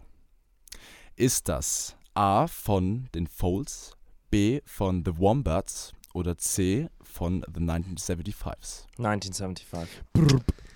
Ist 1.15 1.47
das 1.47 1.95
A 2.15 2.47
von 2.47 3.09
den 3.13 3.27
Folds, 3.27 3.95
B 4.29 4.61
von 4.65 5.03
The 5.05 5.17
Wombats 5.17 5.93
oder 6.13 6.37
C 6.37 6.89
von 7.13 7.45
The 7.53 7.61
1975s? 7.61 8.85
1975. 8.97 9.87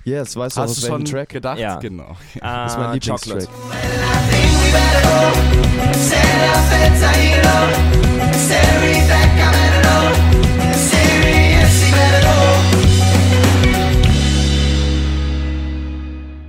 Yes, 0.03 0.35
weißt 0.35 0.55
du, 0.55 0.61
Hast 0.61 0.69
aus 0.71 0.75
du 0.77 0.81
welchem 0.83 0.95
schon 0.97 1.05
Track? 1.05 1.29
gedacht? 1.29 1.59
Ja. 1.59 1.79
Genau. 1.79 2.15
Ah, 2.41 2.63
Das 2.63 2.73
ist 2.73 2.77
mein 2.79 2.93
Lieblingstrack. 2.93 3.39
Chocolate. 3.49 4.57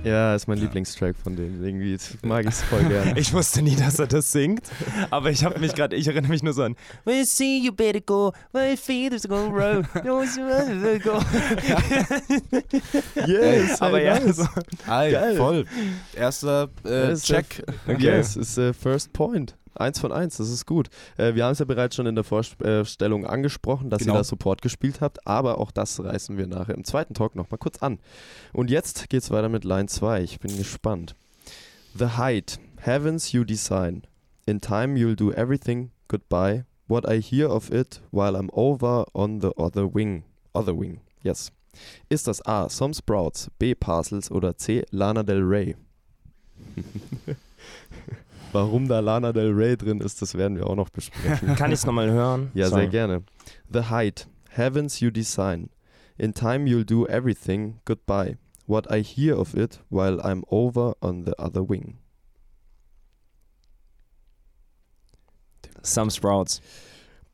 Ja, 0.03 0.33
ist 0.33 0.47
mein 0.47 0.57
Ja. 0.57 0.63
Lieblingstrack 0.63 1.15
von 1.17 1.35
denen. 1.35 1.63
Irgendwie 1.63 1.97
mag 2.21 2.43
ich 2.45 2.51
es 2.51 2.61
voll 2.63 2.83
gern. 2.85 3.15
Ich 3.17 3.33
wusste 3.33 3.61
nie, 3.61 3.75
dass 3.75 3.99
er 3.99 4.07
das 4.07 4.31
singt, 4.31 4.61
aber 5.09 5.29
ich 5.29 5.43
habe 5.43 5.59
mich 5.59 5.75
gerade, 5.75 5.95
ich 5.95 6.07
erinnere 6.07 6.31
mich 6.31 6.41
nur 6.41 6.53
so 6.53 6.63
an 6.63 6.75
Well, 7.03 7.25
see 7.25 7.59
you 7.59 7.73
better 7.73 7.99
go, 7.99 8.31
well, 8.53 8.77
feathers 8.77 9.27
go 9.27 9.47
row, 9.47 9.83
Don't 9.95 10.37
you 10.37 10.45
better 10.47 10.99
go. 10.99 11.19
yes, 13.27 13.81
aber 13.81 14.01
ja, 14.01 14.19
nice. 14.19 14.37
so, 14.37 14.45
voll. 15.37 15.65
Erster 16.15 16.69
äh, 16.85 16.89
Das 17.09 17.19
ist 17.19 17.25
Check. 17.25 17.63
Okay. 17.85 18.01
Yes, 18.01 18.37
ist 18.37 18.57
äh, 18.57 18.73
First 18.73 19.11
Point. 19.11 19.55
Eins 19.75 19.99
von 19.99 20.11
eins, 20.11 20.37
das 20.37 20.49
ist 20.49 20.65
gut. 20.65 20.89
Äh, 21.17 21.35
wir 21.35 21.45
haben 21.45 21.51
es 21.53 21.59
ja 21.59 21.65
bereits 21.65 21.95
schon 21.95 22.05
in 22.05 22.15
der 22.15 22.23
Vorstellung 22.23 23.25
angesprochen, 23.25 23.89
dass 23.89 23.99
Genau. 24.01 24.13
ihr 24.15 24.17
da 24.17 24.23
Support 24.23 24.61
gespielt 24.61 24.99
habt, 25.01 25.25
aber 25.27 25.57
auch 25.59 25.71
das 25.71 26.03
reißen 26.03 26.37
wir 26.37 26.47
nachher 26.47 26.75
im 26.75 26.83
zweiten 26.83 27.13
Talk 27.13 27.35
nochmal 27.35 27.57
kurz 27.59 27.77
an. 27.81 27.99
Und 28.53 28.69
jetzt 28.69 29.09
geht's 29.09 29.31
weiter 29.31 29.49
mit 29.49 29.63
Line 29.63 29.87
2. 29.87 30.21
Ich 30.23 30.39
bin 30.39 30.55
gespannt. 30.57 31.15
The 31.97 32.17
height, 32.17 32.59
heavens 32.81 33.31
you 33.31 33.43
design. 33.43 34.03
In 34.45 34.59
time 34.61 34.95
you'll 34.97 35.15
do 35.15 35.31
everything 35.31 35.91
goodbye. 36.07 36.65
What 36.87 37.07
I 37.07 37.21
hear 37.21 37.49
of 37.49 37.71
it 37.71 38.01
while 38.11 38.35
I'm 38.35 38.49
over 38.51 39.05
on 39.13 39.41
the 39.41 39.51
other 39.57 39.87
wing. 39.93 40.23
Other 40.53 40.75
wing, 40.77 41.01
yes. 41.23 41.51
Ist 42.09 42.27
das 42.27 42.43
A. 42.47 42.67
Some 42.67 42.93
Sprouts, 42.95 43.49
B. 43.59 43.75
Parcels 43.75 44.31
oder 44.31 44.57
C. 44.57 44.83
Lana 44.89 45.21
Del 45.23 45.41
Rey? 45.43 45.75
Warum 48.51 48.87
da 48.87 48.99
Lana 48.99 49.31
Del 49.31 49.51
Rey 49.51 49.77
drin 49.77 50.01
ist, 50.01 50.21
das 50.21 50.35
werden 50.35 50.57
wir 50.57 50.67
auch 50.67 50.75
noch 50.75 50.89
besprechen. 50.89 51.55
Kann 51.55 51.71
ich 51.71 51.79
es 51.79 51.85
nochmal 51.85 52.09
hören? 52.09 52.51
Ja, 52.53 52.67
Sorry. 52.67 52.81
sehr 52.81 52.89
gerne. 52.89 53.23
The 53.71 53.83
height, 53.89 54.27
heavens 54.55 54.99
you 54.99 55.11
design. 55.11 55.69
In 56.17 56.33
time 56.33 56.65
you'll 56.67 56.85
do 56.85 57.05
everything 57.07 57.79
goodbye. 57.85 58.37
What 58.65 58.91
I 58.91 59.01
hear 59.01 59.37
of 59.37 59.55
it 59.55 59.79
while 59.89 60.19
I'm 60.21 60.43
over 60.49 60.93
on 61.01 61.25
the 61.25 61.33
other 61.39 61.67
wing. 61.67 61.97
Some 65.81 66.09
Sprouts. 66.11 66.61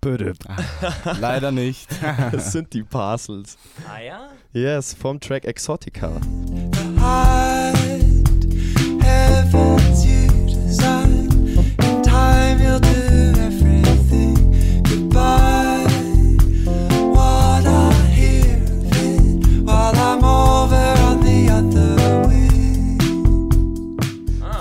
Bitte. 0.01 0.33
Leider 1.19 1.51
nicht. 1.51 1.89
Das 2.31 2.51
sind 2.51 2.73
die 2.73 2.83
Parcels. 2.83 3.57
Ah 3.89 3.99
ja? 3.99 4.29
Yes, 4.53 4.93
vom 4.93 5.19
Track 5.19 5.45
Exotica. 5.45 6.11
heavens 6.99 7.54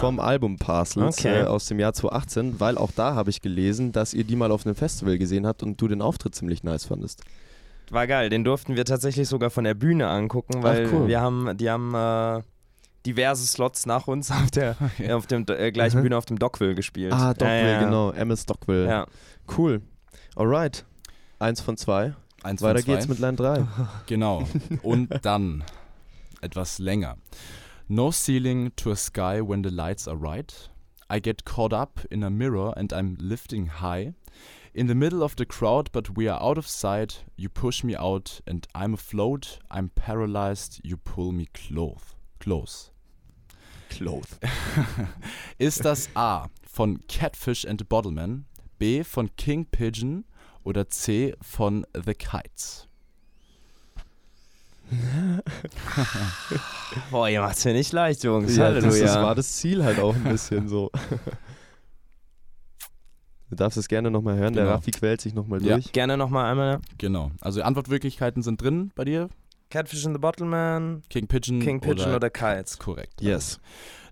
vom 0.05 0.20
Album 0.20 0.57
Parcels 0.59 1.18
Okay. 1.18 1.40
äh, 1.42 1.44
aus 1.44 1.66
dem 1.66 1.78
Jahr 1.78 1.92
2018, 1.92 2.61
weil 2.61 2.76
auch 2.78 2.90
da 2.94 3.14
habe 3.14 3.30
ich 3.30 3.40
gelesen, 3.40 3.92
dass 3.92 4.14
ihr 4.14 4.24
die 4.24 4.36
mal 4.36 4.50
auf 4.52 4.66
einem 4.66 4.74
Festival 4.74 5.18
gesehen 5.18 5.46
habt 5.46 5.62
und 5.62 5.80
du 5.80 5.88
den 5.88 6.02
Auftritt 6.02 6.34
ziemlich 6.34 6.62
nice 6.62 6.84
fandest. 6.84 7.22
War 7.90 8.07
geil, 8.07 8.28
den 8.30 8.44
durften 8.44 8.76
wir 8.76 8.84
tatsächlich 8.84 9.28
sogar 9.28 9.50
von 9.50 9.64
der 9.64 9.74
Bühne 9.74 10.09
angucken, 10.09 10.62
weil 10.62 10.88
cool. 10.92 11.07
wir 11.09 11.20
haben, 11.20 11.57
die 11.57 11.70
haben 11.70 11.94
äh, 11.94 12.42
diverse 13.07 13.46
Slots 13.46 13.86
nach 13.86 14.07
uns 14.07 14.30
auf 14.30 14.50
der 14.50 14.76
auf 15.11 15.26
dem 15.26 15.44
äh, 15.48 15.70
gleichen 15.72 15.98
Mhm. 15.98 16.02
Bühne 16.05 16.16
auf 16.16 16.24
dem 16.24 16.38
Dockville 16.38 16.74
gespielt. 16.74 17.12
Ah, 17.12 17.34
Dockville, 17.34 17.62
ja, 17.62 17.68
ja. 17.80 17.84
genau. 17.84 18.11
MS 18.12 18.46
Dockville. 18.46 18.88
Ja. 18.88 19.07
Cool. 19.57 19.82
Alright. 20.36 20.84
Eins 21.38 21.61
von 21.61 21.76
zwei. 21.76 22.14
Eins 22.42 22.61
von 22.61 22.70
Weiter 22.70 22.82
zwei. 22.82 22.92
geht's 22.94 23.09
mit 23.09 23.18
Line 23.18 23.36
3. 23.36 23.66
Genau. 24.07 24.46
Und 24.82 25.11
dann 25.22 25.64
etwas 26.40 26.78
länger. 26.78 27.16
No 27.89 28.11
ceiling 28.11 28.72
to 28.76 28.91
a 28.93 28.97
sky 28.97 29.43
when 29.43 29.61
the 29.61 29.70
lights 29.70 30.09
are 30.09 30.16
right. 30.16 30.68
I 31.11 31.18
get 31.18 31.45
caught 31.45 31.74
up 31.74 32.01
in 32.11 32.22
a 32.22 32.30
mirror 32.30 32.72
and 32.76 32.93
I'm 32.93 33.16
lifting 33.20 33.66
high. 33.66 34.14
In 34.72 34.87
the 34.87 34.95
middle 34.95 35.22
of 35.22 35.37
the 35.37 35.45
crowd, 35.45 35.91
but 35.93 36.16
we 36.16 36.26
are 36.26 36.43
out 36.43 36.57
of 36.57 36.66
sight. 36.66 37.24
You 37.37 37.51
push 37.51 37.85
me 37.85 37.95
out 37.95 38.41
and 38.47 38.66
I'm 38.74 38.95
afloat. 38.95 39.59
I'm 39.70 39.91
paralyzed. 39.91 40.80
You 40.82 40.97
pull 40.97 41.32
me 41.32 41.47
close. 41.53 42.14
Close. 42.41 42.91
Cloth. 43.91 44.39
Ist 45.59 45.85
das 45.85 46.09
A 46.16 46.49
von 46.66 47.01
Catfish 47.07 47.64
and 47.64 47.78
the 47.78 47.85
Bottleman, 47.85 48.47
B 48.78 49.03
von 49.03 49.28
King 49.37 49.66
Pigeon 49.66 50.24
oder 50.64 50.89
C 50.89 51.35
von 51.43 51.85
The 51.95 52.14
Kites? 52.14 52.89
Boah, 57.11 57.28
ihr 57.28 57.40
macht's 57.40 57.64
mir 57.64 57.72
nicht 57.72 57.92
leicht, 57.92 58.24
Jungs. 58.24 58.57
Ja, 58.57 58.70
das, 58.72 58.99
das 58.99 59.14
war 59.16 59.34
das 59.34 59.53
Ziel 59.57 59.84
halt 59.84 59.99
auch 59.99 60.14
ein 60.14 60.24
bisschen 60.24 60.68
so. 60.68 60.90
Du 63.51 63.57
darfst 63.57 63.76
es 63.78 63.86
gerne 63.86 64.11
nochmal 64.11 64.36
hören, 64.36 64.55
der 64.55 64.64
Genau. 64.64 64.74
Raffi 64.74 64.90
quält 64.90 65.20
sich 65.20 65.32
nochmal 65.32 65.62
Ja. 65.62 65.74
durch. 65.74 65.92
Gerne 65.92 66.16
nochmal 66.16 66.51
einmal. 66.51 66.80
Genau. 66.99 67.30
Also 67.40 67.62
Antwortmöglichkeiten 67.62 68.42
sind 68.42 68.61
drin 68.61 68.90
bei 68.97 69.05
dir. 69.05 69.28
Catfish 69.70 70.05
in 70.05 70.12
the 70.12 70.18
Bottle 70.18 70.47
Man, 70.47 71.03
King 71.09 71.28
Pigeon, 71.28 71.61
King 71.61 71.80
Pigeon 71.80 72.09
oder, 72.09 72.16
oder 72.16 72.30
Kites. 72.30 72.78
Korrekt. 72.78 73.20
Yes. 73.20 73.61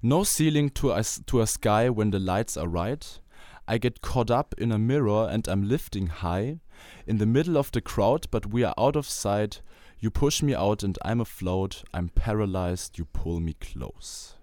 No 0.00 0.22
ceiling 0.22 0.72
to 0.74 0.92
a, 0.92 1.02
to 1.26 1.40
a 1.40 1.46
sky 1.46 1.88
when 1.92 2.12
the 2.12 2.18
lights 2.18 2.56
are 2.56 2.68
right. 2.68 3.20
I 3.68 3.78
get 3.80 4.00
caught 4.00 4.30
up 4.30 4.54
in 4.58 4.70
a 4.70 4.78
mirror 4.78 5.28
and 5.28 5.48
I'm 5.48 5.64
lifting 5.64 6.08
high. 6.22 6.60
In 7.06 7.18
the 7.18 7.26
middle 7.26 7.56
of 7.56 7.70
the 7.72 7.80
crowd, 7.80 8.26
but 8.30 8.52
we 8.52 8.64
are 8.64 8.74
out 8.78 8.94
of 8.96 9.08
sight. 9.08 9.60
You 10.02 10.10
push 10.10 10.42
me 10.42 10.56
out 10.56 10.82
and 10.82 10.98
I'm 11.04 11.20
afloat. 11.20 11.84
I'm 11.94 12.08
paralyzed. 12.08 12.98
You 12.98 13.04
pull 13.04 13.38
me 13.38 13.54
close. 13.54 14.34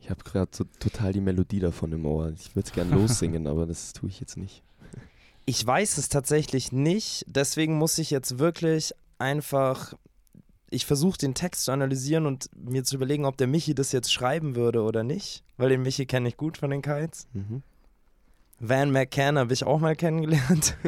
Ich 0.00 0.08
habe 0.08 0.22
gerade 0.22 0.52
so 0.54 0.64
total 0.78 1.12
die 1.12 1.20
Melodie 1.20 1.58
davon 1.58 1.90
im 1.90 2.06
Ohr. 2.06 2.30
Ich 2.30 2.54
würde 2.54 2.68
es 2.68 2.72
gerne 2.72 2.94
lossingen, 2.94 3.48
aber 3.48 3.66
das 3.66 3.92
tue 3.92 4.08
ich 4.08 4.20
jetzt 4.20 4.36
nicht. 4.36 4.62
Ich 5.46 5.66
weiß 5.66 5.98
es 5.98 6.08
tatsächlich 6.08 6.70
nicht, 6.70 7.24
deswegen 7.26 7.76
muss 7.76 7.98
ich 7.98 8.10
jetzt 8.10 8.38
wirklich 8.38 8.94
einfach. 9.18 9.94
Ich 10.70 10.86
versuche 10.86 11.18
den 11.18 11.34
Text 11.34 11.64
zu 11.64 11.72
analysieren 11.72 12.24
und 12.24 12.48
mir 12.54 12.84
zu 12.84 12.94
überlegen, 12.94 13.24
ob 13.24 13.36
der 13.36 13.48
Michi 13.48 13.74
das 13.74 13.90
jetzt 13.90 14.12
schreiben 14.12 14.54
würde 14.54 14.82
oder 14.82 15.02
nicht, 15.02 15.42
weil 15.56 15.70
den 15.70 15.82
Michi 15.82 16.06
kenne 16.06 16.28
ich 16.28 16.36
gut 16.36 16.58
von 16.58 16.70
den 16.70 16.82
Kites. 16.82 17.26
Mhm. 17.32 17.62
Van 18.60 18.92
McCann 18.92 19.38
habe 19.38 19.52
ich 19.54 19.64
auch 19.64 19.80
mal 19.80 19.96
kennengelernt. 19.96 20.76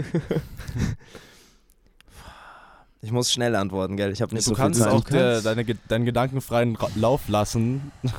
ich 3.02 3.12
muss 3.12 3.32
schnell 3.32 3.56
antworten, 3.56 3.96
gell? 3.96 4.12
Ich 4.12 4.20
habe 4.22 4.34
nicht 4.34 4.46
du 4.46 4.50
so 4.50 4.54
viel 4.54 4.62
kannst 4.64 4.80
Zeit. 4.80 4.92
auch 4.92 5.04
Du 5.04 5.12
der, 5.12 5.32
kannst- 5.32 5.46
deine, 5.46 5.64
Ge- 5.64 5.76
deinen 5.88 6.04
gedankenfreien 6.04 6.76
Lauf 6.96 7.28
lassen. 7.28 7.90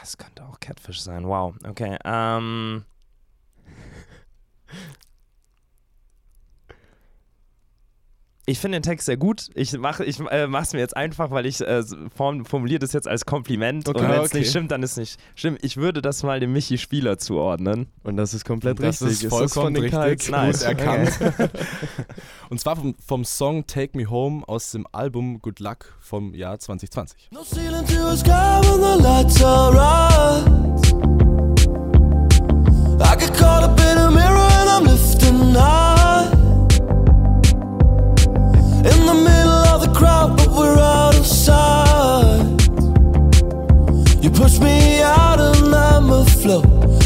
Das 0.00 0.16
könnte 0.18 0.44
auch 0.44 0.58
Catfish 0.58 1.00
sein. 1.02 1.26
Wow. 1.26 1.54
Okay. 1.62 1.96
Ähm. 2.04 2.84
Ich 8.46 8.58
finde 8.58 8.78
den 8.78 8.82
Text 8.82 9.06
sehr 9.06 9.16
gut. 9.16 9.48
Ich 9.54 9.76
mache 9.78 10.04
ich, 10.04 10.18
äh, 10.18 10.46
es 10.46 10.72
mir 10.72 10.80
jetzt 10.80 10.96
einfach, 10.96 11.30
weil 11.30 11.46
ich 11.46 11.60
äh, 11.60 11.84
form, 12.14 12.44
formuliere 12.44 12.78
das 12.80 12.92
jetzt 12.92 13.06
als 13.06 13.24
Kompliment. 13.26 13.88
Okay, 13.88 14.00
und 14.00 14.08
wenn 14.08 14.20
es 14.20 14.30
okay. 14.30 14.38
nicht 14.38 14.50
stimmt, 14.50 14.70
dann 14.70 14.82
ist 14.82 14.92
es 14.92 14.96
nicht 14.96 15.20
schlimm. 15.34 15.58
Ich 15.62 15.76
würde 15.76 16.02
das 16.02 16.22
mal 16.22 16.40
dem 16.40 16.52
Michi 16.52 16.78
Spieler 16.78 17.18
zuordnen. 17.18 17.88
Und 18.02 18.16
das 18.16 18.34
ist 18.34 18.44
komplett 18.44 18.78
Das 18.80 19.02
richtig. 19.02 19.10
ist 19.10 19.24
das 19.24 19.30
vollkommen 19.30 19.76
von 19.76 19.82
den 19.82 19.94
richtig. 19.94 20.30
Nice. 20.30 20.60
Gut 20.60 20.68
erkannt. 20.68 21.18
Und 22.50 22.60
zwar 22.60 22.76
vom, 22.76 22.94
vom 23.06 23.24
Song 23.24 23.66
Take 23.66 23.96
Me 23.96 24.08
Home 24.08 24.42
aus 24.48 24.72
dem 24.72 24.86
Album 24.90 25.40
Good 25.40 25.60
Luck 25.60 25.94
vom 26.00 26.34
Jahr 26.34 26.58
2020. 26.58 27.30
No 27.30 27.42
ceiling 27.44 27.86
to 27.86 28.08
a 28.08 28.16
sky 28.16 28.60
when 28.62 28.80
the 28.80 29.02
lights 29.02 29.42
are 29.44 29.72
right. 29.72 30.80
I 33.02 33.16
get 33.16 33.32
caught 33.34 33.62
up 33.62 33.78
in 33.78 33.98
a 33.98 34.10
mirror 34.10 34.48
and 34.60 34.70
I'm 34.70 34.84
lifting 34.84 35.54
high. 35.54 35.79
Push 44.40 44.58
me 44.58 45.02
out 45.04 45.38
and 45.38 45.74
I'm 45.74 46.10
afloat. 46.10 46.64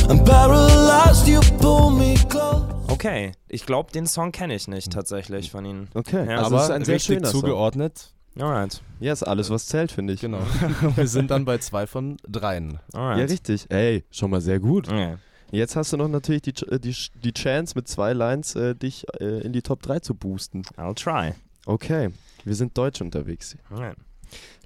I'm 0.09 0.25
paralyzed, 0.25 1.27
you 1.27 1.41
pull 1.59 1.91
me 1.91 2.15
close. 2.29 2.63
Okay. 2.89 3.33
Ich 3.49 3.67
glaube, 3.67 3.91
den 3.91 4.07
Song 4.07 4.31
kenne 4.31 4.55
ich 4.55 4.69
nicht 4.69 4.93
tatsächlich 4.93 5.51
von 5.51 5.65
ihnen. 5.65 5.89
Okay, 5.95 6.27
Ja, 6.29 6.39
also 6.39 6.47
Aber 6.47 6.57
es 6.59 6.63
ist 6.65 6.71
ein 6.71 6.85
sehr 6.85 6.99
schöner 7.01 7.27
Song. 7.29 7.41
zugeordnet. 7.41 8.15
Alright. 8.39 8.83
Ja, 9.01 9.13
ist 9.13 9.25
alles, 9.25 9.51
was 9.51 9.67
zählt, 9.67 9.91
finde 9.91 10.13
ich. 10.13 10.21
Genau. 10.21 10.39
Wir 10.97 11.09
sind 11.09 11.31
dann 11.31 11.45
bei 11.45 11.59
zwei 11.59 11.89
von 11.89 12.19
dreien. 12.29 12.79
Alright. 12.93 13.19
Ja, 13.19 13.25
richtig. 13.25 13.67
Ey, 13.69 14.05
schon 14.13 14.31
mal 14.31 14.41
sehr 14.41 14.61
gut. 14.61 14.89
Okay. 14.89 15.17
Jetzt 15.51 15.75
hast 15.75 15.93
du 15.93 15.97
noch 15.97 16.09
natürlich 16.09 16.43
die, 16.43 16.55
äh, 16.67 16.79
die, 16.79 16.95
die 17.23 17.33
Chance, 17.33 17.75
mit 17.77 17.89
zwei 17.89 18.13
Lines 18.13 18.55
äh, 18.55 18.77
dich 18.77 19.07
äh, 19.21 19.41
in 19.41 19.53
die 19.53 19.63
Top 19.63 19.83
3 19.83 20.01
zu 20.01 20.15
boosten. 20.15 20.63
I'll 20.77 20.95
try. 20.95 21.35
Okay, 21.67 22.11
wir 22.45 22.55
sind 22.55 22.79
deutsch 22.79 23.01
unterwegs. 23.01 23.57
Alright. 23.71 23.97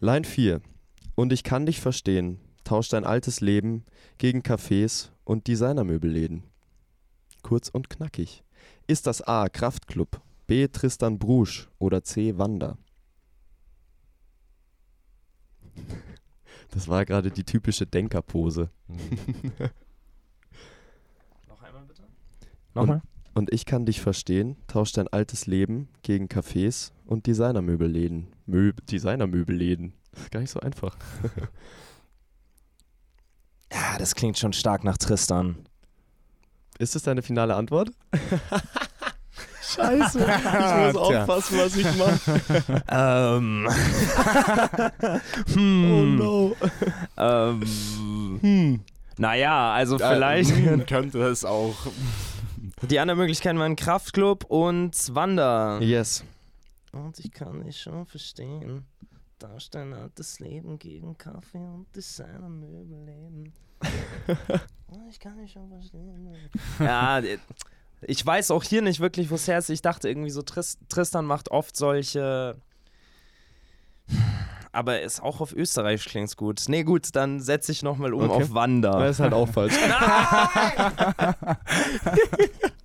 Line 0.01 0.25
4. 0.25 0.61
Und 1.14 1.33
ich 1.33 1.43
kann 1.45 1.64
dich 1.64 1.81
verstehen. 1.81 2.41
Tausch 2.69 2.91
dein 2.91 3.05
altes 3.05 3.41
Leben 3.41 3.87
gegen 4.19 4.43
Cafés 4.43 5.09
und 5.25 5.47
Designermöbelläden. 5.47 6.43
Kurz 7.41 7.71
und 7.71 7.89
knackig. 7.89 8.45
Ist 8.87 9.07
das 9.07 9.23
A. 9.23 9.49
Kraftclub, 9.49 10.21
B. 10.47 10.69
Tristan 10.69 11.19
Brusch 11.19 11.71
oder 11.79 12.05
C. 12.05 12.37
Wanda? 12.37 12.77
Das 16.71 16.89
war 16.89 17.07
gerade 17.07 17.31
die 17.31 17.45
typische 17.45 17.87
Denkerpose. 17.87 18.69
Noch 21.49 21.62
einmal 21.62 21.87
bitte. 21.87 22.03
Nochmal? 22.75 23.01
Und 23.33 23.51
ich 23.51 23.64
kann 23.64 23.87
dich 23.87 24.03
verstehen. 24.03 24.59
Tausch 24.66 24.93
dein 24.93 25.09
altes 25.09 25.47
Leben 25.47 25.89
gegen 26.03 26.27
Cafés 26.27 26.93
und 27.07 27.27
Designermöbelläden. 27.27 28.27
Möb 28.45 28.87
Designermöbelläden. 28.89 29.95
Das 30.11 30.25
ist 30.25 30.31
gar 30.31 30.41
nicht 30.41 30.51
so 30.51 30.61
einfach. 30.61 30.99
Ja, 33.73 33.99
das 33.99 34.14
klingt 34.14 34.39
schon 34.39 34.53
stark 34.53 34.85
nach 34.85 34.99
Tristan. 34.99 35.57
Ist 36.79 36.95
das 36.95 37.03
deine 37.03 37.23
finale 37.23 37.55
Antwort? 37.55 37.91
Scheiße, 39.75 40.19
ich 40.21 40.27
muss 40.27 41.09
Tja. 41.09 41.21
aufpassen, 41.21 41.59
was 41.59 41.77
ich 41.77 41.97
mache. 41.97 42.83
ähm. 42.89 43.69
Oh 45.51 45.55
hm. 45.55 46.16
no. 46.16 46.57
Ähm. 47.16 47.62
Hm. 48.41 48.81
Naja, 49.19 49.73
also 49.73 49.99
vielleicht. 49.99 50.57
Äh, 50.57 50.79
könnte 50.87 51.23
es 51.25 51.45
auch. 51.45 51.75
Die 52.83 52.99
anderen 52.99 53.19
Möglichkeiten 53.19 53.59
waren 53.59 53.77
Kraftclub 53.77 54.45
und 54.45 55.14
Wander. 55.14 55.79
Yes. 55.81 56.25
Und 56.93 57.19
ich 57.19 57.31
kann 57.33 57.64
dich 57.64 57.81
schon 57.81 58.07
verstehen. 58.07 58.87
Tausch 59.39 59.70
dein 59.70 59.93
altes 59.93 60.41
Leben 60.41 60.78
gegen 60.78 61.16
Kaffee 61.16 61.59
und 61.59 61.86
Designermöbelläden. 61.95 63.53
Oh, 64.89 64.99
ich 65.11 65.20
kann 65.20 65.39
dich 65.39 65.53
schon 65.53 65.68
verstehen. 65.68 66.36
ja, 66.80 67.20
äh, 67.20 67.39
ich 68.03 68.24
weiß 68.24 68.51
auch 68.51 68.64
hier 68.64 68.82
nicht 68.82 69.01
wirklich, 69.01 69.30
wo 69.30 69.36
es 69.36 69.47
her 69.47 69.59
ist. 69.59 69.70
Ich 69.70 69.82
dachte 69.82 70.09
irgendwie 70.09 70.30
so, 70.30 70.43
Tris 70.43 70.78
Tristan 70.89 71.24
macht 71.24 71.51
oft 71.51 71.76
solche. 71.76 72.57
Aber 74.72 75.01
ist 75.01 75.22
auch 75.22 75.41
auf 75.41 75.53
Österreich 75.55 76.05
klingt's 76.05 76.36
gut. 76.36 76.64
Nee, 76.68 76.84
gut, 76.84 77.14
dann 77.14 77.41
setze 77.41 77.72
ich 77.72 77.82
nochmal 77.82 78.14
um 78.14 78.30
Okay. 78.30 78.43
auf 78.43 78.55
Wander. 78.55 78.99
Das 78.99 79.16
ist 79.16 79.20
halt 79.20 79.34
auch 79.34 79.49
falsch. 79.49 79.74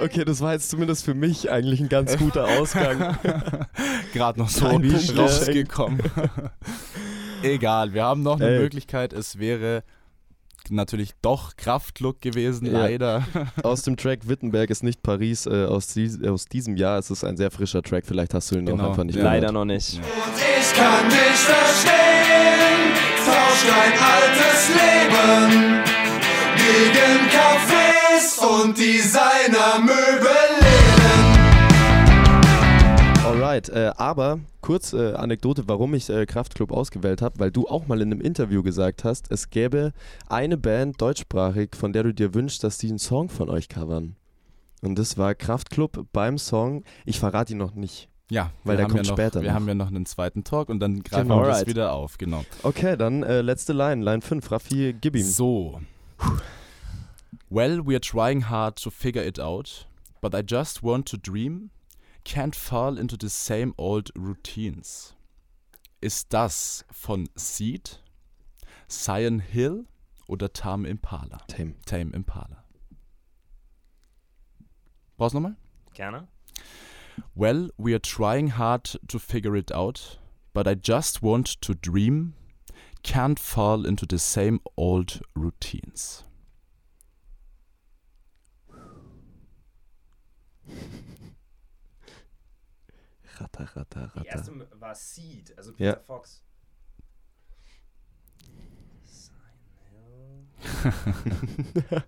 Okay, 0.00 0.24
das 0.24 0.40
war 0.40 0.52
jetzt 0.52 0.70
zumindest 0.70 1.04
für 1.04 1.14
mich 1.14 1.50
eigentlich 1.50 1.80
ein 1.80 1.88
ganz 1.88 2.16
guter 2.16 2.44
Ausgang. 2.58 3.16
Gerade 4.12 4.38
noch 4.40 4.48
so 4.48 4.66
Kein 4.66 4.82
Punkt 4.82 5.16
rausgekommen. 5.16 6.00
Egal, 7.42 7.92
wir 7.92 8.04
haben 8.04 8.22
noch 8.22 8.40
eine 8.40 8.48
Ey. 8.50 8.58
Möglichkeit. 8.60 9.12
Es 9.12 9.38
wäre 9.38 9.82
natürlich 10.70 11.10
doch 11.22 11.56
Kraftlook 11.56 12.20
gewesen, 12.20 12.66
Ja. 12.66 12.78
leider. 12.82 13.24
Aus 13.62 13.82
dem 13.82 13.96
Track 13.96 14.28
Wittenberg 14.28 14.70
ist 14.70 14.82
nicht 14.82 15.02
Paris. 15.02 15.46
Äh, 15.46 15.64
aus, 15.66 15.88
dies, 15.88 16.22
aus 16.24 16.46
diesem 16.46 16.76
Jahr 16.76 16.98
ist 16.98 17.10
es 17.10 17.24
ein 17.24 17.36
sehr 17.36 17.50
frischer 17.50 17.82
Track. 17.82 18.04
Vielleicht 18.06 18.32
hast 18.34 18.50
du 18.50 18.56
ihn 18.56 18.66
Genau. 18.66 18.82
noch 18.84 18.90
einfach 18.90 19.04
nicht 19.04 19.16
Ja. 19.16 19.24
Leider 19.24 19.50
noch 19.52 19.64
nicht. 19.64 20.00
Ich 20.00 20.72
kann 20.74 21.08
dich 21.08 21.18
verstehen, 21.18 22.92
tausch 23.24 23.66
dein 23.68 23.92
altes 23.98 24.68
Leben 24.68 26.01
gegen 26.62 27.28
Cafés 27.28 28.38
und 28.38 28.78
Designermöbelläden. 28.78 30.62
Alright, 33.24 33.68
äh, 33.70 33.92
aber 33.96 34.40
kurz 34.60 34.92
äh, 34.92 35.14
Anekdote, 35.14 35.64
warum 35.66 35.94
ich 35.94 36.08
äh, 36.10 36.26
Kraftklub 36.26 36.70
ausgewählt 36.70 37.22
habe, 37.22 37.40
weil 37.40 37.50
du 37.50 37.66
auch 37.66 37.86
mal 37.88 38.00
in 38.00 38.12
einem 38.12 38.20
Interview 38.20 38.62
gesagt 38.62 39.04
hast, 39.04 39.30
es 39.30 39.50
gäbe 39.50 39.92
eine 40.28 40.56
Band 40.56 41.00
deutschsprachig, 41.00 41.70
von 41.74 41.92
der 41.92 42.04
du 42.04 42.14
dir 42.14 42.34
wünschst, 42.34 42.62
dass 42.62 42.78
die 42.78 42.88
einen 42.88 42.98
Song 42.98 43.28
von 43.28 43.48
euch 43.48 43.68
covern. 43.68 44.16
Und 44.82 44.98
das 44.98 45.16
war 45.18 45.34
Kraftklub 45.34 46.06
beim 46.12 46.38
Song, 46.38 46.84
ich 47.04 47.18
verrate 47.18 47.52
ihn 47.52 47.58
noch 47.58 47.74
nicht. 47.74 48.08
Ja, 48.30 48.50
Weil 48.64 48.76
der 48.78 48.86
kommt 48.86 49.04
ja 49.06 49.10
noch, 49.10 49.18
später 49.18 49.40
Wir 49.42 49.48
noch. 49.48 49.54
haben 49.56 49.68
ja 49.68 49.74
noch 49.74 49.88
einen 49.88 50.06
zweiten 50.06 50.42
Talk 50.44 50.68
und 50.68 50.80
dann 50.80 51.02
greifen 51.02 51.28
Genau. 51.28 51.42
wir 51.42 51.48
das 51.48 51.66
wieder 51.66 51.92
auf, 51.92 52.16
genau. 52.18 52.44
Okay, 52.62 52.96
dann 52.96 53.22
äh, 53.22 53.42
letzte 53.42 53.72
Line, 53.72 54.02
Line 54.04 54.22
5, 54.22 54.50
Raffi, 54.50 54.94
gib 54.98 55.16
ihm. 55.16 55.22
So. 55.24 55.80
Well, 57.50 57.82
we're 57.82 57.98
trying 57.98 58.42
hard 58.42 58.76
to 58.76 58.90
figure 58.90 59.22
it 59.22 59.38
out, 59.38 59.86
but 60.20 60.34
I 60.34 60.42
just 60.42 60.82
want 60.82 61.06
to 61.06 61.18
dream, 61.18 61.70
can't 62.24 62.54
fall 62.54 62.96
into 62.96 63.16
the 63.16 63.28
same 63.28 63.74
old 63.76 64.10
routines. 64.16 65.14
Ist 66.00 66.32
das 66.32 66.84
von 66.90 67.28
Seed, 67.36 67.98
Cyan 68.88 69.40
Hill 69.40 69.86
oder 70.28 70.48
Tame 70.48 70.86
Impala? 70.86 71.40
Tame. 71.46 71.74
Tame 71.84 72.12
Impala. 72.14 72.64
Brauchst 75.16 75.34
du 75.34 75.40
nochmal? 75.40 75.56
Gerne. 75.94 76.28
Well, 77.34 77.68
we 77.76 77.94
are 77.94 77.98
trying 77.98 78.48
hard 78.48 78.84
to 78.84 79.18
figure 79.18 79.54
it 79.56 79.70
out, 79.70 80.18
but 80.54 80.66
I 80.66 80.74
just 80.74 81.22
want 81.22 81.60
to 81.60 81.74
dream, 81.74 82.34
can't 83.02 83.38
fall 83.38 83.84
into 83.86 84.06
the 84.06 84.18
same 84.18 84.60
old 84.76 85.20
routines. 85.34 86.24
Ratter, 93.40 93.68
ratter, 93.74 94.10
Die 94.14 94.18
ratter. 94.20 94.28
erste 94.28 94.80
war 94.80 94.94
Seed, 94.94 95.54
also 95.56 95.72
Ja. 95.78 95.92
Peter 95.94 96.04
Fox. 96.04 96.42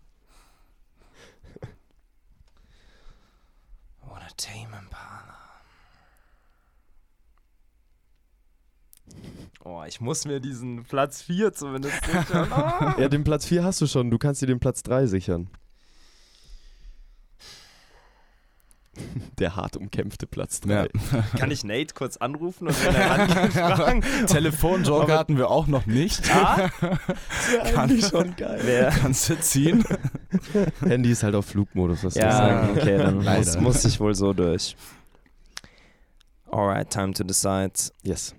Oder 4.03 4.29
Tame 4.37 4.77
Impala. 4.79 5.44
Oh, 9.65 9.83
ich 9.87 10.01
muss 10.01 10.27
mir 10.27 10.41
diesen 10.41 10.85
Platz 10.85 11.23
4 11.23 11.53
zumindest 11.55 12.05
sichern. 12.05 12.49
Ah. 12.53 12.95
Ja, 12.99 13.09
den 13.09 13.25
Platz 13.25 13.47
4 13.47 13.65
hast 13.65 13.81
du 13.81 13.87
schon, 13.87 14.11
du 14.11 14.19
kannst 14.19 14.43
dir 14.43 14.47
den 14.47 14.61
Platz 14.61 14.83
3 14.83 15.07
sichern. 15.07 15.49
Der 19.39 19.57
hart 19.57 19.77
umkämpfte 19.77 20.27
Platz 20.29 20.61
3. 20.61 20.73
Ja. 20.73 20.87
Kann 21.39 21.51
ich 21.51 21.65
Nate 21.65 21.95
kurz 21.95 22.17
anrufen 22.19 22.69
und 22.69 22.85
wenn 22.87 22.95
er 22.95 23.11
rangeht, 23.11 23.53
fragen? 23.53 24.01
Telefonjoker 24.27 25.19
hatten 25.19 25.37
wir 25.37 25.51
auch 25.51 25.67
noch 25.67 25.87
nicht. 25.87 26.31
Ah, 26.33 26.71
Eigentlich 27.75 28.07
schon 28.07 28.37
geil. 28.37 28.61
wer? 28.63 28.91
Kannst 28.91 29.31
du 29.31 29.41
ziehen? 29.41 29.85
Handy 30.81 31.11
ist 31.11 31.25
halt 31.25 31.35
auf 31.35 31.47
Flugmodus, 31.47 32.05
was 32.05 32.15
ich 32.15 32.23
Ja, 32.23 32.31
sagen. 32.33 32.79
okay, 32.79 32.99
dann 32.99 33.17
muss, 33.25 33.59
muss 33.59 33.85
ich 33.85 33.99
wohl 33.99 34.15
so 34.15 34.33
durch. 34.33 34.77
Alright, 36.53 36.89
time 36.91 37.13
to 37.15 37.25
decide. 37.25 37.73
Yes. 38.03 38.33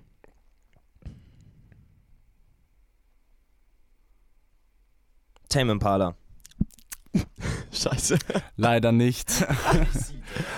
Tame 5.55 5.71
Impala. 5.71 6.15
Scheiße. 7.71 8.17
Leider 8.57 8.91
nicht. 8.91 9.29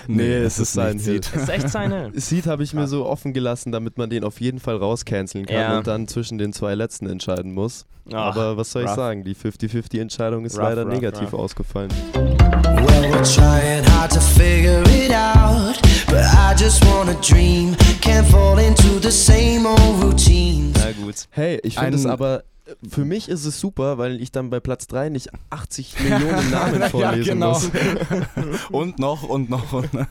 Nee, 0.08 0.38
es 0.38 0.58
ist 0.58 0.74
sein. 0.74 0.98
Seed. 0.98 1.30
ist 1.36 1.50
echt 1.50 1.70
seine. 1.70 2.10
Seed 2.20 2.48
habe 2.48 2.64
ich 2.64 2.74
mir 2.74 2.88
so 2.88 3.06
offen 3.06 3.32
gelassen, 3.34 3.72
damit 3.72 3.98
man 4.00 4.10
den 4.10 4.24
auf 4.24 4.40
jeden 4.42 4.60
Fall 4.60 4.78
rauscanceln 4.78 5.46
kann 5.46 5.56
Ja. 5.56 5.78
und 5.78 5.86
dann 5.86 6.08
zwischen 6.08 6.40
den 6.40 6.52
zwei 6.54 6.74
letzten 6.74 7.08
entscheiden 7.08 7.54
muss. 7.54 7.86
Ach, 8.12 8.36
Aber 8.36 8.58
was 8.58 8.72
soll 8.72 8.84
ich 8.84 8.88
rough. 8.88 8.96
sagen? 8.96 9.24
Die 9.24 9.36
50-50-Entscheidung 9.36 10.46
ist 10.46 10.58
Rough, 10.58 10.64
leider 10.64 10.84
rough, 10.84 10.94
negativ 10.94 11.34
rough. 11.34 11.42
ausgefallen. 11.42 11.92
Well, 12.16 13.12
we're 13.12 13.36
trying 13.36 13.86
hard 13.92 14.12
to 14.14 14.20
figure 14.22 14.82
it 14.84 15.12
out, 15.12 15.78
but 16.08 16.24
I 16.24 16.56
just 16.58 16.84
wanna 16.86 17.14
dream, 17.22 17.76
can't 18.02 18.26
fall 18.28 18.58
into 18.58 19.00
the 19.00 19.12
same 19.12 19.68
old 19.68 20.02
routines. 20.02 20.76
Na 20.80 20.92
gut. 21.06 21.28
Hey, 21.32 21.60
ich 21.62 21.78
finde 21.78 21.98
es 21.98 22.06
aber, 22.08 22.44
für 22.90 23.06
mich 23.06 23.30
ist 23.30 23.46
es 23.46 23.60
super, 23.60 23.98
weil 23.98 24.22
ich 24.22 24.32
dann 24.32 24.50
bei 24.50 24.60
Platz 24.60 24.88
3 24.88 25.10
nicht 25.10 25.30
80 25.50 26.00
Millionen 26.02 26.50
Namen 26.52 26.82
vorlesen 26.84 27.24
genau. 27.34 27.52
muss. 27.54 27.70
Und 28.72 29.00
noch 29.00 29.24
und 29.24 29.50
noch 29.50 29.72
und 29.74 29.94
noch. 29.94 30.06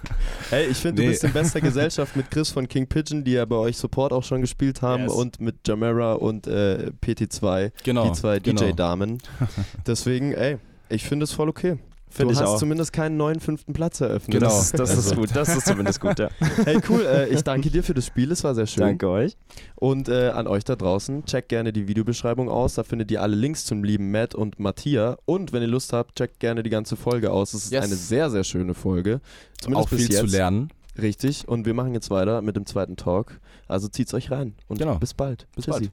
Hey, 0.50 0.66
ich 0.66 0.78
finde, 0.78 1.02
du 1.02 1.02
Nee. 1.02 1.08
bist 1.12 1.24
in 1.24 1.32
bester 1.32 1.60
Gesellschaft 1.60 2.16
mit 2.16 2.30
Chris 2.30 2.50
von 2.50 2.68
King 2.68 2.86
Pigeon, 2.86 3.24
die 3.24 3.32
ja 3.32 3.44
bei 3.44 3.56
euch 3.56 3.76
Support 3.76 4.12
auch 4.12 4.24
schon 4.24 4.40
gespielt 4.40 4.82
haben, 4.82 5.04
Yes. 5.04 5.12
und 5.12 5.40
mit 5.40 5.56
Jamera 5.66 6.14
und 6.14 6.46
äh, 6.46 6.90
PT2, 7.04 7.72
Genau. 7.84 8.08
die 8.08 8.12
zwei 8.12 8.38
genau. 8.40 8.62
DJ-Damen. 8.62 9.18
Deswegen, 9.86 10.32
ey, 10.32 10.58
ich 10.88 11.04
finde 11.04 11.24
es 11.24 11.32
voll 11.32 11.48
okay. 11.48 11.78
Finde 12.16 12.34
du 12.34 12.38
ich 12.40 12.42
hast 12.44 12.54
auch. 12.54 12.58
zumindest 12.58 12.92
keinen 12.92 13.16
neuen 13.16 13.40
fünften 13.40 13.72
Platz 13.72 14.00
eröffnet. 14.00 14.40
Genau. 14.40 14.48
Das, 14.48 14.72
das 14.72 14.90
ist 14.90 14.96
Also. 15.10 15.14
gut, 15.16 15.34
das 15.34 15.48
ist 15.56 15.66
zumindest 15.66 16.00
gut, 16.00 16.18
ja. 16.18 16.28
Hey, 16.64 16.78
cool. 16.88 17.02
Äh, 17.06 17.28
ich 17.28 17.42
danke 17.42 17.70
dir 17.70 17.82
für 17.82 17.94
das 17.94 18.06
Spiel. 18.06 18.30
Es 18.32 18.42
war 18.44 18.54
sehr 18.54 18.66
schön. 18.66 18.82
Danke 18.82 19.08
euch. 19.08 19.36
Und 19.74 20.08
äh, 20.08 20.30
an 20.30 20.46
euch 20.46 20.64
da 20.64 20.76
draußen, 20.76 21.24
checkt 21.26 21.48
gerne 21.50 21.72
die 21.72 21.88
Videobeschreibung 21.88 22.48
aus. 22.48 22.74
Da 22.74 22.82
findet 22.82 23.10
ihr 23.10 23.22
alle 23.22 23.36
Links 23.36 23.64
zum 23.64 23.84
lieben 23.84 24.10
Matt 24.10 24.34
und 24.34 24.58
Mattia. 24.58 25.16
Und 25.26 25.52
wenn 25.52 25.62
ihr 25.62 25.68
Lust 25.68 25.92
habt, 25.92 26.16
checkt 26.16 26.40
gerne 26.40 26.62
die 26.62 26.70
ganze 26.70 26.96
Folge 26.96 27.30
aus. 27.30 27.54
Es 27.54 27.64
ist 27.66 27.72
Yes. 27.72 27.84
eine 27.84 27.94
sehr, 27.94 28.30
sehr 28.30 28.44
schöne 28.44 28.74
Folge. 28.74 29.20
Zumindest 29.60 29.86
Auch 29.92 29.96
viel 29.96 30.08
jetzt. 30.10 30.18
zu 30.18 30.26
lernen. 30.26 30.70
Richtig. 31.00 31.46
Und 31.46 31.66
wir 31.66 31.74
machen 31.74 31.92
jetzt 31.92 32.08
weiter 32.10 32.40
mit 32.40 32.56
dem 32.56 32.64
zweiten 32.64 32.96
Talk. 32.96 33.38
Also 33.68 33.88
zieht's 33.88 34.14
euch 34.14 34.30
rein. 34.30 34.54
Und 34.68 34.78
Genau. 34.78 34.94
bis 34.98 35.12
bald. 35.12 35.46
Bis 35.54 35.66
Tschüssi. 35.66 35.80
bald. 35.80 35.92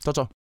Ciao, 0.00 0.12
ciao. 0.12 0.45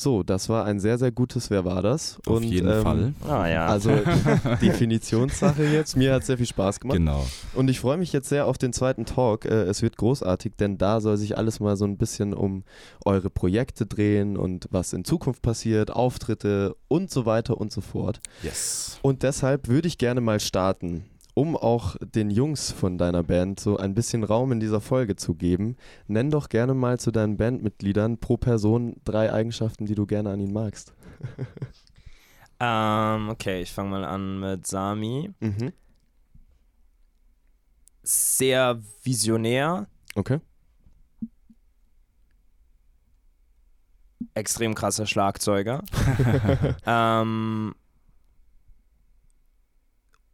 So, 0.00 0.22
das 0.22 0.48
war 0.48 0.64
ein 0.64 0.80
sehr, 0.80 0.96
sehr 0.96 1.12
gutes 1.12 1.50
Wer 1.50 1.66
war 1.66 1.82
das? 1.82 2.16
Auf 2.24 2.38
und, 2.38 2.44
jeden 2.44 2.70
ähm, 2.70 2.82
Fall. 2.82 3.12
Ah 3.28 3.46
ja. 3.46 3.66
Also 3.66 3.90
Definitionssache 4.62 5.62
jetzt. 5.64 5.94
Mir 5.94 6.14
hat 6.14 6.24
sehr 6.24 6.38
viel 6.38 6.46
Spaß 6.46 6.80
gemacht. 6.80 6.96
Genau. 6.96 7.26
Und 7.54 7.68
ich 7.68 7.80
freue 7.80 7.98
mich 7.98 8.10
jetzt 8.14 8.30
sehr 8.30 8.46
auf 8.46 8.56
den 8.56 8.72
zweiten 8.72 9.04
Talk. 9.04 9.44
Äh, 9.44 9.64
es 9.64 9.82
wird 9.82 9.98
großartig, 9.98 10.54
denn 10.58 10.78
da 10.78 11.02
soll 11.02 11.18
sich 11.18 11.36
alles 11.36 11.60
mal 11.60 11.76
so 11.76 11.84
ein 11.84 11.98
bisschen 11.98 12.32
um 12.32 12.64
eure 13.04 13.28
Projekte 13.28 13.84
drehen 13.84 14.38
und 14.38 14.68
was 14.70 14.94
in 14.94 15.04
Zukunft 15.04 15.42
passiert, 15.42 15.90
Auftritte 15.90 16.76
und 16.88 17.10
so 17.10 17.26
weiter 17.26 17.58
und 17.58 17.70
so 17.70 17.82
fort. 17.82 18.22
Yes. 18.42 18.98
Und 19.02 19.22
deshalb 19.22 19.68
würde 19.68 19.86
ich 19.86 19.98
gerne 19.98 20.22
mal 20.22 20.40
starten, 20.40 21.09
um 21.34 21.56
auch 21.56 21.96
den 22.00 22.30
Jungs 22.30 22.70
von 22.72 22.98
deiner 22.98 23.22
Band 23.22 23.60
so 23.60 23.76
ein 23.76 23.94
bisschen 23.94 24.24
Raum 24.24 24.52
in 24.52 24.60
dieser 24.60 24.80
Folge 24.80 25.16
zu 25.16 25.34
geben. 25.34 25.76
Nenn 26.06 26.30
doch 26.30 26.48
gerne 26.48 26.74
mal 26.74 26.98
zu 26.98 27.10
deinen 27.10 27.36
Bandmitgliedern 27.36 28.18
pro 28.18 28.36
Person 28.36 28.96
drei 29.04 29.32
Eigenschaften, 29.32 29.86
die 29.86 29.94
du 29.94 30.06
gerne 30.06 30.30
an 30.30 30.40
ihnen 30.40 30.52
magst. 30.52 30.94
ähm, 32.60 33.28
okay, 33.30 33.62
ich 33.62 33.72
fange 33.72 33.90
mal 33.90 34.04
an 34.04 34.40
mit 34.40 34.66
Sami. 34.66 35.32
Mhm. 35.40 35.72
Sehr 38.02 38.80
visionär, 39.04 39.86
Okay. 40.16 40.40
extrem 44.34 44.74
krasser 44.74 45.06
Schlagzeuger. 45.06 45.82
ähm, 46.86 47.74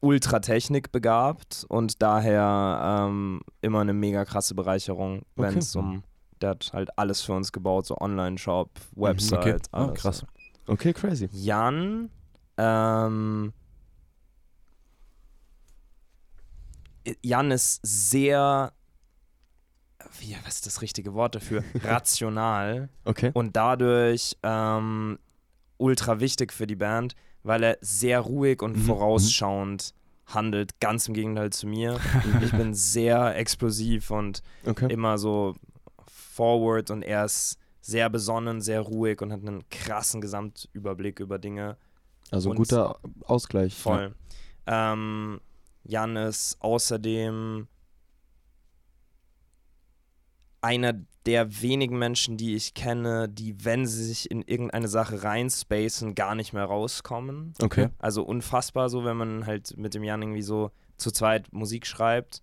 ultra 0.06 0.38
technikbegabt 0.38 1.66
und 1.68 2.00
daher 2.00 3.06
ähm, 3.08 3.40
immer 3.60 3.80
eine 3.80 3.92
mega 3.92 4.24
krasse 4.24 4.54
Bereicherung, 4.54 5.22
wenn 5.34 5.48
Okay. 5.48 5.58
es 5.58 5.74
um, 5.74 6.04
der 6.40 6.50
hat 6.50 6.70
halt 6.72 6.96
alles 6.96 7.22
für 7.22 7.32
uns 7.32 7.50
gebaut, 7.50 7.86
so 7.86 7.96
Online-Shop, 7.98 8.70
Okay. 8.74 9.00
Website, 9.00 9.66
Ah, 9.72 9.86
alles. 9.88 10.00
krass. 10.00 10.24
Okay, 10.68 10.92
crazy. 10.92 11.28
Jan, 11.32 12.10
ähm, 12.56 13.52
Jan 17.22 17.50
ist 17.50 17.80
sehr, 17.84 18.72
wie, 20.20 20.36
was 20.44 20.54
ist 20.56 20.66
das 20.66 20.82
richtige 20.82 21.14
Wort 21.14 21.34
dafür? 21.34 21.62
Rational 21.82 22.88
Okay. 23.04 23.30
und 23.34 23.56
dadurch 23.56 24.36
ähm, 24.42 25.18
ultra 25.78 26.20
wichtig 26.20 26.52
für 26.52 26.66
die 26.66 26.76
Band, 26.76 27.14
weil 27.42 27.62
er 27.62 27.78
sehr 27.80 28.20
ruhig 28.20 28.60
und 28.62 28.76
Mhm, 28.76 28.82
vorausschauend 28.82 29.94
handelt, 30.26 30.80
ganz 30.80 31.08
im 31.08 31.14
Gegenteil 31.14 31.50
zu 31.50 31.66
mir. 31.66 31.98
ich 32.42 32.50
bin 32.52 32.74
sehr 32.74 33.36
explosiv 33.36 34.10
und 34.10 34.42
Okay. 34.64 34.92
immer 34.92 35.18
so 35.18 35.54
forward 36.08 36.90
und 36.90 37.02
er 37.02 37.24
ist 37.24 37.58
sehr 37.80 38.10
besonnen, 38.10 38.60
sehr 38.60 38.80
ruhig 38.80 39.20
und 39.22 39.32
hat 39.32 39.40
einen 39.40 39.68
krassen 39.70 40.20
Gesamtüberblick 40.20 41.20
über 41.20 41.38
Dinge. 41.38 41.76
Also 42.30 42.50
Und- 42.50 42.56
guter 42.56 42.98
Ausgleich. 43.24 43.74
Voll. 43.74 44.14
Ähm, 44.66 45.40
Jan 45.84 46.16
ist 46.16 46.56
außerdem 46.60 47.68
einer 50.60 50.94
der 51.26 51.60
wenigen 51.60 51.98
Menschen, 51.98 52.36
die 52.36 52.54
ich 52.54 52.74
kenne, 52.74 53.28
die, 53.28 53.64
wenn 53.64 53.86
sie 53.86 54.04
sich 54.04 54.30
in 54.30 54.42
irgendeine 54.42 54.88
Sache 54.88 55.24
reinspacen, 55.24 56.14
gar 56.14 56.34
nicht 56.34 56.52
mehr 56.52 56.64
rauskommen. 56.64 57.52
Okay. 57.60 57.88
Also 57.98 58.22
unfassbar 58.22 58.88
so, 58.88 59.04
wenn 59.04 59.16
man 59.16 59.46
halt 59.46 59.76
mit 59.76 59.94
dem 59.94 60.04
Jan 60.04 60.22
irgendwie 60.22 60.42
so 60.42 60.70
zu 60.96 61.10
zweit 61.10 61.52
Musik 61.52 61.86
schreibt, 61.86 62.42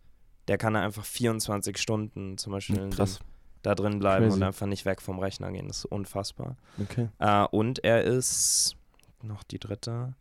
der 0.49 0.57
kann 0.57 0.75
einfach 0.75 1.05
24 1.05 1.77
Stunden 1.77 2.37
zum 2.37 2.51
Beispiel 2.51 2.89
Krass. 2.89 3.19
dem, 3.19 3.25
da 3.61 3.75
drin 3.75 3.99
bleiben 3.99 4.25
Crazy. 4.25 4.35
und 4.37 4.43
einfach 4.43 4.67
nicht 4.67 4.85
weg 4.85 5.01
vom 5.01 5.19
Rechner 5.19 5.51
gehen. 5.51 5.69
Das 5.69 5.77
ist 5.79 5.85
unfassbar. 5.85 6.57
Okay. 6.81 7.07
Äh, 7.19 7.45
und 7.51 7.83
er 7.85 8.03
ist 8.03 8.75
noch 9.21 9.43
die 9.43 9.59
dritte. 9.59 10.13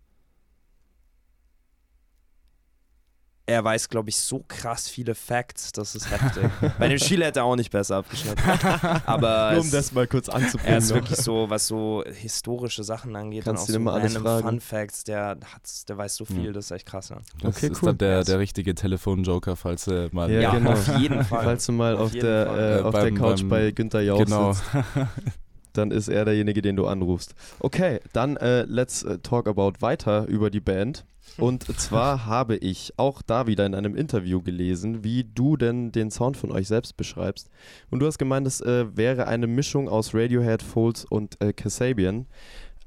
Er 3.52 3.62
weiß, 3.64 3.88
glaube 3.90 4.08
ich, 4.08 4.16
so 4.16 4.42
krass 4.48 4.88
viele 4.88 5.14
Facts, 5.14 5.72
das 5.72 5.94
ist 5.94 6.10
heftig. 6.10 6.44
Bei 6.78 6.88
dem 6.88 6.98
Spiel 6.98 7.22
hätte 7.22 7.40
er 7.40 7.44
auch 7.44 7.54
nicht 7.56 7.70
besser 7.70 7.96
abgeschnitten. 7.96 8.40
Aber 9.06 9.50
Nur 9.52 9.60
um 9.60 9.66
es, 9.66 9.72
das 9.72 9.92
mal 9.92 10.06
kurz 10.06 10.28
er 10.28 10.36
anzubringen. 10.36 10.78
ist 10.78 10.88
noch. 10.88 10.96
wirklich 10.96 11.18
so, 11.18 11.50
was 11.50 11.66
so 11.66 12.02
historische 12.06 12.82
Sachen 12.82 13.14
angeht 13.14 13.44
Kannst 13.44 13.68
und 13.68 13.84
du 13.84 13.90
auch 13.90 14.00
so 14.08 14.18
random. 14.20 14.42
Fun 14.42 14.60
Facts, 14.60 15.04
der, 15.04 15.36
hat's, 15.54 15.84
der 15.84 15.98
weiß 15.98 16.16
so 16.16 16.24
viel, 16.24 16.46
Ja. 16.46 16.52
das 16.52 16.66
ist 16.66 16.70
echt 16.70 16.86
krass. 16.86 17.10
Ja, 17.10 17.18
Das 17.42 17.56
Okay, 17.56 17.66
ist 17.68 17.82
cool. 17.82 17.88
dann 17.90 17.98
der, 17.98 18.24
der 18.24 18.38
richtige 18.38 18.74
Telefonjoker, 18.74 19.54
falls 19.56 19.86
er 19.86 20.08
mal. 20.12 20.30
Ja, 20.30 20.40
Ja, 20.40 20.50
genau. 20.54 20.72
auf 20.72 20.98
jeden 20.98 21.22
Fall. 21.24 21.44
Falls 21.44 21.66
du 21.66 21.72
mal 21.72 21.94
Auf 21.94 22.00
auf, 22.06 22.12
der, 22.12 22.46
äh, 22.46 22.78
Äh, 22.78 22.82
auf 22.82 22.92
beim- 22.92 23.14
der 23.14 23.22
Couch 23.24 23.40
beim- 23.40 23.48
bei 23.48 23.70
Günther 23.72 24.00
Jauch 24.00 24.24
Genau. 24.24 24.52
sitzt, 24.52 24.64
dann 25.72 25.90
ist 25.90 26.08
er 26.08 26.24
derjenige, 26.24 26.62
den 26.62 26.76
du 26.76 26.86
anrufst. 26.86 27.34
Okay, 27.60 28.00
dann 28.12 28.36
äh, 28.36 28.62
let's 28.62 29.02
äh, 29.02 29.18
talk 29.18 29.46
about 29.48 29.74
weiter 29.80 30.26
über 30.28 30.50
die 30.50 30.60
Band. 30.60 31.04
Und 31.38 31.64
zwar 31.80 32.26
habe 32.26 32.56
ich 32.56 32.92
auch 32.98 33.22
da 33.22 33.46
wieder 33.46 33.64
in 33.64 33.74
einem 33.74 33.96
Interview 33.96 34.42
gelesen, 34.42 35.02
wie 35.04 35.24
du 35.24 35.56
denn 35.56 35.90
den 35.92 36.10
Sound 36.10 36.36
von 36.36 36.52
euch 36.52 36.68
selbst 36.68 36.96
beschreibst. 36.96 37.48
Und 37.90 38.00
du 38.00 38.06
hast 38.06 38.18
gemeint, 38.18 38.46
es 38.46 38.60
äh, 38.60 38.96
wäre 38.96 39.26
eine 39.26 39.46
Mischung 39.46 39.88
aus 39.88 40.14
Radiohead, 40.14 40.62
Folds 40.62 41.04
und 41.04 41.40
äh, 41.40 41.52
Kasabian. 41.52 42.26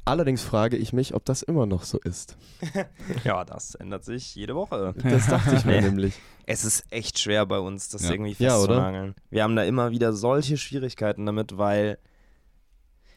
Allerdings 0.08 0.44
frage 0.44 0.78
ich 0.78 0.94
mich, 0.94 1.16
ob 1.16 1.26
das 1.26 1.42
immer 1.42 1.66
noch 1.66 1.84
so 1.84 1.98
ist. 1.98 2.38
ja, 3.24 3.44
das 3.44 3.74
ändert 3.74 4.06
sich 4.06 4.36
jede 4.36 4.54
Woche. 4.54 4.94
Das 5.02 5.26
dachte 5.26 5.56
ich 5.56 5.66
mir 5.66 5.82
nämlich. 5.82 6.14
Es 6.46 6.64
ist 6.64 6.84
echt 6.92 7.18
schwer 7.18 7.48
bei 7.48 7.58
uns, 7.58 7.90
das 7.90 8.04
Ja. 8.04 8.12
irgendwie 8.12 8.36
Ja, 8.38 8.58
oder? 8.58 8.76
festzunageln. 8.76 9.16
Wir 9.32 9.42
haben 9.42 9.56
da 9.56 9.64
immer 9.64 9.90
wieder 9.90 10.14
solche 10.14 10.58
Schwierigkeiten 10.58 11.26
damit, 11.26 11.58
weil 11.58 11.98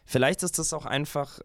vielleicht 0.09 0.42
ist 0.42 0.59
das 0.59 0.72
auch 0.72 0.86
einfach 0.86 1.38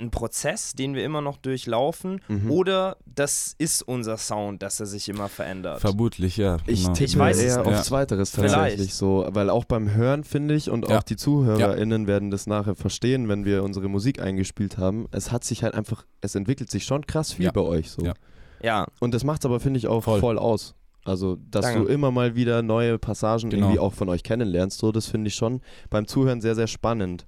ein 0.00 0.12
Prozess, 0.12 0.74
den 0.74 0.94
wir 0.94 1.04
immer 1.04 1.20
noch 1.22 1.38
durchlaufen, 1.38 2.20
Mhm. 2.28 2.52
oder 2.52 2.98
das 3.04 3.56
ist 3.58 3.82
unser 3.82 4.16
Sound, 4.16 4.62
dass 4.62 4.78
er 4.78 4.86
sich 4.86 5.08
immer 5.08 5.28
verändert. 5.28 5.80
Vermutlich, 5.80 6.36
ja. 6.36 6.58
Ich 6.68 6.82
genau. 6.82 6.92
tippe 6.94 7.18
weiß 7.18 7.36
es 7.38 7.56
eher 7.56 7.66
auf 7.66 7.82
Zweiteres 7.82 8.30
Vielleicht. 8.30 8.54
tatsächlich 8.54 8.94
so, 8.94 9.26
weil 9.30 9.50
auch 9.50 9.64
beim 9.64 9.92
Hören 9.92 10.22
finde 10.22 10.54
ich 10.54 10.70
und 10.70 10.88
Ja. 10.88 10.98
auch 10.98 11.02
die 11.02 11.16
ZuhörerInnen 11.16 12.06
werden 12.06 12.30
das 12.30 12.46
nachher 12.46 12.76
verstehen, 12.76 13.28
wenn 13.28 13.44
wir 13.44 13.64
unsere 13.64 13.88
Musik 13.88 14.22
eingespielt 14.22 14.78
haben. 14.78 15.08
Es 15.10 15.32
hat 15.32 15.42
sich 15.42 15.64
halt 15.64 15.74
einfach, 15.74 16.04
es 16.20 16.36
entwickelt 16.36 16.70
sich 16.70 16.84
schon 16.84 17.04
krass 17.04 17.32
viel 17.32 17.46
Ja. 17.46 17.50
bei 17.50 17.62
euch 17.62 17.90
so. 17.90 18.02
Ja. 18.04 18.14
ja, 18.62 18.86
Und 19.00 19.14
das 19.14 19.24
macht 19.24 19.40
es 19.42 19.46
aber, 19.46 19.58
finde 19.58 19.78
ich, 19.78 19.88
auch 19.88 20.02
voll, 20.04 20.20
Voll. 20.20 20.38
aus. 20.38 20.76
Also, 21.04 21.38
dass 21.50 21.64
Danke. 21.64 21.80
du 21.80 21.86
immer 21.86 22.12
mal 22.12 22.36
wieder 22.36 22.62
neue 22.62 22.98
Passagen 23.00 23.50
Genau. 23.50 23.66
irgendwie 23.66 23.78
auch 23.80 23.94
von 23.94 24.08
euch 24.10 24.22
kennenlernst, 24.22 24.78
so, 24.78 24.92
das 24.92 25.06
finde 25.06 25.26
ich 25.28 25.34
schon 25.34 25.60
beim 25.90 26.06
Zuhören 26.06 26.40
sehr, 26.40 26.54
sehr 26.54 26.66
spannend. 26.68 27.26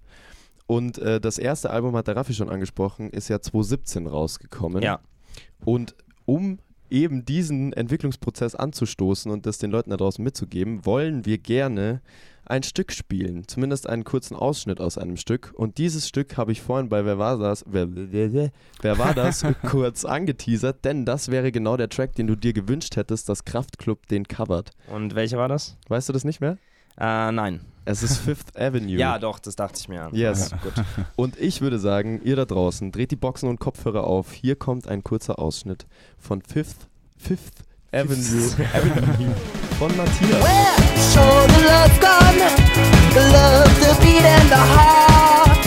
Und 0.70 0.98
äh, 0.98 1.20
das 1.20 1.36
erste 1.38 1.70
Album 1.70 1.96
hat 1.96 2.06
der 2.06 2.14
Raffi 2.14 2.32
schon 2.32 2.48
angesprochen, 2.48 3.10
ist 3.10 3.26
ja 3.26 3.40
2017 3.40 4.06
rausgekommen. 4.06 4.84
ja. 4.84 5.00
Und 5.64 5.96
um 6.26 6.60
eben 6.90 7.24
diesen 7.24 7.72
Entwicklungsprozess 7.72 8.54
anzustoßen 8.54 9.32
und 9.32 9.46
das 9.46 9.58
den 9.58 9.72
Leuten 9.72 9.90
da 9.90 9.96
draußen 9.96 10.22
mitzugeben, 10.22 10.86
wollen 10.86 11.26
wir 11.26 11.38
gerne 11.38 12.02
ein 12.44 12.62
Stück 12.62 12.92
spielen. 12.92 13.48
Zumindest 13.48 13.88
einen 13.88 14.04
kurzen 14.04 14.36
Ausschnitt 14.36 14.80
aus 14.80 14.96
einem 14.96 15.16
Stück. 15.16 15.52
Und 15.56 15.78
dieses 15.78 16.06
Stück 16.06 16.36
habe 16.36 16.52
ich 16.52 16.62
vorhin 16.62 16.88
bei 16.88 17.04
Wer 17.04 17.18
war 17.18 17.36
das? 17.36 17.64
Wer, 17.66 17.88
wer, 17.90 18.52
wer 18.80 18.98
war 18.98 19.12
das? 19.12 19.44
kurz 19.68 20.04
angeteasert, 20.04 20.84
denn 20.84 21.04
das 21.04 21.32
wäre 21.32 21.50
genau 21.50 21.76
der 21.78 21.88
Track, 21.88 22.14
den 22.14 22.28
du 22.28 22.36
dir 22.36 22.52
gewünscht 22.52 22.94
hättest, 22.94 23.28
dass 23.28 23.44
Kraftklub 23.44 24.06
den 24.06 24.28
covert. 24.28 24.70
Und 24.86 25.16
welcher 25.16 25.38
war 25.38 25.48
das? 25.48 25.76
Weißt 25.88 26.08
du 26.08 26.12
das 26.12 26.22
nicht 26.22 26.40
mehr? 26.40 26.58
Äh, 26.96 27.32
nein. 27.32 27.60
Es 27.84 28.02
ist 28.02 28.18
Fifth 28.24 28.58
Avenue. 28.58 28.96
Ja, 28.98 29.18
doch, 29.18 29.38
das 29.38 29.56
dachte 29.56 29.78
ich 29.80 29.88
mir. 29.88 30.02
an. 30.02 30.14
Yes. 30.14 30.50
Ja, 30.50 30.56
gut. 30.58 30.72
Und 31.16 31.38
ich 31.38 31.60
würde 31.60 31.78
sagen, 31.78 32.20
ihr 32.24 32.36
da 32.36 32.44
draußen, 32.44 32.92
dreht 32.92 33.10
die 33.10 33.16
Boxen 33.16 33.48
und 33.48 33.58
Kopfhörer 33.60 34.04
auf. 34.04 34.32
Hier 34.32 34.56
kommt 34.56 34.88
ein 34.88 35.02
kurzer 35.02 35.38
Ausschnitt 35.38 35.86
von 36.18 36.42
Fifth, 36.42 36.88
Fifth 37.16 37.64
Avenue, 37.92 38.50
Avenue 38.74 39.34
von 39.78 39.96
Matthias. 39.96 40.44
So 41.12 41.20
the 41.20 41.64
love 41.64 42.00
gone, 42.00 42.38
the 43.14 43.20
love, 43.32 43.70
the 43.80 43.94
beat 44.04 44.24
and 44.24 44.48
the 44.48 44.56
heart. 44.56 45.66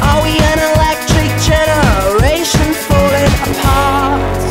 Are 0.00 0.22
we 0.22 0.38
an 0.38 0.58
electric 0.58 1.30
generation 1.42 2.72
falling 2.72 3.58
apart? 3.58 4.43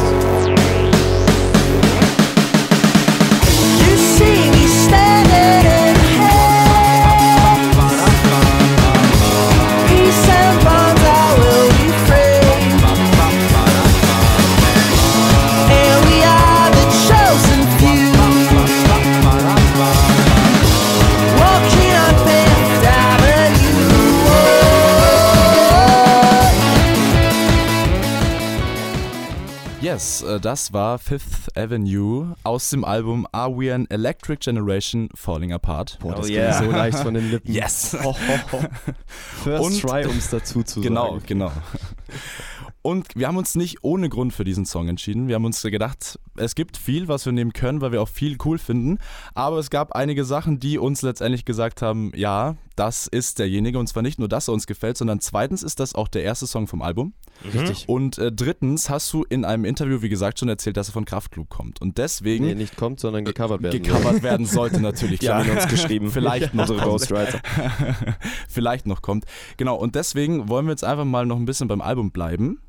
Yes, 29.94 30.24
äh, 30.24 30.40
das 30.40 30.74
war 30.74 30.98
Fifth 30.98 31.56
Avenue 31.56 32.34
aus 32.44 32.72
dem 32.72 32.84
Album 32.84 33.28
Are 33.32 33.56
We 33.56 33.72
an 33.76 33.86
Electric 33.92 34.40
Generation 34.44 35.08
Falling 35.14 35.54
Apart? 35.54 36.00
Boah, 36.02 36.16
das 36.16 36.26
Oh 36.26 36.28
ging 36.30 36.38
yeah. 36.38 36.58
so 36.64 36.72
leicht 36.72 36.98
von 36.98 37.14
den 37.14 37.30
Lippen. 37.30 37.54
Yes! 37.54 37.96
Ho, 38.04 38.14
ho, 38.16 38.40
ho. 38.52 38.64
First 39.44 39.64
Und- 39.64 39.82
try, 39.82 40.06
um 40.08 40.18
es 40.18 40.32
dazu 40.32 40.64
zu 40.64 40.82
Genau, 40.82 41.12
sagen. 41.12 41.24
genau. 41.28 41.52
Und 42.82 43.16
wir 43.16 43.28
haben 43.28 43.38
uns 43.38 43.54
nicht 43.54 43.84
ohne 43.84 44.10
Grund 44.10 44.34
für 44.34 44.44
diesen 44.44 44.66
Song 44.66 44.88
entschieden. 44.90 45.28
Wir 45.28 45.36
haben 45.36 45.46
uns 45.46 45.62
gedacht, 45.62 46.20
es 46.38 46.56
gibt 46.56 46.76
viel, 46.76 47.08
was 47.08 47.26
wir 47.28 47.32
nehmen 47.32 47.54
können, 47.54 47.80
weil 47.80 47.92
wir 47.92 48.02
auch 48.02 48.10
viel 48.10 48.36
cool 48.46 48.58
finden. 48.58 48.98
Aber 49.36 49.60
es 49.60 49.70
gab 49.70 49.92
einige 49.96 50.26
Sachen, 50.26 50.60
die 50.60 50.80
uns 50.80 51.04
letztendlich 51.04 51.46
gesagt 51.46 51.84
haben, 51.84 52.12
ja, 52.16 52.56
das 52.76 53.08
ist 53.08 53.40
derjenige. 53.40 53.80
Und 53.80 53.88
zwar 53.88 54.04
nicht 54.04 54.20
nur, 54.20 54.28
dass 54.28 54.48
er 54.48 54.54
uns 54.54 54.68
gefällt, 54.68 54.98
sondern 54.98 55.20
zweitens 55.20 55.64
ist 55.64 55.80
das 55.80 55.96
auch 55.96 56.08
der 56.08 56.24
erste 56.24 56.48
Song 56.48 56.68
vom 56.68 56.82
Album. 56.82 57.14
Richtig. 57.54 57.88
Und 57.88 58.18
äh, 58.18 58.32
drittens 58.32 58.90
hast 58.90 59.12
du 59.14 59.24
in 59.24 59.46
einem 59.46 59.66
Interview, 59.66 60.02
wie 60.02 60.10
gesagt, 60.10 60.40
schon 60.40 60.50
erzählt, 60.50 60.78
dass 60.78 60.90
er 60.90 60.94
von 60.94 61.06
Kraftklub 61.06 61.50
kommt. 61.50 61.82
Und 61.82 61.98
deswegen 61.98 62.46
Nee, 62.46 62.56
nicht 62.56 62.78
kommt, 62.78 63.00
sondern 63.00 63.26
gecovert 63.26 63.62
werden. 63.62 63.84
soll. 63.84 63.94
gecovert 63.94 64.24
werden 64.24 64.46
sollte 64.46 64.80
natürlich. 64.82 65.20
Die 65.20 65.30
haben 65.30 65.50
uns 65.50 65.68
geschrieben. 65.68 66.10
Vielleicht 66.12 66.54
noch 66.54 66.70
Unsere. 66.70 66.88
Ghostwriter. 66.90 67.40
Vielleicht 68.50 68.86
noch 68.88 69.02
kommt. 69.02 69.26
Genau, 69.58 69.76
und 69.76 69.96
deswegen 69.96 70.50
wollen 70.50 70.66
wir 70.66 70.72
jetzt 70.72 70.84
einfach 70.84 71.06
mal 71.06 71.26
noch 71.26 71.38
ein 71.38 71.46
bisschen 71.46 71.68
beim 71.68 71.82
Album 71.82 72.12
bleiben 72.12 72.60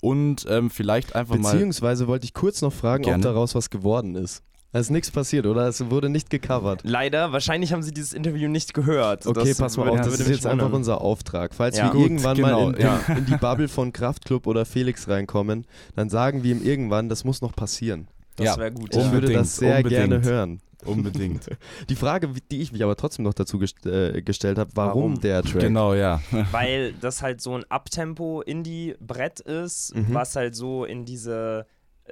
und 0.00 0.44
ähm, 0.48 0.70
vielleicht 0.70 1.14
einfach 1.14 1.36
mal. 1.36 1.52
Beziehungsweise 1.52 2.06
wollte 2.06 2.24
ich 2.26 2.34
kurz 2.34 2.60
noch 2.62 2.72
fragen, 2.72 3.04
Gerne. 3.04 3.16
ob 3.18 3.22
daraus 3.22 3.54
was 3.54 3.70
geworden 3.70 4.16
ist. 4.16 4.42
Da 4.74 4.80
ist 4.80 4.90
nichts 4.90 5.08
passiert, 5.12 5.46
oder? 5.46 5.68
Es 5.68 5.88
wurde 5.88 6.08
nicht 6.08 6.30
gecovert. 6.30 6.80
Leider, 6.82 7.30
wahrscheinlich 7.30 7.72
haben 7.72 7.84
sie 7.84 7.92
dieses 7.94 8.12
Interview 8.12 8.48
nicht 8.48 8.74
gehört. 8.74 9.24
Okay, 9.24 9.50
Das 9.50 9.58
pass 9.58 9.76
mal 9.76 9.88
auf, 9.88 9.98
das 9.98 10.18
ist 10.18 10.28
jetzt 10.28 10.46
einfach 10.46 10.64
wundern. 10.64 10.78
unser 10.80 11.00
Auftrag. 11.00 11.54
Falls 11.54 11.78
Ja. 11.78 11.84
wir 11.84 11.90
Gut, 11.92 12.02
irgendwann 12.02 12.36
genau, 12.36 12.70
mal 12.70 12.74
in, 12.74 12.80
ja. 12.82 13.00
in 13.16 13.24
die 13.24 13.36
Bubble 13.36 13.68
von 13.68 13.92
Kraftklub 13.92 14.48
oder 14.48 14.64
Felix 14.64 15.08
reinkommen, 15.08 15.64
dann 15.94 16.08
sagen 16.10 16.42
wir 16.42 16.50
ihm 16.56 16.60
irgendwann, 16.60 17.08
das 17.08 17.22
muss 17.22 17.40
noch 17.40 17.54
passieren. 17.54 18.08
Das 18.34 18.46
Ja. 18.46 18.56
wäre 18.58 18.72
gut. 18.72 18.96
Ich 18.96 19.00
ja. 19.00 19.12
würde 19.12 19.32
das 19.32 19.54
sehr 19.58 19.76
unbedingt. 19.76 20.10
gerne 20.10 20.22
hören. 20.24 20.60
Unbedingt. 20.84 21.46
Die 21.88 21.94
Frage, 21.94 22.28
die 22.50 22.60
ich 22.60 22.72
mich 22.72 22.82
aber 22.82 22.96
trotzdem 22.96 23.24
noch 23.24 23.32
dazu 23.34 23.60
gest 23.60 23.86
äh, 23.86 24.22
gestellt 24.22 24.58
habe, 24.58 24.70
warum, 24.74 25.12
Warum? 25.12 25.20
der 25.20 25.42
Track? 25.44 25.60
genau, 25.60 25.94
ja. 25.94 26.20
Weil 26.50 26.94
das 27.00 27.22
halt 27.22 27.40
so 27.40 27.54
ein 27.56 27.64
Abtempo-Indie-Brett 27.68 29.38
ist, 29.40 29.94
Mhm. 29.94 30.06
was 30.14 30.36
halt 30.36 30.54
so 30.56 30.84
in 30.84 31.04
diese 31.04 31.66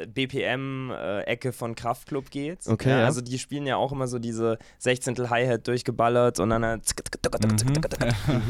BPM-Ecke 0.06 1.52
von 1.52 1.74
Kraftklub 1.74 2.30
geht. 2.30 2.66
Okay, 2.66 2.90
ja. 2.90 3.04
Also 3.04 3.20
die 3.20 3.38
spielen 3.38 3.66
ja 3.66 3.76
auch 3.76 3.92
immer 3.92 4.06
so 4.06 4.18
diese 4.18 4.58
16. 4.78 5.30
Hi-Hat 5.30 5.66
durchgeballert 5.68 6.40
und 6.40 6.50
dann 6.50 6.64
halt 6.64 6.86
zick. 6.86 7.02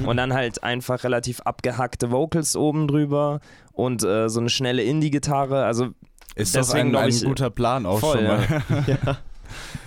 und 0.07 0.17
dann 0.17 0.33
halt 0.33 0.63
einfach 0.63 1.03
relativ 1.05 1.41
abgehackte 1.41 2.11
Vocals 2.11 2.55
oben 2.57 2.87
drüber 2.87 3.41
und 3.73 4.05
äh, 4.05 4.29
so 4.29 4.41
eine 4.41 4.51
schnelle 4.51 4.83
Indie-Gitarre. 4.83 5.65
Also 5.65 5.87
Ist 6.37 6.55
Deswegen 6.55 6.55
das 6.55 6.75
ein, 6.75 6.91
glaub 6.91 7.03
ein 7.03 7.09
ich, 7.09 7.25
guter 7.25 7.51
Plan 7.51 7.87
auch 7.87 7.99
voll, 7.99 8.19
schon 8.19 8.27
mal. 8.27 8.63
Ja. 8.87 9.19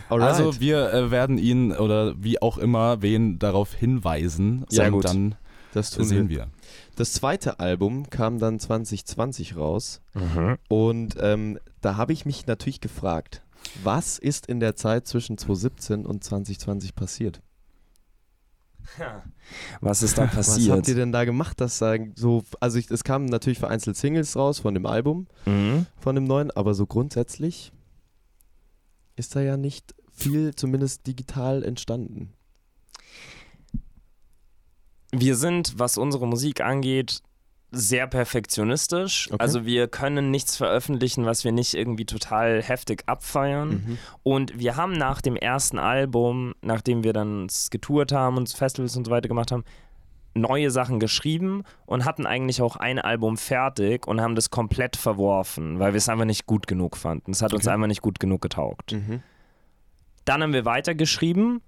Alright. 0.10 0.28
Also 0.28 0.60
wir 0.60 0.94
äh, 0.94 1.10
werden 1.10 1.38
ihn 1.38 1.72
oder 1.72 2.14
wie 2.22 2.40
auch 2.42 2.58
immer 2.58 3.02
wen 3.02 3.40
darauf 3.40 3.74
hinweisen. 3.74 4.66
Sehr 4.70 4.88
und 4.88 4.92
gut. 4.92 5.06
dann 5.06 5.36
das 5.74 5.92
tun 5.92 6.06
sehen 6.06 6.30
wir. 6.30 6.38
wir. 6.38 6.48
Das 6.96 7.14
zweite 7.14 7.60
Album 7.60 8.10
kam 8.10 8.40
dann 8.40 8.60
2020 8.60 9.56
raus 9.58 10.02
Mhm. 10.14 10.58
und 10.70 11.16
ähm, 11.20 11.60
da 11.82 11.98
habe 11.98 12.14
ich 12.14 12.26
mich 12.26 12.48
natürlich 12.48 12.80
gefragt, 12.82 13.42
was 13.84 14.18
ist 14.18 14.46
in 14.48 14.60
der 14.60 14.76
Zeit 14.76 15.08
zwischen 15.08 15.38
2017 15.38 16.06
und 16.06 16.24
2020 16.24 16.96
passiert? 16.96 17.42
Was 19.82 20.04
ist 20.04 20.18
da 20.18 20.24
Was 20.24 20.30
habt 20.30 20.36
passiert? 20.36 20.88
ihr 20.88 20.96
denn 20.96 21.12
da 21.12 21.26
gemacht, 21.26 21.60
dass 21.60 21.80
da 21.80 21.96
so, 22.16 22.44
also 22.60 22.78
ich, 22.78 22.90
es 22.92 23.04
kamen 23.04 23.26
natürlich 23.26 23.58
vereinzelt 23.60 23.98
Singles 23.98 24.36
raus 24.36 24.60
von 24.60 24.74
dem 24.74 24.86
Album, 24.86 25.28
Mhm. 25.46 25.88
von 25.98 26.16
dem 26.16 26.24
neuen, 26.26 26.52
aber 26.52 26.74
so 26.76 26.86
grundsätzlich 26.86 27.72
ist 29.16 29.36
da 29.36 29.42
ja 29.42 29.58
nicht 29.58 29.96
viel, 30.12 30.54
zumindest 30.56 31.08
digital 31.08 31.64
entstanden. 31.64 32.32
Wir 35.20 35.36
sind, 35.36 35.78
was 35.78 35.98
unsere 35.98 36.28
Musik 36.28 36.62
angeht, 36.62 37.22
sehr 37.72 38.08
perfektionistisch. 38.08 39.28
Okay. 39.32 39.38
Also 39.40 39.66
wir 39.66 39.88
können 39.88 40.32
nichts 40.32 40.56
veröffentlichen, 40.56 41.26
was 41.26 41.44
wir 41.44 41.52
nicht 41.52 41.74
irgendwie 41.74 42.06
total 42.06 42.62
heftig 42.62 43.04
abfeiern. 43.06 43.70
Mhm. 43.70 43.98
Und 44.24 44.60
wir 44.60 44.76
haben 44.78 44.94
nach 44.94 45.22
dem 45.22 45.36
ersten 45.36 45.78
Album, 45.78 46.54
nachdem 46.62 47.04
wir 47.04 47.12
dann 47.14 47.44
uns 47.44 47.70
getourt 47.70 48.12
haben 48.12 48.38
und 48.38 48.50
Festivals 48.50 48.96
und 48.96 49.06
so 49.06 49.12
weiter 49.12 49.28
gemacht 49.28 49.52
haben, 49.52 49.66
neue 50.36 50.70
Sachen 50.70 51.00
geschrieben 51.00 51.64
und 51.86 52.06
hatten 52.06 52.26
eigentlich 52.26 52.62
auch 52.62 52.76
ein 52.76 53.00
Album 53.00 53.38
fertig 53.38 54.06
und 54.08 54.22
haben 54.22 54.36
das 54.36 54.50
komplett 54.50 54.96
verworfen, 54.98 55.80
weil 55.80 55.94
wir 55.94 55.98
es 55.98 56.10
einfach 56.10 56.26
nicht 56.26 56.46
gut 56.46 56.68
genug 56.68 56.98
fanden. 56.98 57.32
Es 57.32 57.42
hat 57.42 57.54
uns 57.54 57.66
Okay. 57.66 57.74
einfach 57.74 57.88
nicht 57.88 58.02
gut 58.02 58.20
genug 58.20 58.42
getaugt. 58.42 58.92
Mhm. 58.94 59.22
Dann 60.26 60.44
haben 60.44 60.54
wir 60.54 60.66
weitergeschrieben 60.66 61.62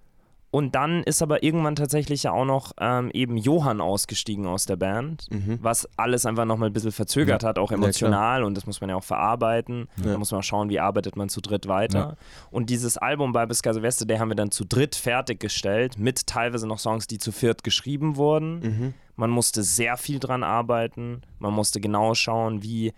und 0.49 0.75
dann 0.75 1.03
ist 1.03 1.21
aber 1.21 1.43
irgendwann 1.43 1.75
tatsächlich 1.75 2.23
ja 2.23 2.31
auch 2.31 2.45
noch 2.45 2.71
ähm, 2.79 3.11
eben 3.13 3.35
Johann 3.37 3.81
ausgestiegen 3.81 4.45
aus 4.47 4.65
der 4.65 4.77
Band, 4.77 5.27
Mhm. 5.29 5.59
was 5.61 5.87
alles 5.97 6.25
einfach 6.25 6.45
nochmal 6.45 6.69
ein 6.69 6.73
bisschen 6.73 6.91
verzögert 6.93 7.43
hat, 7.43 7.59
auch 7.59 7.71
Ja, 7.71 7.77
emotional 7.77 8.43
und 8.43 8.55
das 8.55 8.65
muss 8.65 8.79
man 8.81 8.89
ja 8.89 8.95
auch 8.95 9.03
verarbeiten. 9.03 9.87
Ja. 9.97 10.13
Da 10.13 10.17
muss 10.17 10.31
man 10.31 10.39
auch 10.39 10.43
schauen, 10.43 10.69
wie 10.69 10.79
arbeitet 10.79 11.15
man 11.17 11.27
zu 11.29 11.41
dritt 11.41 11.67
weiter. 11.67 11.99
Ja. 11.99 12.15
Und 12.49 12.69
dieses 12.69 12.97
Album 12.97 13.33
bei 13.33 13.45
Bis 13.45 13.59
Silvester, 13.59 14.05
der 14.05 14.19
haben 14.19 14.29
wir 14.29 14.35
dann 14.35 14.51
zu 14.51 14.63
dritt 14.65 14.95
fertiggestellt, 14.95 15.99
mit 15.99 16.27
teilweise 16.27 16.65
noch 16.67 16.79
Songs, 16.79 17.07
die 17.07 17.17
zu 17.17 17.31
viert 17.31 17.63
geschrieben 17.63 18.15
wurden. 18.15 18.59
Mhm. 18.59 18.93
Man 19.15 19.29
musste 19.29 19.63
sehr 19.63 19.97
viel 19.97 20.19
dran 20.19 20.43
arbeiten. 20.43 21.21
Man 21.39 21.53
musste 21.53 21.81
genau 21.81 22.13
schauen, 22.13 22.63
wie 22.63 22.93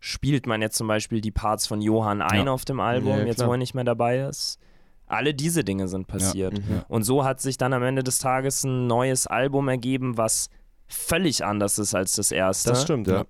spielt 0.00 0.46
man 0.46 0.60
jetzt 0.62 0.76
zum 0.76 0.86
Beispiel 0.86 1.20
die 1.20 1.30
Parts 1.30 1.66
von 1.66 1.80
Johann 1.80 2.22
ein 2.22 2.46
Ja. 2.46 2.52
auf 2.52 2.64
dem 2.64 2.80
Album, 2.80 3.18
Ja, 3.18 3.24
jetzt 3.24 3.44
wo 3.46 3.52
er 3.52 3.56
nicht 3.58 3.74
mehr 3.74 3.84
dabei 3.84 4.20
ist. 4.20 4.58
Alle 5.06 5.34
diese 5.34 5.64
Dinge 5.64 5.88
sind 5.88 6.06
passiert. 6.06 6.54
Mhm. 6.54 6.82
Und 6.88 7.02
so 7.04 7.24
hat 7.24 7.40
sich 7.40 7.58
dann 7.58 7.72
am 7.72 7.82
Ende 7.82 8.02
des 8.02 8.18
Tages 8.18 8.64
ein 8.64 8.86
neues 8.86 9.26
Album 9.26 9.68
ergeben, 9.68 10.16
was 10.16 10.48
völlig 10.86 11.44
anders 11.44 11.78
ist 11.78 11.94
als 11.94 12.16
das 12.16 12.32
erste. 12.32 12.70
Das 12.70 12.82
stimmt, 12.82 13.06
ja. 13.06 13.24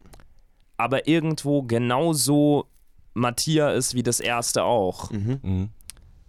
Aber 0.76 1.06
irgendwo 1.08 1.62
genauso 1.62 2.66
Matthias 3.14 3.76
ist 3.76 3.94
wie 3.94 4.02
das 4.02 4.20
erste 4.20 4.64
auch. 4.64 5.10
Mhm. 5.10 5.38
Mhm. 5.42 5.68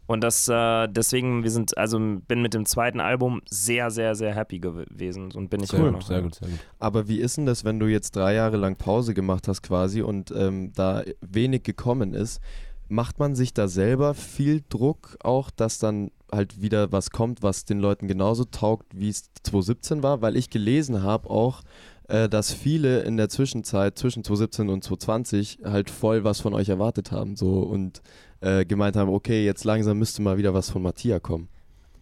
Und 0.08 0.24
das, 0.24 0.48
äh, 0.48 0.88
deswegen, 0.88 1.42
wir 1.44 1.50
sind, 1.50 1.76
also 1.80 1.98
bin 2.00 2.42
mit 2.44 2.54
dem 2.54 2.66
zweiten 2.68 3.00
Album 3.00 3.42
sehr, 3.50 3.90
sehr, 3.90 4.14
sehr 4.14 4.36
happy 4.36 4.60
gewesen 4.60 5.32
und 5.32 5.50
bin 5.50 5.64
ich 5.64 5.72
Sehr 5.72 5.80
immer 5.80 5.92
noch. 5.92 6.04
sehr 6.04 6.22
gut, 6.22 6.36
sehr 6.36 6.48
gut. 6.48 6.60
Aber 6.78 7.08
wie 7.08 7.20
ist 7.20 7.38
denn 7.38 7.48
das, 7.48 7.66
wenn 7.66 7.80
du 7.80 7.88
jetzt 7.88 8.16
drei 8.16 8.36
Jahre 8.36 8.58
lang 8.58 8.76
Pause 8.76 9.16
gemacht 9.16 9.48
hast 9.48 9.64
quasi 9.64 10.04
und 10.04 10.32
ähm, 10.32 10.72
da 10.76 11.02
wenig 11.22 11.64
gekommen 11.64 12.14
ist? 12.14 12.40
Macht 12.88 13.20
man 13.20 13.36
sich 13.36 13.54
da 13.54 13.68
selber 13.68 14.14
viel 14.14 14.64
Druck 14.70 15.18
auch, 15.24 15.50
dass 15.50 15.80
dann 15.80 16.12
halt 16.32 16.62
wieder 16.62 16.92
was 16.92 17.10
kommt, 17.10 17.44
was 17.44 17.66
den 17.66 17.80
Leuten 17.80 18.08
genauso 18.08 18.46
taugt, 18.46 18.88
wie 18.94 19.10
es 19.10 19.30
2017 19.44 20.04
war? 20.04 20.22
Weil 20.22 20.36
ich 20.36 20.50
gelesen 20.50 21.02
habe 21.02 21.30
auch, 21.30 21.62
äh, 22.08 22.30
dass 22.30 22.54
viele 22.54 23.02
in 23.02 23.18
der 23.18 23.30
Zwischenzeit 23.30 23.98
zwischen 23.98 24.24
2017 24.24 24.70
und 24.70 24.84
2020 24.84 25.60
halt 25.64 25.90
voll 25.90 26.24
was 26.24 26.42
von 26.42 26.54
euch 26.54 26.70
erwartet 26.70 27.12
haben 27.12 27.36
so 27.36 27.62
und 27.62 28.02
äh, 28.42 28.66
gemeint 28.66 28.96
haben, 28.96 29.10
okay, 29.10 29.46
jetzt 29.46 29.64
langsam 29.64 29.98
müsste 29.98 30.22
mal 30.22 30.38
wieder 30.38 30.54
was 30.54 30.70
von 30.70 30.82
Matthias 30.82 31.22
kommen. 31.22 31.50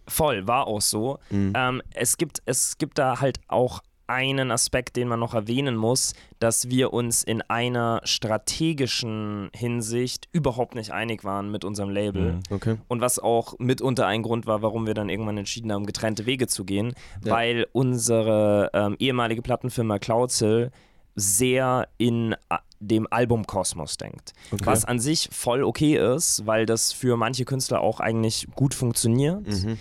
Voll, 0.06 0.46
war 0.46 0.66
auch 0.66 0.82
so. 0.82 1.18
Mhm. 1.30 1.52
Ähm, 1.56 1.82
es, 1.94 2.18
gibt, 2.18 2.42
es 2.44 2.76
gibt 2.76 2.98
da 2.98 3.20
halt 3.20 3.40
auch 3.48 3.80
einen 4.06 4.50
Aspekt, 4.50 4.96
den 4.96 5.08
man 5.08 5.20
noch 5.20 5.34
erwähnen 5.34 5.76
muss, 5.76 6.14
dass 6.38 6.68
wir 6.68 6.92
uns 6.92 7.22
in 7.22 7.42
einer 7.42 8.00
strategischen 8.04 9.50
Hinsicht 9.54 10.28
überhaupt 10.32 10.74
nicht 10.74 10.90
einig 10.92 11.24
waren 11.24 11.50
mit 11.50 11.64
unserem 11.64 11.90
Label. 11.90 12.34
Mhm. 12.34 12.42
Okay. 12.50 12.76
Und 12.88 13.00
was 13.00 13.18
auch 13.18 13.54
mitunter 13.58 14.06
ein 14.06 14.22
Grund 14.22 14.46
war, 14.46 14.62
warum 14.62 14.86
wir 14.86 14.94
dann 14.94 15.08
irgendwann 15.08 15.38
entschieden 15.38 15.72
haben, 15.72 15.86
getrennte 15.86 16.26
Wege 16.26 16.46
zu 16.46 16.64
gehen, 16.64 16.94
Ja. 17.24 17.32
weil 17.32 17.66
unsere 17.72 18.70
ähm, 18.74 18.96
ehemalige 18.98 19.42
Plattenfirma 19.42 19.98
Cloudsill 19.98 20.70
sehr 21.16 21.88
in 21.96 22.34
a- 22.48 22.58
dem 22.80 23.06
Albumkosmos 23.10 23.96
denkt. 23.96 24.32
Okay. 24.52 24.66
Was 24.66 24.84
an 24.84 24.98
sich 24.98 25.28
voll 25.32 25.62
okay 25.62 25.96
ist, 26.14 26.46
weil 26.46 26.66
das 26.66 26.92
für 26.92 27.16
manche 27.16 27.44
Künstler 27.44 27.80
auch 27.80 28.00
eigentlich 28.00 28.48
gut 28.54 28.74
funktioniert. 28.74 29.46
Mhm. 29.46 29.78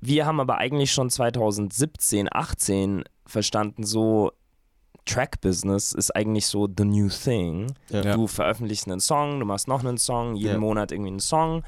Wir 0.00 0.26
haben 0.26 0.40
aber 0.40 0.58
eigentlich 0.58 0.90
schon 0.92 1.08
2017, 1.08 2.28
18 2.30 3.04
verstanden, 3.26 3.84
so 3.84 4.32
Track-Business 5.04 5.92
ist 5.92 6.14
eigentlich 6.14 6.46
so 6.46 6.68
the 6.76 6.84
new 6.84 7.08
thing. 7.08 7.72
Ja. 7.90 8.14
Du 8.14 8.26
veröffentlichst 8.26 8.86
einen 8.88 9.00
Song, 9.00 9.40
du 9.40 9.46
machst 9.46 9.66
noch 9.68 9.80
einen 9.84 9.98
Song, 9.98 10.36
jeden 10.36 10.54
Ja. 10.54 10.58
Monat 10.60 10.92
irgendwie 10.92 11.10
einen 11.10 11.20
Song 11.20 11.64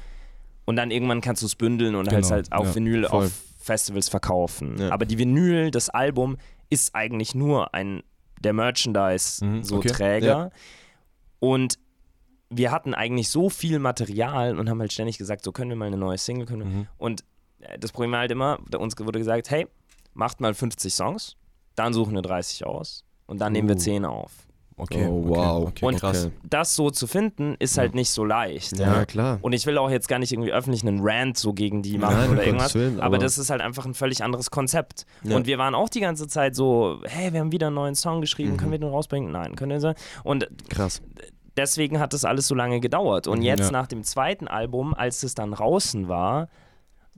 und 0.65 0.75
dann 0.77 0.89
irgendwann 0.91 1.21
kannst 1.21 1.41
du 1.41 1.45
es 1.45 1.55
bündeln 1.55 1.95
und 1.95 2.05
Genau, 2.09 2.15
halt 2.15 2.31
halt 2.31 2.51
auf 2.53 2.67
ja, 2.67 2.75
Vinyl 2.75 3.05
voll. 3.07 3.25
auf 3.25 3.31
Festivals 3.59 4.09
verkaufen. 4.09 4.77
Ja. 4.79 4.91
Aber 4.91 5.05
die 5.05 5.17
Vinyl, 5.17 5.71
das 5.71 5.89
Album, 5.89 6.37
ist 6.69 6.95
eigentlich 6.95 7.35
nur 7.35 7.73
ein 7.73 8.03
der 8.41 8.53
Merchandise 8.53 9.43
Mhm, 9.43 9.63
so 9.63 9.77
okay. 9.77 9.89
Träger. 9.89 10.27
Ja. 10.27 10.49
Und 11.39 11.77
wir 12.49 12.71
hatten 12.71 12.93
eigentlich 12.93 13.29
so 13.29 13.49
viel 13.49 13.79
Material 13.79 14.57
und 14.57 14.69
haben 14.69 14.79
halt 14.79 14.93
ständig 14.93 15.17
gesagt, 15.17 15.43
so 15.43 15.51
können 15.51 15.69
wir 15.71 15.75
mal 15.75 15.85
eine 15.87 15.97
neue 15.97 16.17
Single, 16.17 16.45
können 16.45 16.59
wir. 16.61 16.67
Mhm. 16.67 16.87
Und 16.97 17.23
äh, 17.59 17.77
das 17.79 17.91
Problem 17.91 18.11
war 18.11 18.19
halt 18.19 18.31
immer, 18.31 18.59
da 18.69 18.77
uns 18.77 18.97
wurde 18.97 19.19
gesagt, 19.19 19.49
hey, 19.49 19.67
macht 20.13 20.39
mal 20.41 20.53
50 20.53 20.93
Songs, 20.93 21.35
dann 21.75 21.93
suchen 21.93 22.13
wir 22.13 22.21
30 22.21 22.65
aus 22.65 23.03
und 23.27 23.39
dann 23.41 23.53
nehmen 23.53 23.67
wir 23.69 23.75
Uh. 23.75 23.79
10 23.79 24.05
auf. 24.05 24.31
Okay, 24.77 25.07
Oh, 25.07 25.23
wow. 25.29 25.67
Okay, 25.69 25.85
Und 25.85 25.99
krass. 26.01 26.25
Okay. 26.25 26.35
Das 26.49 26.75
so 26.75 26.89
zu 26.89 27.07
finden, 27.07 27.55
ist 27.59 27.77
halt 27.77 27.95
nicht 27.95 28.09
so 28.09 28.25
leicht. 28.25 28.77
Ja, 28.77 29.05
klar. 29.05 29.39
Und 29.41 29.53
ich 29.53 29.65
will 29.65 29.77
auch 29.77 29.89
jetzt 29.89 30.09
gar 30.09 30.19
nicht 30.19 30.33
irgendwie 30.33 30.51
öffentlich 30.51 30.85
einen 30.85 30.99
Rant 31.01 31.37
so 31.37 31.53
gegen 31.53 31.81
die 31.81 31.97
machen 31.97 32.17
Nein, 32.17 32.29
oder 32.31 32.45
irgendwas. 32.45 32.75
Willen, 32.75 32.97
aber, 32.97 33.05
aber- 33.05 33.17
das 33.19 33.37
ist 33.37 33.49
halt 33.49 33.61
einfach 33.61 33.85
ein 33.85 33.93
völlig 33.93 34.21
anderes 34.21 34.51
Konzept. 34.51 35.05
Ja. 35.23 35.37
Und 35.37 35.47
wir 35.47 35.57
waren 35.59 35.75
auch 35.75 35.87
die 35.87 36.01
ganze 36.01 36.27
Zeit 36.27 36.55
so, 36.55 36.99
hey, 37.05 37.31
wir 37.31 37.39
haben 37.39 37.53
wieder 37.53 37.67
einen 37.67 37.75
neuen 37.77 37.95
Song 37.95 38.19
geschrieben, 38.19 38.51
Mhm. 38.53 38.57
können 38.57 38.71
wir 38.71 38.79
den 38.79 38.89
rausbringen? 38.89 39.31
Nein, 39.31 39.55
können 39.55 39.71
wir 39.71 39.79
so. 39.79 39.93
Und 40.25 40.49
Krass. 40.69 41.01
deswegen 41.55 42.01
hat 42.01 42.11
das 42.11 42.25
alles 42.25 42.45
so 42.47 42.53
lange 42.53 42.81
gedauert. 42.81 43.27
Und 43.27 43.39
Mhm, 43.39 43.45
jetzt 43.45 43.67
ja. 43.67 43.71
nach 43.71 43.87
dem 43.87 44.03
zweiten 44.03 44.49
Album, 44.49 44.93
als 44.93 45.23
es 45.23 45.35
dann 45.35 45.51
draußen 45.51 46.09
war, 46.09 46.49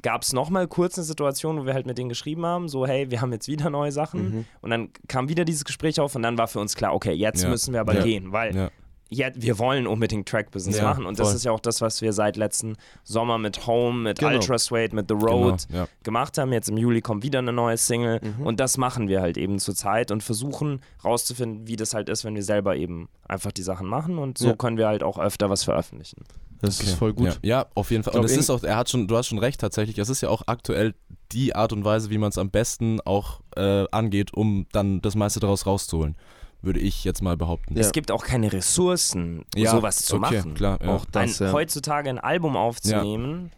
gab 0.02 0.22
es 0.22 0.34
nochmal 0.34 0.68
kurz 0.68 0.98
eine 0.98 1.06
Situation, 1.06 1.60
wo 1.60 1.66
wir 1.66 1.74
halt 1.74 1.86
mit 1.88 1.98
denen 1.98 2.10
geschrieben 2.10 2.46
haben, 2.46 2.70
so 2.70 2.86
hey, 2.86 3.10
wir 3.10 3.22
haben 3.22 3.32
jetzt 3.32 3.48
wieder 3.48 3.70
neue 3.70 3.92
Sachen. 3.92 4.30
Mhm. 4.40 4.46
Und 4.62 4.70
dann 4.70 4.90
kam 5.08 5.30
wieder 5.30 5.44
dieses 5.46 5.66
Gespräch 5.66 6.00
auf 6.00 6.16
und 6.16 6.22
dann 6.24 6.38
war 6.38 6.48
für 6.48 6.60
uns 6.60 6.76
klar, 6.76 6.94
okay, 6.94 7.14
jetzt 7.14 7.44
Ja. 7.44 7.50
müssen 7.50 7.74
wir 7.74 7.82
aber 7.82 7.96
Ja. 7.96 8.04
gehen, 8.04 8.32
weil 8.32 8.56
Ja. 8.56 8.70
ja, 9.10 9.30
wir 9.36 9.58
wollen 9.58 9.88
unbedingt 9.88 10.28
Track-Business 10.30 10.82
machen. 10.82 11.06
Und 11.06 11.18
das 11.18 11.30
voll. 11.30 11.36
ist 11.38 11.46
ja 11.46 11.52
auch 11.52 11.60
das, 11.62 11.82
was 11.82 12.02
wir 12.02 12.12
seit 12.14 12.36
letzten 12.38 12.76
Sommer 13.04 13.38
mit 13.38 13.66
Home, 13.66 13.98
mit 14.04 14.20
Genau. 14.20 14.34
Ultra 14.34 14.58
Suede, 14.60 14.94
mit 14.96 15.08
The 15.08 15.16
Road 15.16 15.66
Genau, 15.70 15.86
gemacht 16.04 16.38
haben. 16.38 16.52
Jetzt 16.54 16.70
im 16.70 16.78
Juli 16.78 17.02
kommt 17.02 17.24
wieder 17.24 17.40
eine 17.40 17.54
neue 17.54 17.78
Single. 17.78 18.20
Mhm. 18.22 18.46
Und 18.46 18.60
das 18.60 18.78
machen 18.78 19.08
wir 19.08 19.22
halt 19.22 19.38
eben 19.38 19.58
zurzeit 19.60 20.12
und 20.12 20.22
versuchen 20.24 20.82
rauszufinden, 21.04 21.68
wie 21.68 21.76
das 21.78 21.94
halt 21.94 22.10
ist, 22.10 22.24
wenn 22.26 22.36
wir 22.36 22.44
selber 22.44 22.76
eben 22.76 23.08
einfach 23.28 23.52
die 23.52 23.64
Sachen 23.64 23.88
machen. 23.88 24.18
Und 24.20 24.38
so 24.38 24.56
können 24.56 24.78
wir 24.78 24.88
halt 24.88 25.04
auch 25.04 25.18
öfter 25.18 25.50
was 25.50 25.64
veröffentlichen. 25.64 26.24
Das 26.62 26.80
ist 26.82 26.94
voll 26.96 27.14
gut. 27.14 27.28
Ja, 27.44 27.60
ja 27.60 27.66
auf 27.76 27.92
jeden 27.92 28.04
Fall. 28.04 28.12
glaub, 28.14 28.24
Und 28.24 28.30
es 28.32 28.38
ist 28.38 28.50
auch, 28.50 28.64
er 28.64 28.78
hat 28.78 28.90
schon, 28.90 29.08
du 29.08 29.16
hast 29.18 29.28
schon 29.28 29.38
recht 29.40 29.60
tatsächlich, 29.62 29.98
es 30.00 30.10
ist 30.10 30.22
ja 30.22 30.30
auch 30.30 30.44
aktuell 30.48 30.96
die 31.32 31.56
Art 31.56 31.74
und 31.74 31.84
Weise, 31.86 32.10
wie 32.10 32.18
man 32.18 32.30
es 32.30 32.38
am 32.38 32.50
besten 32.50 33.00
auch 33.02 33.42
äh, 33.56 33.86
angeht, 33.92 34.34
um 34.34 34.66
dann 34.72 35.02
das 35.02 35.16
meiste 35.16 35.40
daraus 35.40 35.66
rauszuholen, 35.66 36.16
würde 36.62 36.80
ich 36.80 37.04
jetzt 37.04 37.22
mal 37.22 37.38
behaupten. 37.38 37.76
Ja. 37.76 37.82
Es 37.82 37.92
gibt 37.92 38.12
auch 38.12 38.24
keine 38.26 38.52
Ressourcen, 38.54 39.44
Ja, 39.56 39.72
sowas 39.72 39.98
zu 39.98 40.16
okay, 40.18 40.38
machen. 40.38 40.54
Klar, 40.56 40.80
ja. 40.82 40.88
Auch 40.90 41.06
das, 41.06 41.40
ein, 41.42 41.48
ja. 41.48 41.54
heutzutage 41.54 42.10
ein 42.10 42.20
Album 42.20 42.56
aufzunehmen, 42.58 43.52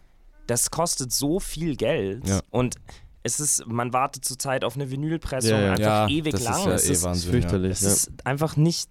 das 0.47 0.71
kostet 0.71 1.11
so 1.13 1.39
viel 1.39 1.75
Geld 1.75 2.27
Ja. 2.27 2.41
und 2.49 2.75
es 3.21 3.39
ist, 3.39 3.67
man 3.67 3.91
wartet 3.93 4.23
zurzeit 4.25 4.63
auf 4.63 4.75
eine 4.75 4.89
Vinylpressung 4.89 5.51
Ja, 5.51 5.59
ja. 5.61 5.71
einfach 5.71 5.83
ja, 5.83 6.07
ewig 6.07 6.31
das 6.31 6.43
lang. 6.43 6.55
ist 6.59 6.65
ja 6.65 6.71
es 6.73 6.89
eh 6.89 6.91
ist, 6.93 7.03
Wahnsinn. 7.03 7.31
fürchterlich. 7.31 7.71
es 7.73 7.81
Ja. 7.81 7.89
ist 7.89 8.11
einfach 8.25 8.55
nicht 8.55 8.89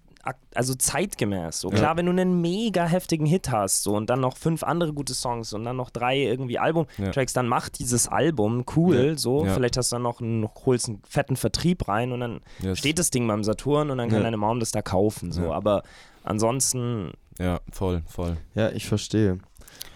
also 0.53 0.75
zeitgemäß. 0.75 1.59
So 1.61 1.69
Ja. 1.71 1.77
klar, 1.77 1.97
wenn 1.97 2.05
du 2.05 2.11
einen 2.11 2.41
mega 2.41 2.85
heftigen 2.85 3.25
Hit 3.25 3.49
hast 3.51 3.83
so 3.83 3.95
und 3.95 4.09
dann 4.09 4.19
noch 4.19 4.37
fünf 4.37 4.63
andere 4.63 4.93
gute 4.93 5.13
Songs 5.13 5.53
und 5.53 5.63
dann 5.63 5.77
noch 5.77 5.89
drei 5.89 6.17
irgendwie 6.17 6.59
Albumtracks, 6.59 7.33
dann 7.33 7.47
mach 7.47 7.69
dieses 7.69 8.07
Album 8.07 8.65
cool. 8.75 9.09
Ja. 9.11 9.17
So, 9.17 9.45
Ja. 9.45 9.53
vielleicht 9.53 9.77
hast 9.77 9.91
du 9.91 9.95
dann 9.95 10.03
noch 10.03 10.21
einen, 10.21 10.47
holst 10.65 10.87
einen 10.89 11.01
fetten 11.07 11.35
Vertrieb 11.35 11.87
rein 11.87 12.11
und 12.11 12.19
dann 12.19 12.41
Ja. 12.59 12.69
Yes. 12.69 12.79
steht 12.79 12.99
das 12.99 13.09
Ding 13.11 13.27
beim 13.27 13.43
Saturn 13.43 13.89
und 13.91 13.97
dann 13.97 14.09
kann 14.09 14.19
Ja. 14.19 14.23
deine 14.23 14.37
Mom 14.37 14.59
das 14.59 14.71
da 14.71 14.81
kaufen. 14.81 15.31
So, 15.31 15.43
Ja. 15.43 15.51
aber 15.51 15.83
ansonsten 16.23 17.11
Ja, 17.39 17.59
voll, 17.71 18.03
voll. 18.07 18.37
ja, 18.55 18.69
ich 18.69 18.85
verstehe. 18.87 19.39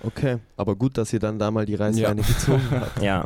Okay, 0.03 0.37
aber 0.57 0.75
gut, 0.75 0.97
dass 0.97 1.13
ihr 1.13 1.19
dann 1.19 1.39
da 1.39 1.51
mal 1.51 1.65
die 1.65 1.75
Reißleine 1.75 2.21
gezogen 2.21 2.61
habt. 2.71 3.01
Ja. 3.01 3.25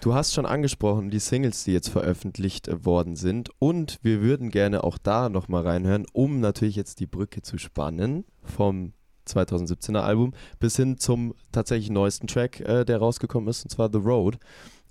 Du 0.00 0.14
hast 0.14 0.32
schon 0.32 0.46
angesprochen, 0.46 1.10
die 1.10 1.18
Singles, 1.18 1.64
die 1.64 1.72
jetzt 1.72 1.90
veröffentlicht 1.90 2.68
äh, 2.68 2.84
worden 2.86 3.16
sind. 3.16 3.50
Und 3.58 3.98
wir 4.02 4.22
würden 4.22 4.50
gerne 4.50 4.82
auch 4.82 4.96
da 4.96 5.28
nochmal 5.28 5.66
reinhören, 5.66 6.06
um 6.14 6.40
natürlich 6.40 6.76
jetzt 6.76 7.00
die 7.00 7.06
Brücke 7.06 7.42
zu 7.42 7.58
spannen 7.58 8.24
vom 8.42 8.94
2017er 9.28 10.00
Album 10.00 10.32
bis 10.58 10.76
hin 10.76 10.96
zum 10.96 11.34
tatsächlich 11.52 11.90
neuesten 11.90 12.26
Track, 12.28 12.60
äh, 12.60 12.84
der 12.86 12.98
rausgekommen 12.98 13.48
ist, 13.50 13.62
und 13.64 13.70
zwar 13.70 13.90
The 13.92 13.98
Road. 13.98 14.38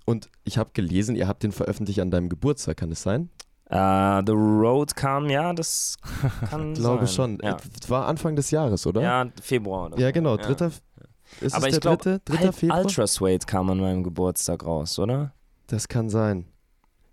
Und 0.05 0.29
ich 0.43 0.59
habe 0.59 0.69
gelesen, 0.73 1.15
ihr 1.15 1.27
habt 1.27 1.41
den 1.41 1.51
veröffentlicht 1.51 1.99
an 1.99 2.11
deinem 2.11 2.29
Geburtstag, 2.29 2.77
kann 2.77 2.91
es 2.91 3.01
sein? 3.01 3.29
Äh, 3.65 4.23
The 4.25 4.31
Road 4.31 4.95
kam, 4.95 5.29
ja, 5.29 5.53
das 5.53 5.97
kann 6.49 6.73
Ich 6.73 6.79
glaube 6.79 7.07
sein. 7.07 7.15
schon. 7.15 7.39
Ja. 7.43 7.57
Es 7.81 7.89
war 7.89 8.07
Anfang 8.07 8.35
des 8.35 8.51
Jahres, 8.51 8.85
oder? 8.87 9.01
ja, 9.01 9.25
Februar. 9.41 9.87
Oder 9.87 9.99
Ja, 9.99 10.11
genau. 10.11 10.37
Dritter. 10.37 10.71
Ist 11.41 11.53
Aber 11.55 11.67
es 11.67 11.75
ich 11.75 11.79
der 11.79 11.81
glaube, 11.81 12.03
dritte? 12.03 12.21
Dritter 12.25 12.53
Februar? 12.53 12.79
Ultra 12.85 13.07
Suede 13.07 13.45
kam 13.45 13.69
an 13.69 13.79
meinem 13.79 14.03
Geburtstag 14.03 14.65
raus, 14.65 14.97
oder? 14.99 15.33
Das 15.67 15.87
kann 15.87 16.09
sein. 16.09 16.45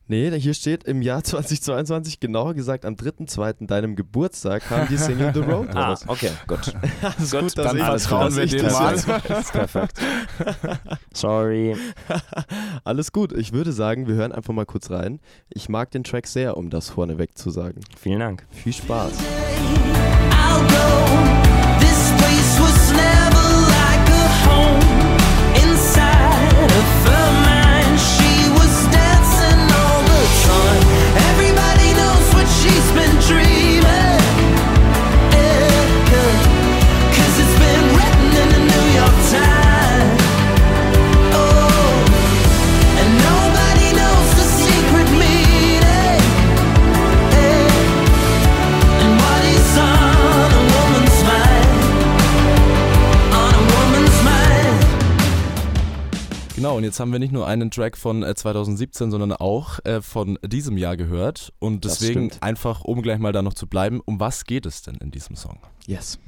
Nee, 0.08 0.30
hier 0.38 0.54
steht 0.54 0.84
im 0.84 1.02
Jahr 1.02 1.24
2022, 1.24 2.20
genauer 2.20 2.54
gesagt 2.54 2.84
am 2.84 2.94
3.2. 2.94 3.66
deinem 3.66 3.96
Geburtstag 3.96 4.62
kam 4.62 4.86
die 4.88 4.96
Single 4.96 5.32
The 5.34 5.40
Road 5.40 5.68
Ah, 5.74 5.88
raus. 5.88 6.04
okay, 6.06 6.30
gut. 6.46 6.72
Alles 7.02 7.30
gut, 7.32 7.40
gut, 7.40 7.58
dass 7.58 7.66
dann 7.66 7.76
ich, 7.76 7.82
vertrauen 7.82 8.24
dass 8.26 8.36
wir 8.36 8.46
dem 8.46 8.62
das 8.62 9.06
mal. 9.08 9.20
Perfekt. 9.20 9.98
Sorry. 11.12 11.76
Alles 12.84 13.10
gut, 13.10 13.32
ich 13.32 13.52
würde 13.52 13.72
sagen, 13.72 14.06
wir 14.06 14.14
hören 14.14 14.30
einfach 14.32 14.54
mal 14.54 14.64
kurz 14.66 14.90
rein. 14.90 15.18
Ich 15.52 15.68
mag 15.68 15.90
den 15.90 16.04
Track 16.04 16.28
sehr, 16.28 16.56
um 16.56 16.70
das 16.70 16.88
vorneweg 16.90 17.36
zu 17.36 17.50
sagen. 17.50 17.80
Vielen 17.98 18.20
Dank. 18.20 18.46
Viel 18.50 18.72
Spaß. 18.74 19.12
I'll 20.30 20.68
go. 20.68 21.45
tree 33.26 33.65
Genau, 56.76 56.84
und 56.84 56.84
jetzt 56.84 57.00
haben 57.00 57.10
wir 57.10 57.18
nicht 57.18 57.32
nur 57.32 57.46
einen 57.46 57.70
Track 57.70 57.96
von 57.96 58.22
äh, 58.22 58.34
2017, 58.34 59.10
sondern 59.10 59.32
auch 59.32 59.78
äh, 59.84 60.02
von 60.02 60.38
diesem 60.44 60.76
Jahr 60.76 60.98
gehört. 60.98 61.52
Und 61.58 61.86
deswegen 61.86 62.30
einfach, 62.42 62.82
um 62.84 63.00
gleich 63.00 63.18
mal 63.18 63.32
da 63.32 63.40
noch 63.40 63.54
zu 63.54 63.66
bleiben, 63.66 64.02
um 64.04 64.20
was 64.20 64.44
geht 64.44 64.66
es 64.66 64.82
denn 64.82 64.96
in 64.96 65.10
diesem 65.10 65.36
Song? 65.36 65.58
Yes. 65.86 66.18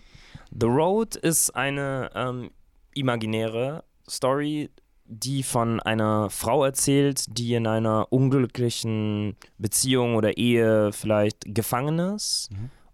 The 0.58 0.66
Road 0.66 1.16
ist 1.16 1.50
eine 1.50 2.10
ähm, 2.14 2.50
imaginäre 2.94 3.84
Story, 4.08 4.70
die 5.04 5.42
von 5.42 5.80
einer 5.80 6.30
Frau 6.30 6.64
erzählt, 6.64 7.24
die 7.28 7.52
in 7.52 7.66
einer 7.66 8.06
unglücklichen 8.10 9.36
Beziehung 9.58 10.16
oder 10.16 10.38
Ehe 10.38 10.92
vielleicht 10.92 11.54
gefangen 11.54 11.98
ist 11.98 12.48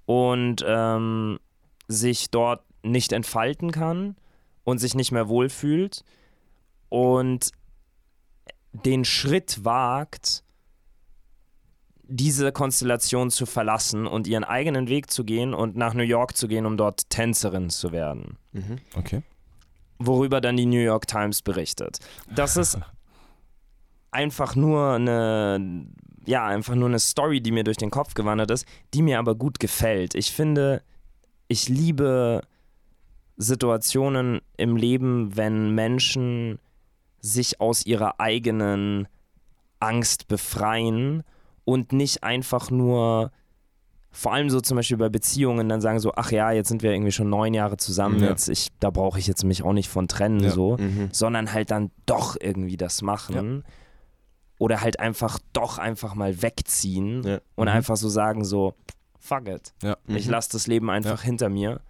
und 0.06 0.64
ähm, 0.66 1.38
sich 1.86 2.30
dort 2.30 2.64
nicht 2.82 3.12
entfalten 3.12 3.70
kann 3.70 4.16
und 4.64 4.78
sich 4.78 4.96
nicht 4.96 5.12
mehr 5.12 5.28
wohlfühlt 5.28 6.04
und 6.94 7.50
den 8.72 9.04
Schritt 9.04 9.64
wagt, 9.64 10.44
diese 12.04 12.52
Konstellation 12.52 13.32
zu 13.32 13.46
verlassen 13.46 14.06
und 14.06 14.28
ihren 14.28 14.44
eigenen 14.44 14.86
Weg 14.86 15.10
zu 15.10 15.24
gehen 15.24 15.54
und 15.54 15.74
nach 15.74 15.94
New 15.94 16.04
York 16.04 16.36
zu 16.36 16.46
gehen, 16.46 16.66
um 16.66 16.76
dort 16.76 17.10
Tänzerin 17.10 17.68
zu 17.68 17.90
werden. 17.90 18.38
Mhm. 18.52 18.78
Okay. 18.94 19.22
Worüber 19.98 20.40
dann 20.40 20.56
die 20.56 20.66
New 20.66 20.78
York 20.78 21.08
Times 21.08 21.42
berichtet. 21.42 21.98
Das 22.32 22.56
ist 22.56 22.78
einfach 24.12 24.54
nur 24.54 24.92
eine, 24.92 25.88
ja, 26.26 26.46
einfach 26.46 26.76
nur 26.76 26.88
eine 26.88 27.00
Story, 27.00 27.40
die 27.40 27.50
mir 27.50 27.64
durch 27.64 27.78
den 27.78 27.90
Kopf 27.90 28.14
gewandert 28.14 28.52
ist, 28.52 28.66
die 28.92 29.02
mir 29.02 29.18
aber 29.18 29.34
gut 29.34 29.58
gefällt. 29.58 30.14
Ich 30.14 30.30
finde, 30.30 30.80
ich 31.48 31.68
liebe 31.68 32.42
Situationen 33.36 34.42
im 34.56 34.76
Leben, 34.76 35.36
wenn 35.36 35.74
Menschen 35.74 36.60
sich 37.24 37.58
aus 37.60 37.86
ihrer 37.86 38.20
eigenen 38.20 39.08
Angst 39.80 40.28
befreien 40.28 41.22
und 41.64 41.92
nicht 41.92 42.22
einfach 42.22 42.70
nur, 42.70 43.32
vor 44.10 44.34
allem 44.34 44.50
so 44.50 44.60
zum 44.60 44.76
Beispiel 44.76 44.98
bei 44.98 45.08
Beziehungen, 45.08 45.68
dann 45.70 45.80
sagen 45.80 45.98
so, 46.00 46.12
ach 46.16 46.30
ja, 46.30 46.52
jetzt 46.52 46.68
sind 46.68 46.82
wir 46.82 46.92
irgendwie 46.92 47.12
schon 47.12 47.30
neun 47.30 47.54
Jahre 47.54 47.78
zusammen, 47.78 48.20
Ja. 48.20 48.28
jetzt 48.28 48.48
ich, 48.48 48.68
da 48.78 48.90
brauche 48.90 49.18
ich 49.18 49.26
jetzt 49.26 49.42
mich 49.42 49.62
auch 49.62 49.72
nicht 49.72 49.88
von 49.88 50.06
trennen, 50.06 50.40
Ja. 50.40 50.50
so, 50.50 50.76
Mhm. 50.76 51.08
sondern 51.12 51.52
halt 51.52 51.70
dann 51.70 51.90
doch 52.04 52.36
irgendwie 52.38 52.76
das 52.76 53.00
machen. 53.00 53.64
Oder 54.58 54.82
halt 54.82 55.00
einfach 55.00 55.38
doch 55.54 55.78
einfach 55.78 56.14
mal 56.14 56.42
wegziehen 56.42 57.22
Ja. 57.24 57.38
und 57.56 57.68
Mhm. 57.68 57.74
einfach 57.74 57.96
so 57.96 58.08
sagen, 58.10 58.44
so, 58.44 58.74
fuck 59.18 59.48
it. 59.48 59.72
Ja. 59.82 59.96
Ich 60.08 60.26
Mhm. 60.26 60.32
lasse 60.32 60.52
das 60.52 60.66
Leben 60.66 60.90
einfach 60.90 61.22
hinter 61.22 61.48
mir. 61.48 61.80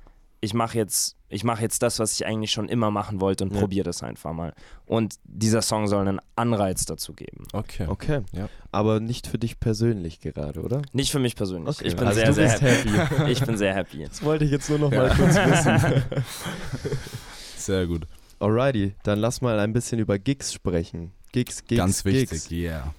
Ich 0.45 0.53
mache 0.55 0.76
jetzt, 0.76 1.16
ich 1.30 1.42
mache 1.42 1.62
jetzt 1.62 1.82
das, 1.82 1.99
was 1.99 2.12
ich 2.12 2.26
eigentlich 2.26 2.51
schon 2.51 2.68
immer 2.68 2.90
machen 2.90 3.20
wollte 3.20 3.45
und 3.45 3.55
Ja. 3.55 3.61
probiere 3.61 3.84
das 3.84 4.03
einfach 4.03 4.32
mal. 4.34 4.53
Und 4.84 5.14
dieser 5.24 5.62
Song 5.62 5.88
soll 5.88 6.07
einen 6.07 6.20
Anreiz 6.36 6.84
dazu 6.84 7.14
geben. 7.14 7.45
Okay. 7.55 7.86
Okay. 7.88 8.20
Ja. 8.32 8.49
Aber 8.70 9.01
nicht 9.01 9.26
für 9.26 9.38
dich 9.38 9.59
persönlich 9.59 10.20
gerade, 10.20 10.61
oder? 10.61 10.82
Nicht 10.92 11.11
für 11.11 11.18
mich 11.18 11.34
persönlich. 11.34 11.76
Okay. 11.76 11.88
Ich 11.88 11.97
bin 11.97 12.07
Also 12.07 12.20
sehr, 12.20 12.32
sehr 12.34 12.49
happy. 12.51 12.90
happy. 12.90 13.30
Ich 13.32 13.40
bin 13.42 13.57
sehr 13.57 13.74
happy. 13.74 14.05
Das 14.05 14.22
wollte 14.22 14.45
ich 14.45 14.51
jetzt 14.51 14.68
nur 14.68 14.78
noch 14.78 14.92
Ja. 14.92 15.07
mal 15.09 15.16
kurz 15.16 15.34
wissen. 15.34 16.03
Sehr 17.57 17.86
gut. 17.86 18.07
Alrighty, 18.40 18.95
dann 19.05 19.18
lass 19.20 19.40
mal 19.40 19.59
ein 19.59 19.72
bisschen 19.72 19.99
über 19.99 20.18
Gigs 20.18 20.53
sprechen. 20.53 21.12
Gigs, 21.32 21.64
Gigs, 21.64 21.78
Ganz 21.78 22.05
wichtig, 22.05 22.30
Gigs. 22.30 22.51
yeah. 22.51 22.92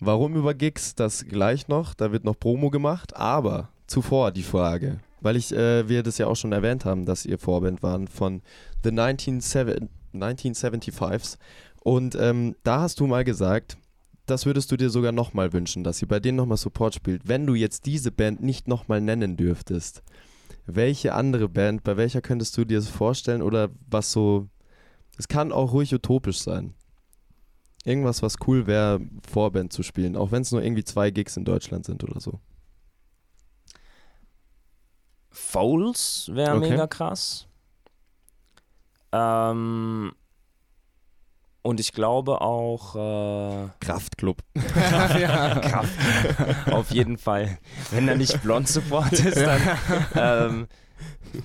Warum 0.00 0.34
über 0.34 0.54
Gigs? 0.54 0.94
Das 0.94 1.24
gleich 1.26 1.68
noch. 1.68 1.94
Da 1.94 2.10
wird 2.12 2.24
noch 2.24 2.38
Promo 2.38 2.70
gemacht. 2.70 3.16
Aber 3.16 3.68
zuvor 3.86 4.32
die 4.32 4.42
Frage, 4.42 4.98
weil 5.20 5.36
ich, 5.36 5.52
äh, 5.52 5.88
wir 5.88 6.02
das 6.02 6.18
ja 6.18 6.26
auch 6.26 6.36
schon 6.36 6.52
erwähnt 6.52 6.84
haben, 6.84 7.04
dass 7.04 7.26
ihr 7.26 7.38
Vorband 7.38 7.82
waren 7.82 8.08
von 8.08 8.42
The 8.82 8.90
1970 8.90 9.88
1975s. 10.14 11.38
Und 11.80 12.16
ähm, 12.20 12.56
da 12.62 12.80
hast 12.80 13.00
du 13.00 13.06
mal 13.06 13.24
gesagt, 13.24 13.76
das 14.26 14.46
würdest 14.46 14.70
du 14.70 14.76
dir 14.76 14.90
sogar 14.90 15.12
nochmal 15.12 15.52
wünschen, 15.52 15.84
dass 15.84 15.98
sie 15.98 16.06
bei 16.06 16.20
denen 16.20 16.36
nochmal 16.36 16.58
Support 16.58 16.94
spielt. 16.94 17.28
Wenn 17.28 17.46
du 17.46 17.54
jetzt 17.54 17.86
diese 17.86 18.12
Band 18.12 18.42
nicht 18.42 18.68
nochmal 18.68 19.00
nennen 19.00 19.36
dürftest, 19.36 20.02
welche 20.66 21.14
andere 21.14 21.48
Band, 21.48 21.82
bei 21.82 21.96
welcher 21.96 22.20
könntest 22.20 22.56
du 22.56 22.64
dir 22.64 22.78
das 22.78 22.88
vorstellen 22.88 23.40
oder 23.40 23.70
was 23.88 24.12
so, 24.12 24.48
es 25.16 25.28
kann 25.28 25.50
auch 25.50 25.72
ruhig 25.72 25.94
utopisch 25.94 26.40
sein. 26.40 26.74
Irgendwas, 27.84 28.22
was 28.22 28.36
cool 28.46 28.66
wäre, 28.66 29.00
Vorband 29.26 29.72
zu 29.72 29.82
spielen, 29.82 30.14
auch 30.14 30.30
wenn 30.30 30.42
es 30.42 30.52
nur 30.52 30.62
irgendwie 30.62 30.84
zwei 30.84 31.10
Gigs 31.10 31.38
in 31.38 31.46
Deutschland 31.46 31.86
sind 31.86 32.04
oder 32.04 32.20
so. 32.20 32.38
Foles 35.30 36.30
wäre 36.32 36.56
Okay. 36.56 36.70
mega 36.70 36.86
krass. 36.86 37.46
Ähm, 39.12 40.12
und 41.62 41.80
ich 41.80 41.92
glaube 41.92 42.40
auch 42.40 42.94
äh, 42.96 43.68
Kraftclub. 43.80 44.42
Kraft. 44.74 45.92
Auf 46.70 46.90
jeden 46.90 47.18
Fall. 47.18 47.58
Wenn 47.90 48.06
da 48.06 48.14
nicht 48.14 48.42
Blond 48.42 48.68
Support 48.68 49.12
ist, 49.12 49.36
dann. 49.38 49.60
Ähm, 50.14 50.68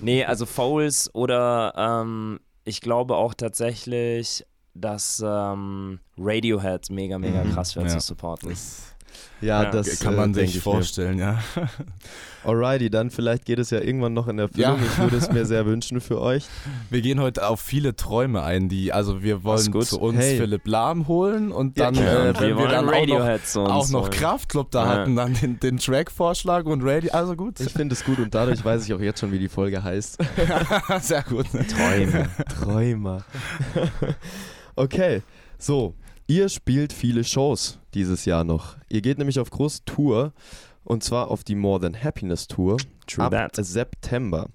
nee, 0.00 0.24
also 0.24 0.46
Foles 0.46 1.14
oder 1.14 1.74
ähm, 1.76 2.40
ich 2.64 2.80
glaube 2.80 3.16
auch 3.16 3.34
tatsächlich, 3.34 4.44
dass 4.74 5.22
ähm, 5.24 6.00
Radiohead 6.18 6.90
mega, 6.90 7.18
mega 7.18 7.44
Mhm, 7.44 7.52
krass 7.52 7.76
wäre 7.76 7.86
ja. 7.86 7.92
zu 7.92 8.00
supporten. 8.00 8.48
Ja, 9.40 9.64
Ja. 9.64 9.70
das 9.70 10.00
Kann 10.00 10.14
äh, 10.14 10.16
man 10.16 10.32
denk 10.32 10.48
sich 10.48 10.56
ich 10.58 10.62
vorstellen, 10.62 11.18
ja. 11.18 11.38
Alrighty, 12.44 12.90
dann 12.90 13.10
vielleicht 13.10 13.46
geht 13.46 13.58
es 13.58 13.70
ja 13.70 13.80
irgendwann 13.80 14.12
noch 14.12 14.28
in 14.28 14.38
Erfüllung. 14.38 14.78
Ja. 14.78 14.84
Ich 14.86 14.98
würde 14.98 15.16
es 15.16 15.30
mir 15.32 15.46
sehr 15.46 15.64
wünschen 15.64 16.00
für 16.02 16.20
euch. 16.20 16.44
Wir 16.90 17.00
gehen 17.00 17.18
heute 17.20 17.46
auf 17.48 17.58
viele 17.60 17.96
Träume 17.96 18.42
ein, 18.42 18.68
die, 18.68 18.92
also 18.92 19.22
wir 19.22 19.44
wollen 19.44 19.70
gut. 19.72 19.86
zu 19.86 19.98
uns 19.98 20.18
Hey. 20.18 20.36
Philipp 20.38 20.66
Lahm 20.66 21.08
holen 21.08 21.50
und 21.52 21.78
Ja, 21.78 21.86
dann, 21.90 21.94
genau. 21.94 22.06
äh, 22.10 22.28
Und 22.28 22.40
wenn 22.40 22.58
wir, 22.58 22.68
dann 22.68 22.84
auch 22.84 22.90
noch, 22.90 22.98
Radiohead 23.00 23.46
zu 23.46 23.60
uns 23.62 23.70
auch 23.70 23.88
noch. 23.90 24.10
Kraftclub 24.10 24.70
da 24.70 24.84
Ja. 24.84 24.90
hatten, 24.90 25.16
dann 25.16 25.32
den, 25.34 25.58
den 25.58 25.78
Track-Vorschlag 25.78 26.66
und 26.66 26.82
Radio, 26.84 27.12
also 27.12 27.34
gut. 27.34 27.60
Ich 27.60 27.72
finde 27.72 27.94
es 27.94 28.04
gut 28.04 28.18
und 28.18 28.34
dadurch 28.34 28.62
weiß 28.64 28.84
ich 28.84 28.92
auch 28.92 29.00
jetzt 29.00 29.20
schon, 29.20 29.32
wie 29.32 29.38
die 29.38 29.48
Folge 29.48 29.82
heißt. 29.82 30.18
Sehr 31.00 31.22
gut. 31.22 31.46
Träume. 31.50 32.28
Träumer. 32.62 33.24
okay, 34.76 35.22
so. 35.58 35.94
Ihr 36.26 36.48
spielt 36.48 36.94
viele 36.94 37.22
Shows 37.22 37.78
dieses 37.92 38.24
Jahr 38.24 38.44
noch. 38.44 38.76
Ihr 38.88 39.02
geht 39.02 39.18
nämlich 39.18 39.38
auf 39.38 39.50
große 39.50 39.84
Tour 39.84 40.32
und 40.82 41.04
zwar 41.04 41.30
auf 41.30 41.44
die 41.44 41.54
More 41.54 41.80
Than 41.80 42.02
Happiness 42.02 42.46
Tour 42.46 42.78
True 43.06 43.24
ab 43.24 43.32
that. 43.32 43.56
September. 43.56 44.48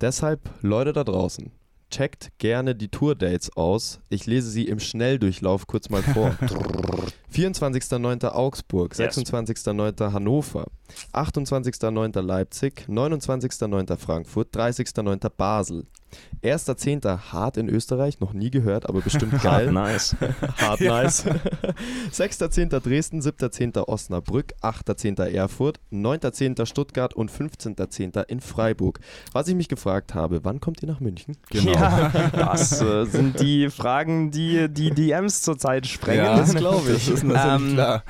Deshalb, 0.00 0.50
Leute 0.62 0.92
da 0.92 1.04
draußen, 1.04 1.52
checkt 1.90 2.32
gerne 2.38 2.74
die 2.74 2.88
Tourdates 2.88 3.56
aus. 3.56 4.00
Ich 4.08 4.26
lese 4.26 4.50
sie 4.50 4.64
im 4.64 4.80
Schnelldurchlauf 4.80 5.68
kurz 5.68 5.90
mal 5.90 6.02
vor. 6.02 6.36
24.09. 7.36 8.28
Augsburg, 8.30 8.96
Yes. 8.98 9.16
26.09. 9.18 10.12
Hannover, 10.12 10.66
28.09. 11.12 12.20
Leipzig, 12.22 12.86
29.09. 12.88 13.96
Frankfurt, 13.96 14.54
30.09. 14.56 15.28
Basel. 15.36 15.84
1.10. 16.42 17.32
Hart 17.32 17.56
in 17.58 17.68
Österreich, 17.68 18.20
noch 18.20 18.32
nie 18.32 18.50
gehört, 18.50 18.88
aber 18.88 19.02
bestimmt 19.02 19.42
geil. 19.42 19.70
nice. 19.72 20.16
Hart 20.56 20.80
nice. 20.80 21.26
6.10. 22.12 22.78
Dresden, 22.80 23.20
7.10. 23.20 23.86
Osnabrück, 23.86 24.54
8.10. 24.62 25.20
Erfurt, 25.24 25.78
9.10. 25.92 26.64
Stuttgart 26.64 27.12
und 27.12 27.30
15.10. 27.30 28.24
in 28.28 28.40
Freiburg. 28.40 29.00
Was 29.32 29.48
ich 29.48 29.56
mich 29.56 29.68
gefragt 29.68 30.14
habe, 30.14 30.44
wann 30.44 30.60
kommt 30.60 30.80
ihr 30.82 30.88
nach 30.88 31.00
München? 31.00 31.36
Genau. 31.50 31.72
Ja, 31.72 32.08
das 32.32 32.80
äh, 32.80 33.04
sind 33.04 33.40
die 33.40 33.68
Fragen, 33.68 34.30
die 34.30 34.68
die 34.70 34.92
DMs 34.92 35.42
zurzeit 35.42 35.86
sprengen. 35.86 36.24
Ja, 36.24 36.36
das 36.38 36.54
glaube 36.54 36.92
ich. 36.92 37.06
Das 37.06 37.18
ist 37.18 37.24
natürlich 37.28 37.68
Ähm, 37.70 37.74
klar. 37.74 38.02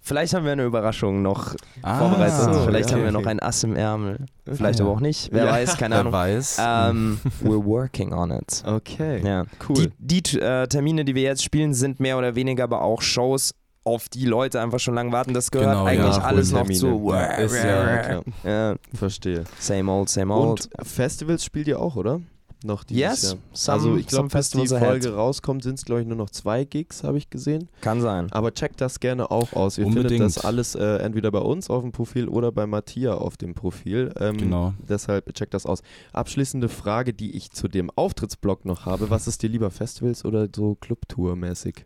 Vielleicht 0.00 0.32
haben 0.32 0.46
wir 0.46 0.52
eine 0.52 0.64
Überraschung 0.64 1.20
noch 1.20 1.54
Ah, 1.82 1.98
vorbereitet. 1.98 2.54
so, 2.54 2.64
Vielleicht 2.64 2.86
okay, 2.88 2.94
haben 2.94 3.04
wir 3.04 3.12
noch 3.12 3.20
okay. 3.20 3.28
ein 3.28 3.40
Ass 3.40 3.62
im 3.62 3.76
Ärmel. 3.76 4.24
Vielleicht 4.46 4.78
Ja. 4.78 4.86
aber 4.86 4.94
auch 4.94 5.00
nicht. 5.00 5.28
Wer 5.32 5.44
Ja. 5.44 5.52
weiß, 5.52 5.76
keine 5.76 5.96
Wer 5.96 6.00
Ahnung. 6.00 6.12
weiß. 6.14 6.56
Ähm, 6.58 7.20
we're 7.42 7.62
working 7.62 8.14
on 8.14 8.30
it. 8.30 8.62
Okay, 8.66 9.20
Ja. 9.22 9.44
cool. 9.68 9.92
Die, 9.98 10.22
die 10.22 10.38
äh, 10.40 10.66
Termine, 10.66 11.04
die 11.04 11.14
wir 11.14 11.22
jetzt 11.24 11.44
spielen, 11.44 11.74
sind 11.74 12.00
mehr 12.00 12.16
oder 12.16 12.34
weniger 12.34 12.64
aber 12.64 12.80
auch 12.80 13.02
Shows, 13.02 13.52
auf 13.84 14.08
die 14.08 14.24
Leute 14.24 14.60
einfach 14.62 14.78
schon 14.80 14.94
lange 14.94 15.12
warten. 15.12 15.34
Das 15.34 15.50
gehört 15.50 15.70
Genau, 15.70 15.86
ja. 15.86 15.92
eigentlich 15.92 16.22
alles 16.22 16.52
noch 16.52 16.68
zu. 16.70 17.10
Ja, 17.12 17.24
ist 17.36 17.54
ja. 17.64 18.20
Ja, 18.44 18.74
Verstehe. 18.94 19.44
same 19.58 19.90
old, 19.92 20.08
same 20.08 20.32
old. 20.34 20.68
Und 20.78 20.86
Festivals 20.86 21.44
spielt 21.44 21.68
ihr 21.68 21.78
auch, 21.80 21.96
oder? 21.96 22.20
Noch 22.64 22.82
dieses 22.82 23.00
Yes, 23.00 23.22
Jahr. 23.22 23.36
some- 23.52 23.72
also 23.74 23.96
ich 23.98 24.06
glaube, 24.08 24.28
bis 24.30 24.50
die. 24.50 24.66
Folge 24.66 25.14
rauskommt, 25.14 25.62
sind 25.62 25.78
es 25.78 25.84
glaube 25.84 26.00
ich 26.02 26.08
nur 26.08 26.16
noch 26.16 26.28
zwei 26.30 26.64
Gigs, 26.64 27.04
habe 27.04 27.16
ich 27.16 27.30
gesehen. 27.30 27.68
Kann 27.82 28.00
sein. 28.00 28.32
Aber 28.32 28.52
checkt 28.52 28.80
das 28.80 28.98
gerne 28.98 29.30
auch 29.30 29.52
aus. 29.52 29.78
Ihr 29.78 29.84
findet 29.84 30.06
Unbedingt. 30.06 30.24
das 30.24 30.44
alles 30.44 30.74
äh, 30.74 30.96
entweder 30.96 31.30
bei 31.30 31.38
uns 31.38 31.70
auf 31.70 31.82
dem 31.82 31.92
Profil 31.92 32.26
oder 32.28 32.50
bei 32.50 32.66
Matthias 32.66 33.16
auf 33.16 33.36
dem 33.36 33.54
Profil. 33.54 34.12
Ähm, 34.18 34.36
Genau. 34.38 34.74
Deshalb 34.88 35.32
checkt 35.34 35.54
das 35.54 35.66
aus. 35.66 35.82
Abschließende 36.12 36.68
Frage, 36.68 37.14
die 37.14 37.36
ich 37.36 37.52
zu 37.52 37.68
dem 37.68 37.90
Auftrittsblock 37.94 38.64
noch 38.64 38.86
habe. 38.86 39.08
Was 39.08 39.28
ist 39.28 39.42
dir 39.42 39.48
lieber, 39.50 39.70
Festivals 39.70 40.24
oder 40.24 40.48
so 40.54 40.74
Clubtour-mäßig? 40.80 41.84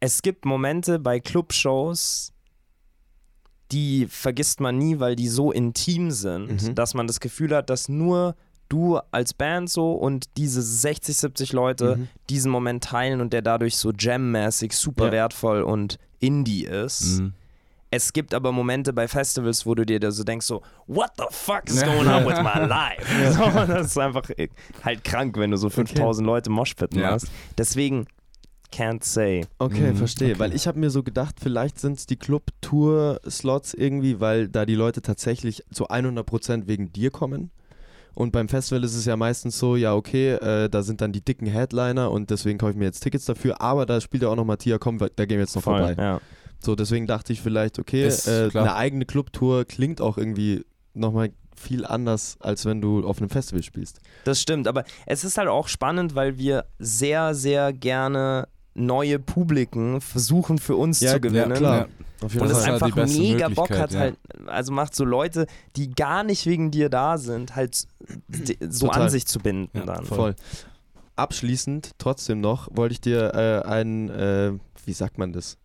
Es 0.00 0.20
gibt 0.22 0.44
Momente 0.44 0.98
bei 0.98 1.18
Clubshows, 1.18 2.32
die 3.74 4.06
vergisst 4.08 4.60
man 4.60 4.78
nie, 4.78 5.00
weil 5.00 5.16
die 5.16 5.28
so 5.28 5.52
intim 5.52 6.10
sind, 6.10 6.62
Mhm. 6.62 6.74
dass 6.74 6.94
man 6.94 7.06
das 7.06 7.20
Gefühl 7.20 7.54
hat, 7.54 7.68
dass 7.68 7.88
nur 7.88 8.34
du 8.70 8.98
als 9.10 9.34
Band 9.34 9.68
so 9.68 9.92
und 9.92 10.26
diese 10.38 10.62
60, 10.62 11.14
70 11.16 11.52
Leute 11.52 11.96
Mhm. 11.96 12.08
diesen 12.30 12.50
Moment 12.50 12.82
teilen 12.84 13.20
und 13.20 13.32
der 13.32 13.42
dadurch 13.42 13.76
so 13.76 13.90
jam-mäßig 13.92 14.72
super 14.72 15.06
Ja. 15.06 15.12
wertvoll 15.12 15.62
und 15.62 15.98
indie 16.20 16.64
ist. 16.64 17.18
Mhm. 17.20 17.34
Es 17.90 18.12
gibt 18.12 18.34
aber 18.34 18.50
Momente 18.50 18.92
bei 18.92 19.06
Festivals, 19.06 19.66
wo 19.66 19.74
du 19.76 19.84
dir 19.86 20.00
da 20.00 20.10
so 20.10 20.24
denkst, 20.24 20.46
so, 20.46 20.62
what 20.88 21.10
the 21.18 21.24
fuck 21.30 21.62
is 21.68 21.80
going 21.84 22.08
on 22.08 22.24
with 22.26 22.38
my 22.42 22.64
life? 22.66 23.04
So, 23.32 23.44
das 23.72 23.86
ist 23.88 23.98
einfach 23.98 24.28
äh, 24.30 24.48
halt 24.82 25.04
krank, 25.04 25.36
wenn 25.36 25.50
du 25.52 25.56
so 25.56 25.68
5000 25.70 26.26
Leute 26.26 26.50
Moshpitten 26.50 26.98
Ja. 27.00 27.10
hast. 27.12 27.26
Deswegen, 27.58 28.06
can't 28.74 29.04
say. 29.04 29.44
Okay, 29.58 29.92
Mhm, 29.92 29.96
verstehe. 29.96 30.30
okay. 30.30 30.38
Weil 30.38 30.54
ich 30.54 30.66
habe 30.66 30.78
mir 30.78 30.90
so 30.90 31.02
gedacht, 31.02 31.36
vielleicht 31.40 31.78
sind 31.78 31.98
es 31.98 32.06
die 32.06 32.16
Club-Tour-Slots 32.16 33.74
irgendwie, 33.74 34.20
weil 34.20 34.48
da 34.48 34.66
die 34.66 34.74
Leute 34.74 35.02
tatsächlich 35.02 35.62
zu 35.72 35.88
100% 35.90 36.66
wegen 36.66 36.92
dir 36.92 37.10
kommen. 37.10 37.50
Und 38.14 38.30
beim 38.30 38.48
Festival 38.48 38.84
ist 38.84 38.94
es 38.94 39.06
ja 39.06 39.16
meistens 39.16 39.58
so, 39.58 39.74
ja 39.74 39.94
okay, 39.94 40.34
äh, 40.34 40.68
da 40.68 40.82
sind 40.82 41.00
dann 41.00 41.10
die 41.12 41.20
dicken 41.24 41.46
Headliner 41.46 42.10
und 42.12 42.30
deswegen 42.30 42.58
kaufe 42.58 42.72
ich 42.72 42.78
mir 42.78 42.84
jetzt 42.84 43.00
Tickets 43.00 43.24
dafür, 43.24 43.60
aber 43.60 43.86
da 43.86 44.00
spielt 44.00 44.22
ja 44.22 44.28
auch 44.28 44.36
noch 44.36 44.44
Matthias, 44.44 44.78
komm, 44.78 44.98
da 44.98 45.08
gehen 45.24 45.30
wir 45.38 45.40
jetzt 45.40 45.56
noch 45.56 45.62
vorbei. 45.64 45.96
Ja. 45.98 46.20
So, 46.60 46.76
deswegen 46.76 47.06
dachte 47.08 47.32
ich 47.32 47.40
vielleicht, 47.42 47.78
okay, 47.80 48.06
Ist 48.06 48.28
äh, 48.28 48.50
eine 48.54 48.76
eigene 48.76 49.04
Clubtour 49.04 49.64
klingt 49.64 50.00
auch 50.00 50.16
irgendwie 50.16 50.64
nochmal 50.94 51.30
viel 51.56 51.84
anders, 51.84 52.36
als 52.40 52.64
wenn 52.66 52.80
du 52.80 53.04
auf 53.06 53.18
einem 53.18 53.30
Festival 53.30 53.62
spielst. 53.64 53.98
Das 54.24 54.40
stimmt, 54.40 54.68
aber 54.68 54.84
es 55.06 55.24
ist 55.24 55.36
halt 55.36 55.48
auch 55.48 55.66
spannend, 55.68 56.14
weil 56.14 56.38
wir 56.38 56.66
sehr, 56.78 57.34
sehr 57.34 57.72
gerne 57.72 58.46
neue 58.74 59.18
Publiken 59.18 60.00
versuchen 60.00 60.58
für 60.58 60.76
uns 60.76 61.00
Ja, 61.00 61.10
zu 61.10 61.14
ja, 61.14 61.18
gewinnen. 61.18 61.52
klar. 61.54 61.76
Ja. 61.78 61.86
Auf 62.24 62.32
jeden 62.32 62.42
Und 62.44 62.48
Das 62.50 62.58
es 62.58 62.64
ist 62.64 62.70
halt 62.70 62.82
einfach 62.82 62.94
die 62.94 63.00
beste 63.00 63.18
mega 63.20 63.48
Bock 63.48 63.70
hat, 63.70 63.92
ja. 63.92 64.00
halt, 64.00 64.16
also 64.46 64.72
macht 64.72 64.94
so 64.94 65.04
Leute, 65.04 65.46
die 65.76 65.90
gar 65.90 66.24
nicht 66.24 66.46
wegen 66.46 66.70
dir 66.70 66.88
da 66.88 67.18
sind, 67.18 67.54
halt 67.54 67.74
so 67.76 68.86
Total. 68.86 69.02
an 69.02 69.10
sich 69.10 69.26
zu 69.26 69.38
binden 69.40 69.78
Ja, 69.78 69.84
dann. 69.84 70.04
voll. 70.04 70.34
Abschließend 71.16 71.92
trotzdem 71.98 72.40
noch 72.40 72.68
wollte 72.72 72.94
ich 72.94 73.00
dir 73.00 73.34
äh, 73.34 73.68
ein, 73.68 74.10
äh, 74.10 74.52
wie 74.84 74.92
sagt 74.92 75.18
man 75.18 75.32
das? 75.32 75.58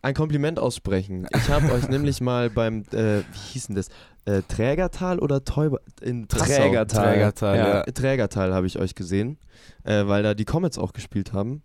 Ein 0.00 0.14
Kompliment 0.14 0.58
aussprechen. 0.58 1.26
Ich 1.34 1.48
habe 1.50 1.72
euch 1.72 1.88
nämlich 1.88 2.20
mal 2.20 2.48
beim, 2.48 2.82
äh, 2.92 3.18
wie 3.20 3.38
hieß 3.52 3.66
denn 3.66 3.76
das? 3.76 3.88
Äh, 4.24 4.42
Trägertal 4.48 5.18
oder 5.18 5.44
Täuber? 5.44 5.80
In. 6.00 6.28
Trägertal. 6.28 7.12
Trägertal, 7.12 7.56
ja. 7.58 7.82
Trägertal 7.82 8.54
habe 8.54 8.66
ich 8.66 8.78
euch 8.78 8.94
gesehen, 8.94 9.38
äh, 9.84 10.06
weil 10.06 10.22
da 10.22 10.34
die 10.34 10.44
Comets 10.44 10.78
auch 10.78 10.92
gespielt 10.92 11.32
haben. 11.32 11.62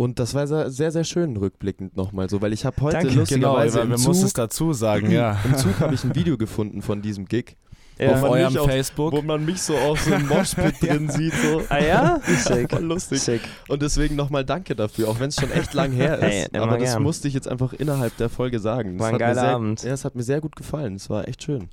Und 0.00 0.20
das 0.20 0.32
war 0.32 0.46
sehr, 0.46 0.92
sehr, 0.92 1.02
schön 1.02 1.36
rückblickend 1.36 1.96
nochmal 1.96 2.30
so, 2.30 2.40
weil 2.40 2.52
ich 2.52 2.64
habe 2.64 2.80
heute 2.82 2.98
Danke. 2.98 3.08
Genau, 3.08 3.20
lustigerweise 3.20 3.78
weil 3.78 3.84
im 3.86 3.90
man 3.90 4.00
muss 4.00 4.18
es 4.18 4.28
Zug, 4.28 4.34
dazu 4.34 4.72
sagen, 4.72 5.10
ja. 5.10 5.36
im 5.44 5.56
Zug 5.56 5.80
habe 5.80 5.92
ich 5.92 6.04
ein 6.04 6.14
Video 6.14 6.38
gefunden 6.38 6.82
von 6.82 7.02
diesem 7.02 7.26
Gig, 7.26 7.56
Ja. 7.98 8.12
Auf 8.12 8.22
eurem 8.22 8.56
auch- 8.58 8.66
Facebook. 8.66 9.12
wo 9.12 9.22
man 9.22 9.44
mich 9.44 9.60
so 9.60 9.76
auf 9.76 10.00
so 10.00 10.14
einem 10.14 10.28
Moshpit 10.28 10.76
drin 10.80 11.10
sieht. 11.10 11.34
So. 11.34 11.62
Ah 11.68 11.80
ja? 11.80 12.20
Voll 12.70 12.84
lustig. 12.84 13.20
Sick. 13.22 13.40
Und 13.66 13.82
deswegen 13.82 14.14
nochmal 14.14 14.44
danke 14.44 14.76
dafür, 14.76 15.08
auch 15.08 15.18
wenn 15.18 15.30
es 15.30 15.34
schon 15.34 15.50
echt 15.50 15.74
lang 15.74 15.90
her 15.90 16.16
ist. 16.20 16.22
Hey, 16.52 16.60
aber 16.60 16.78
das 16.78 16.92
gern. 16.92 17.02
musste 17.02 17.26
ich 17.26 17.34
jetzt 17.34 17.48
einfach 17.48 17.72
innerhalb 17.72 18.16
der 18.18 18.28
Folge 18.28 18.60
sagen. 18.60 18.98
Das 18.98 19.04
War 19.04 19.12
ein 19.14 19.18
geiler 19.18 19.34
sehr, 19.34 19.50
Abend. 19.56 19.82
Ja, 19.82 19.92
es 19.94 20.04
hat 20.04 20.14
mir 20.14 20.22
sehr 20.22 20.40
gut 20.40 20.54
gefallen. 20.54 20.94
Es 20.94 21.10
war 21.10 21.26
echt 21.26 21.42
schön. 21.42 21.70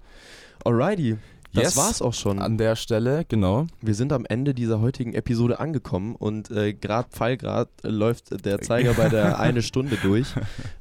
Alrighty, 0.63 1.17
das 1.55 1.63
Yes. 1.63 1.77
war's 1.77 2.01
auch 2.01 2.13
schon. 2.13 2.39
An 2.39 2.57
der 2.57 2.75
Stelle, 2.75 3.25
genau. 3.27 3.65
Wir 3.81 3.95
sind 3.95 4.13
am 4.13 4.25
Ende 4.25 4.53
dieser 4.53 4.81
heutigen 4.81 5.13
Episode 5.13 5.59
angekommen 5.59 6.15
und 6.15 6.51
äh, 6.51 6.73
gerade 6.73 7.09
Pfeilgrad 7.09 7.69
äh, 7.83 7.87
läuft 7.89 8.45
der 8.45 8.61
Zeiger 8.61 8.93
bei 8.93 9.09
der 9.09 9.39
eine 9.39 9.61
Stunde 9.61 9.97
durch. 10.01 10.27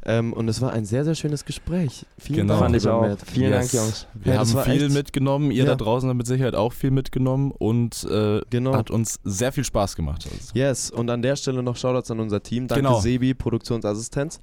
Ähm, 0.04 0.32
und 0.32 0.48
es 0.48 0.60
war 0.60 0.72
ein 0.72 0.84
sehr, 0.84 1.04
sehr 1.04 1.14
schönes 1.14 1.44
Gespräch. 1.44 2.04
Vielen 2.18 2.40
Genau. 2.40 2.54
Dank, 2.60 2.64
Fand 2.64 2.76
ich 2.76 2.88
auch. 2.88 3.16
Vielen 3.32 3.52
Yes. 3.52 3.70
Dank, 3.72 3.84
Jungs. 3.84 4.06
Wir 4.14 4.32
Ja, 4.34 4.38
haben 4.40 4.46
viel 4.70 4.84
echt- 4.84 4.94
mitgenommen. 4.94 5.50
Ihr 5.50 5.64
Ja. 5.64 5.70
da 5.70 5.76
draußen 5.76 6.08
habt 6.08 6.18
mit 6.18 6.26
Sicherheit 6.26 6.54
auch 6.54 6.72
viel 6.72 6.90
mitgenommen 6.90 7.50
und 7.50 8.04
äh, 8.10 8.40
Genau. 8.50 8.74
hat 8.74 8.90
uns 8.90 9.20
sehr 9.24 9.52
viel 9.52 9.64
Spaß 9.64 9.96
gemacht. 9.96 10.26
Also. 10.30 10.50
Yes, 10.54 10.90
und 10.90 11.08
an 11.10 11.22
der 11.22 11.36
Stelle 11.36 11.62
noch 11.62 11.76
Shoutouts 11.76 12.10
an 12.10 12.20
unser 12.20 12.42
Team. 12.42 12.68
Danke 12.68 12.82
Genau. 12.84 13.00
Sebi, 13.00 13.34
Produktionsassistenz. 13.34 14.40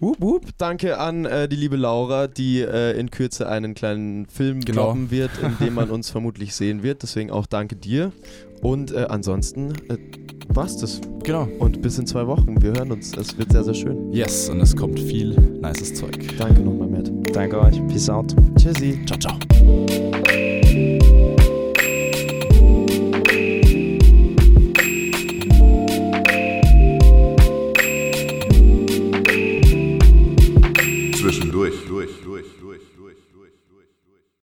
Wup, 0.00 0.16
wup. 0.20 0.46
Danke 0.56 0.98
an 0.98 1.26
äh, 1.26 1.46
die 1.46 1.56
liebe 1.56 1.76
Laura, 1.76 2.26
die 2.26 2.60
äh, 2.60 2.98
in 2.98 3.10
Kürze 3.10 3.48
einen 3.48 3.74
kleinen 3.74 4.26
Film 4.26 4.60
Genau. 4.60 4.86
droppen 4.86 5.10
wird, 5.10 5.30
in 5.42 5.56
dem 5.64 5.74
man 5.74 5.90
uns 5.96 6.08
vermutlich 6.10 6.54
sehen 6.54 6.82
wird. 6.82 7.02
Deswegen 7.02 7.30
auch 7.30 7.46
danke 7.46 7.76
dir. 7.76 8.10
Und 8.62 8.92
äh, 8.92 9.06
ansonsten 9.08 9.72
äh, 9.90 9.98
war's 10.48 10.78
das. 10.78 11.00
Genau. 11.22 11.46
Und 11.58 11.82
bis 11.82 11.98
in 11.98 12.06
zwei 12.06 12.26
Wochen. 12.26 12.62
Wir 12.62 12.72
hören 12.72 12.92
uns. 12.92 13.14
Es 13.16 13.36
wird 13.36 13.52
sehr, 13.52 13.64
sehr 13.64 13.74
schön. 13.74 14.10
Yes, 14.10 14.48
und 14.48 14.60
es 14.60 14.74
kommt 14.74 14.98
viel 14.98 15.30
nices 15.60 15.94
Zeug. 15.94 16.16
Danke 16.38 16.60
nochmal, 16.62 16.88
Matt. 16.88 17.10
Danke 17.34 17.60
euch. 17.60 17.86
Peace 17.88 18.08
out. 18.08 18.34
Tschüssi. 18.58 19.00
Ciao, 19.06 19.18
ciao. 19.18 20.39
Zwischendurch, 31.30 31.86